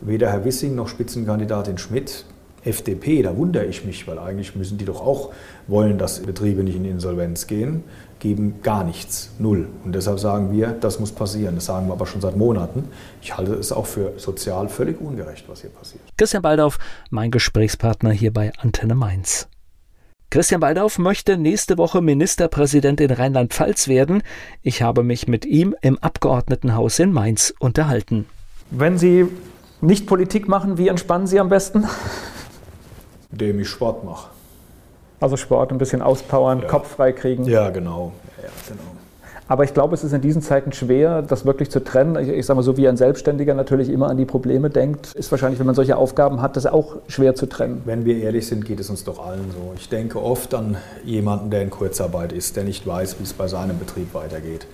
Weder 0.01 0.29
Herr 0.29 0.45
Wissing 0.45 0.75
noch 0.75 0.87
Spitzenkandidatin 0.87 1.77
Schmidt 1.79 2.25
FDP, 2.65 3.21
da 3.21 3.35
wundere 3.35 3.65
ich 3.65 3.85
mich, 3.85 4.07
weil 4.07 4.19
eigentlich 4.19 4.55
müssen 4.55 4.77
die 4.77 4.85
doch 4.85 5.01
auch 5.01 5.31
wollen, 5.67 5.97
dass 5.97 6.19
Betriebe 6.19 6.63
nicht 6.63 6.75
in 6.75 6.85
Insolvenz 6.85 7.47
gehen, 7.47 7.83
geben 8.19 8.61
gar 8.63 8.83
nichts, 8.83 9.31
null. 9.37 9.67
Und 9.83 9.93
deshalb 9.93 10.19
sagen 10.19 10.51
wir, 10.51 10.67
das 10.67 10.99
muss 10.99 11.11
passieren. 11.11 11.55
Das 11.55 11.65
sagen 11.65 11.87
wir 11.87 11.93
aber 11.93 12.05
schon 12.05 12.21
seit 12.21 12.37
Monaten. 12.37 12.87
Ich 13.21 13.35
halte 13.35 13.53
es 13.53 13.71
auch 13.71 13.85
für 13.85 14.13
sozial 14.17 14.69
völlig 14.69 14.99
ungerecht, 15.01 15.45
was 15.47 15.61
hier 15.61 15.69
passiert. 15.69 16.01
Christian 16.17 16.41
Baldauf, 16.41 16.79
mein 17.09 17.31
Gesprächspartner 17.31 18.11
hier 18.11 18.31
bei 18.31 18.53
Antenne 18.59 18.95
Mainz. 18.95 19.47
Christian 20.29 20.61
Baldauf 20.61 20.97
möchte 20.97 21.37
nächste 21.37 21.77
Woche 21.77 22.01
Ministerpräsident 22.01 23.01
in 23.01 23.11
Rheinland-Pfalz 23.11 23.87
werden. 23.87 24.23
Ich 24.63 24.81
habe 24.81 25.03
mich 25.03 25.27
mit 25.27 25.45
ihm 25.45 25.75
im 25.81 25.99
Abgeordnetenhaus 25.99 26.97
in 26.97 27.11
Mainz 27.11 27.53
unterhalten. 27.59 28.25
Wenn 28.71 28.97
Sie 28.97 29.27
nicht 29.81 30.07
Politik 30.07 30.47
machen, 30.47 30.79
wie 30.79 30.87
entspannen 30.87 31.27
Sie 31.27 31.39
am 31.39 31.49
besten? 31.49 31.85
Indem 33.33 33.59
ich 33.59 33.69
Sport 33.69 34.03
mache. 34.03 34.29
Also 35.19 35.37
Sport, 35.37 35.71
ein 35.71 35.77
bisschen 35.77 36.01
auspowern, 36.01 36.61
ja. 36.61 36.67
Kopf 36.67 36.95
frei 36.95 37.11
kriegen. 37.11 37.45
Ja, 37.45 37.69
genau. 37.69 38.11
Ja, 38.41 38.49
genau. 38.67 38.83
Aber 39.47 39.65
ich 39.65 39.73
glaube, 39.73 39.93
es 39.93 40.03
ist 40.03 40.13
in 40.13 40.21
diesen 40.21 40.41
Zeiten 40.41 40.71
schwer, 40.71 41.21
das 41.21 41.45
wirklich 41.45 41.69
zu 41.69 41.83
trennen. 41.83 42.15
Ich, 42.17 42.29
ich 42.29 42.45
sage 42.45 42.55
mal, 42.55 42.63
so 42.63 42.77
wie 42.77 42.87
ein 42.87 42.95
Selbstständiger 42.95 43.53
natürlich 43.53 43.89
immer 43.89 44.07
an 44.07 44.17
die 44.17 44.25
Probleme 44.25 44.69
denkt, 44.69 45.13
ist 45.13 45.31
wahrscheinlich, 45.31 45.59
wenn 45.59 45.65
man 45.65 45.75
solche 45.75 45.97
Aufgaben 45.97 46.41
hat, 46.41 46.55
das 46.55 46.65
auch 46.65 46.95
schwer 47.07 47.35
zu 47.35 47.47
trennen. 47.47 47.81
Wenn 47.85 48.05
wir 48.05 48.17
ehrlich 48.17 48.47
sind, 48.47 48.65
geht 48.65 48.79
es 48.79 48.89
uns 48.89 49.03
doch 49.03 49.25
allen 49.25 49.51
so. 49.51 49.73
Ich 49.77 49.89
denke 49.89 50.21
oft 50.21 50.53
an 50.53 50.77
jemanden, 51.03 51.49
der 51.49 51.61
in 51.61 51.69
Kurzarbeit 51.69 52.31
ist, 52.31 52.55
der 52.55 52.63
nicht 52.63 52.87
weiß, 52.87 53.19
wie 53.19 53.23
es 53.23 53.33
bei 53.33 53.47
seinem 53.47 53.79
Betrieb 53.79 54.13
weitergeht, 54.13 54.65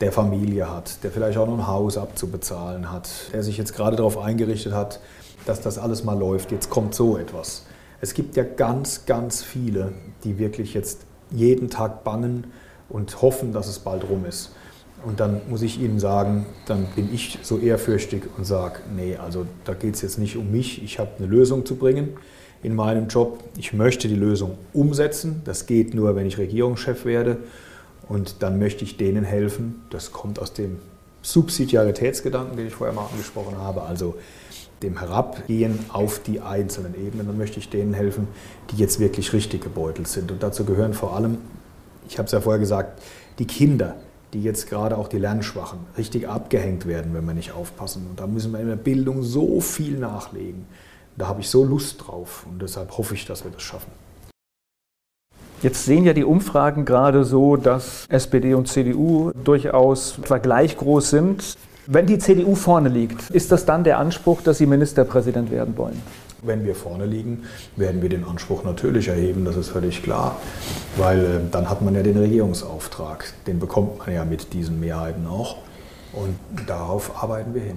der 0.00 0.12
Familie 0.12 0.70
hat, 0.70 1.02
der 1.04 1.10
vielleicht 1.10 1.38
auch 1.38 1.46
noch 1.46 1.58
ein 1.58 1.66
Haus 1.66 1.96
abzubezahlen 1.96 2.92
hat, 2.92 3.08
der 3.32 3.42
sich 3.42 3.56
jetzt 3.56 3.74
gerade 3.74 3.96
darauf 3.96 4.18
eingerichtet 4.18 4.74
hat, 4.74 5.00
dass 5.46 5.60
das 5.60 5.78
alles 5.78 6.04
mal 6.04 6.18
läuft. 6.18 6.52
Jetzt 6.52 6.70
kommt 6.70 6.94
so 6.94 7.16
etwas. 7.16 7.64
Es 8.02 8.14
gibt 8.14 8.34
ja 8.34 8.42
ganz, 8.42 9.06
ganz 9.06 9.44
viele, 9.44 9.92
die 10.24 10.36
wirklich 10.40 10.74
jetzt 10.74 11.06
jeden 11.30 11.70
Tag 11.70 12.02
bangen 12.02 12.48
und 12.88 13.22
hoffen, 13.22 13.52
dass 13.52 13.68
es 13.68 13.78
bald 13.78 14.02
rum 14.10 14.24
ist. 14.24 14.50
Und 15.06 15.20
dann 15.20 15.40
muss 15.48 15.62
ich 15.62 15.80
Ihnen 15.80 16.00
sagen, 16.00 16.46
dann 16.66 16.86
bin 16.96 17.14
ich 17.14 17.38
so 17.42 17.58
ehrfürchtig 17.58 18.24
und 18.36 18.44
sage, 18.44 18.80
nee, 18.96 19.16
also 19.16 19.46
da 19.64 19.74
geht 19.74 19.94
es 19.94 20.02
jetzt 20.02 20.18
nicht 20.18 20.36
um 20.36 20.50
mich, 20.50 20.82
ich 20.82 20.98
habe 20.98 21.10
eine 21.18 21.28
Lösung 21.28 21.64
zu 21.64 21.76
bringen 21.76 22.16
in 22.64 22.74
meinem 22.74 23.06
Job. 23.06 23.38
Ich 23.56 23.72
möchte 23.72 24.08
die 24.08 24.16
Lösung 24.16 24.58
umsetzen. 24.72 25.42
Das 25.44 25.66
geht 25.66 25.94
nur, 25.94 26.16
wenn 26.16 26.26
ich 26.26 26.38
Regierungschef 26.38 27.04
werde. 27.04 27.38
Und 28.08 28.42
dann 28.42 28.58
möchte 28.58 28.82
ich 28.82 28.96
denen 28.96 29.22
helfen. 29.22 29.80
Das 29.90 30.10
kommt 30.10 30.40
aus 30.40 30.52
dem 30.52 30.80
Subsidiaritätsgedanken, 31.22 32.56
den 32.56 32.66
ich 32.66 32.74
vorher 32.74 32.96
mal 32.96 33.06
angesprochen 33.06 33.58
habe. 33.58 33.82
Also 33.82 34.16
dem 34.82 34.98
Herabgehen 34.98 35.78
auf 35.92 36.18
die 36.18 36.40
einzelnen 36.40 36.94
Ebenen. 36.94 37.26
Dann 37.26 37.38
möchte 37.38 37.58
ich 37.58 37.68
denen 37.70 37.94
helfen, 37.94 38.28
die 38.70 38.76
jetzt 38.76 39.00
wirklich 39.00 39.32
richtig 39.32 39.62
gebeutelt 39.62 40.08
sind. 40.08 40.30
Und 40.30 40.42
dazu 40.42 40.64
gehören 40.64 40.94
vor 40.94 41.14
allem, 41.16 41.38
ich 42.08 42.18
habe 42.18 42.26
es 42.26 42.32
ja 42.32 42.40
vorher 42.40 42.60
gesagt, 42.60 43.00
die 43.38 43.46
Kinder, 43.46 43.96
die 44.32 44.42
jetzt 44.42 44.68
gerade 44.68 44.96
auch 44.96 45.08
die 45.08 45.18
Lernschwachen 45.18 45.78
richtig 45.96 46.28
abgehängt 46.28 46.86
werden, 46.86 47.14
wenn 47.14 47.24
wir 47.24 47.34
nicht 47.34 47.52
aufpassen. 47.52 48.06
Und 48.08 48.20
da 48.20 48.26
müssen 48.26 48.52
wir 48.52 48.60
in 48.60 48.68
der 48.68 48.76
Bildung 48.76 49.22
so 49.22 49.60
viel 49.60 49.98
nachlegen. 49.98 50.66
Da 51.16 51.28
habe 51.28 51.40
ich 51.40 51.48
so 51.48 51.64
Lust 51.64 52.06
drauf 52.06 52.46
und 52.50 52.62
deshalb 52.62 52.96
hoffe 52.96 53.14
ich, 53.14 53.26
dass 53.26 53.44
wir 53.44 53.50
das 53.50 53.62
schaffen. 53.62 53.90
Jetzt 55.62 55.84
sehen 55.84 56.04
ja 56.04 56.12
die 56.12 56.24
Umfragen 56.24 56.84
gerade 56.84 57.24
so, 57.24 57.56
dass 57.56 58.06
SPD 58.08 58.54
und 58.54 58.66
CDU 58.66 59.30
durchaus 59.44 60.18
etwa 60.18 60.38
gleich 60.38 60.76
groß 60.76 61.10
sind. 61.10 61.56
Wenn 61.88 62.06
die 62.06 62.18
CDU 62.18 62.54
vorne 62.54 62.88
liegt, 62.88 63.30
ist 63.30 63.50
das 63.50 63.66
dann 63.66 63.82
der 63.82 63.98
Anspruch, 63.98 64.40
dass 64.40 64.58
Sie 64.58 64.66
Ministerpräsident 64.66 65.50
werden 65.50 65.76
wollen? 65.76 66.00
Wenn 66.40 66.64
wir 66.64 66.76
vorne 66.76 67.06
liegen, 67.06 67.42
werden 67.74 68.02
wir 68.02 68.08
den 68.08 68.24
Anspruch 68.24 68.62
natürlich 68.62 69.08
erheben, 69.08 69.44
das 69.44 69.56
ist 69.56 69.70
völlig 69.70 70.00
klar, 70.00 70.36
weil 70.96 71.18
äh, 71.18 71.28
dann 71.50 71.68
hat 71.68 71.82
man 71.82 71.96
ja 71.96 72.04
den 72.04 72.16
Regierungsauftrag, 72.16 73.32
den 73.48 73.58
bekommt 73.58 73.98
man 73.98 74.14
ja 74.14 74.24
mit 74.24 74.52
diesen 74.52 74.78
Mehrheiten 74.78 75.26
auch 75.26 75.56
und 76.12 76.36
darauf 76.68 77.20
arbeiten 77.20 77.52
wir 77.52 77.62
hin. 77.62 77.76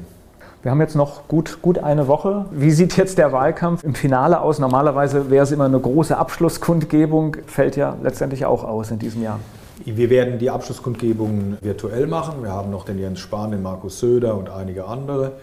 Wir 0.62 0.70
haben 0.70 0.82
jetzt 0.82 0.96
noch 0.96 1.28
gut, 1.28 1.64
gut 1.64 1.80
eine 1.80 2.08
Woche. 2.08 2.46
Wie 2.52 2.72
sieht 2.72 2.98
jetzt 2.98 3.18
der 3.18 3.32
Wahlkampf 3.32 3.84
im 3.84 3.96
Finale 3.96 4.40
aus? 4.40 4.60
Normalerweise 4.60 5.32
wäre 5.32 5.44
es 5.44 5.52
immer 5.52 5.66
eine 5.66 5.80
große 5.80 6.16
Abschlusskundgebung, 6.16 7.38
fällt 7.48 7.76
ja 7.76 7.96
letztendlich 8.04 8.46
auch 8.46 8.64
aus 8.64 8.92
in 8.92 9.00
diesem 9.00 9.24
Jahr. 9.24 9.40
Wir 9.84 10.10
werden 10.10 10.40
die 10.40 10.50
Abschlusskundgebungen 10.50 11.58
virtuell 11.62 12.08
machen. 12.08 12.44
Wir 12.44 12.52
haben 12.52 12.72
noch 12.72 12.86
den 12.86 12.98
Jens 12.98 13.20
Spahn, 13.20 13.52
den 13.52 13.62
Markus 13.62 14.00
Söder 14.00 14.38
und 14.38 14.50
einige 14.50 14.86
andere. 14.86 15.34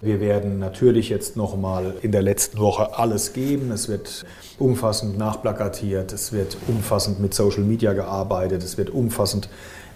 Wir 0.00 0.18
werden 0.18 0.58
natürlich 0.58 1.10
jetzt 1.10 1.36
noch 1.36 1.56
mal 1.56 1.94
in 2.02 2.10
der 2.10 2.22
letzten 2.22 2.58
Woche 2.58 2.98
alles 2.98 3.34
geben. 3.34 3.70
Es 3.70 3.88
wird 3.88 4.24
umfassend 4.58 5.18
nachplakatiert, 5.18 6.12
es 6.12 6.32
wird 6.32 6.56
umfassend 6.66 7.20
mit 7.20 7.34
Social 7.34 7.62
Media 7.62 7.92
gearbeitet, 7.92 8.64
es 8.64 8.78
wird 8.78 8.90
umfassend 8.90 9.48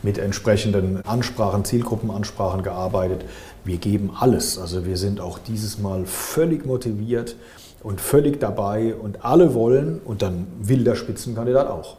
mit 0.03 0.19
entsprechenden 0.19 1.05
Ansprachen, 1.05 1.65
Zielgruppenansprachen 1.65 2.63
gearbeitet. 2.63 3.25
Wir 3.65 3.79
geben 3.79 4.13
alles. 4.17 4.59
Also 4.59 4.87
wir 4.87 4.97
sind 4.97 5.21
auch 5.21 5.39
dieses 5.39 5.79
Mal 5.79 6.05
völlig 6.05 6.67
motiviert 6.67 7.35
und 7.83 8.01
völlig 8.01 8.39
dabei 8.39 8.95
und 8.95 9.25
alle 9.25 9.55
wollen 9.55 10.01
und 10.05 10.23
dann 10.23 10.47
will 10.61 10.85
der 10.85 10.95
Spitzenkandidat 10.95 11.69
auch. 11.69 11.97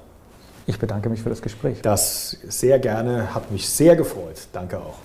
Ich 0.68 0.78
bedanke 0.78 1.10
mich 1.10 1.22
für 1.22 1.30
das 1.30 1.42
Gespräch. 1.42 1.82
Das 1.82 2.32
sehr 2.44 2.78
gerne, 2.78 3.34
hat 3.34 3.52
mich 3.52 3.68
sehr 3.70 3.96
gefreut. 3.96 4.50
Danke 4.52 4.80
auch. 4.80 5.00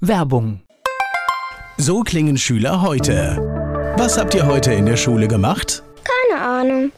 Werbung. 0.00 0.60
So 1.76 2.00
klingen 2.00 2.36
Schüler 2.36 2.82
heute. 2.82 3.36
Was 3.96 4.18
habt 4.18 4.34
ihr 4.34 4.46
heute 4.46 4.72
in 4.72 4.86
der 4.86 4.96
Schule 4.96 5.28
gemacht? 5.28 5.82
Keine 6.04 6.42
Ahnung. 6.42 6.92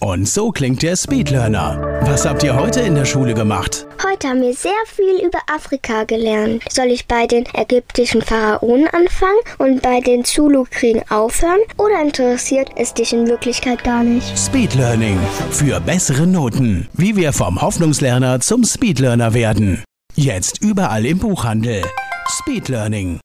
Und 0.00 0.28
so 0.28 0.52
klingt 0.52 0.82
der 0.82 0.96
Speedlearner. 0.96 1.95
Was 2.08 2.24
habt 2.24 2.44
ihr 2.44 2.54
heute 2.54 2.80
in 2.82 2.94
der 2.94 3.04
Schule 3.04 3.34
gemacht? 3.34 3.84
Heute 4.08 4.28
haben 4.28 4.40
wir 4.40 4.54
sehr 4.54 4.70
viel 4.86 5.26
über 5.26 5.40
Afrika 5.52 6.04
gelernt. 6.04 6.62
Soll 6.70 6.86
ich 6.86 7.08
bei 7.08 7.26
den 7.26 7.44
ägyptischen 7.52 8.22
Pharaonen 8.22 8.86
anfangen 8.86 9.40
und 9.58 9.82
bei 9.82 9.98
den 9.98 10.24
Zulu-Kriegen 10.24 11.02
aufhören? 11.10 11.58
Oder 11.76 12.00
interessiert 12.00 12.70
es 12.76 12.94
dich 12.94 13.12
in 13.12 13.26
Wirklichkeit 13.26 13.82
gar 13.82 14.04
nicht? 14.04 14.38
Speedlearning. 14.38 15.18
Für 15.50 15.80
bessere 15.80 16.28
Noten. 16.28 16.88
Wie 16.92 17.16
wir 17.16 17.32
vom 17.32 17.60
Hoffnungslerner 17.60 18.38
zum 18.38 18.62
Speedlearner 18.62 19.34
werden. 19.34 19.82
Jetzt 20.14 20.62
überall 20.62 21.04
im 21.06 21.18
Buchhandel. 21.18 21.82
Speedlearning. 22.28 23.14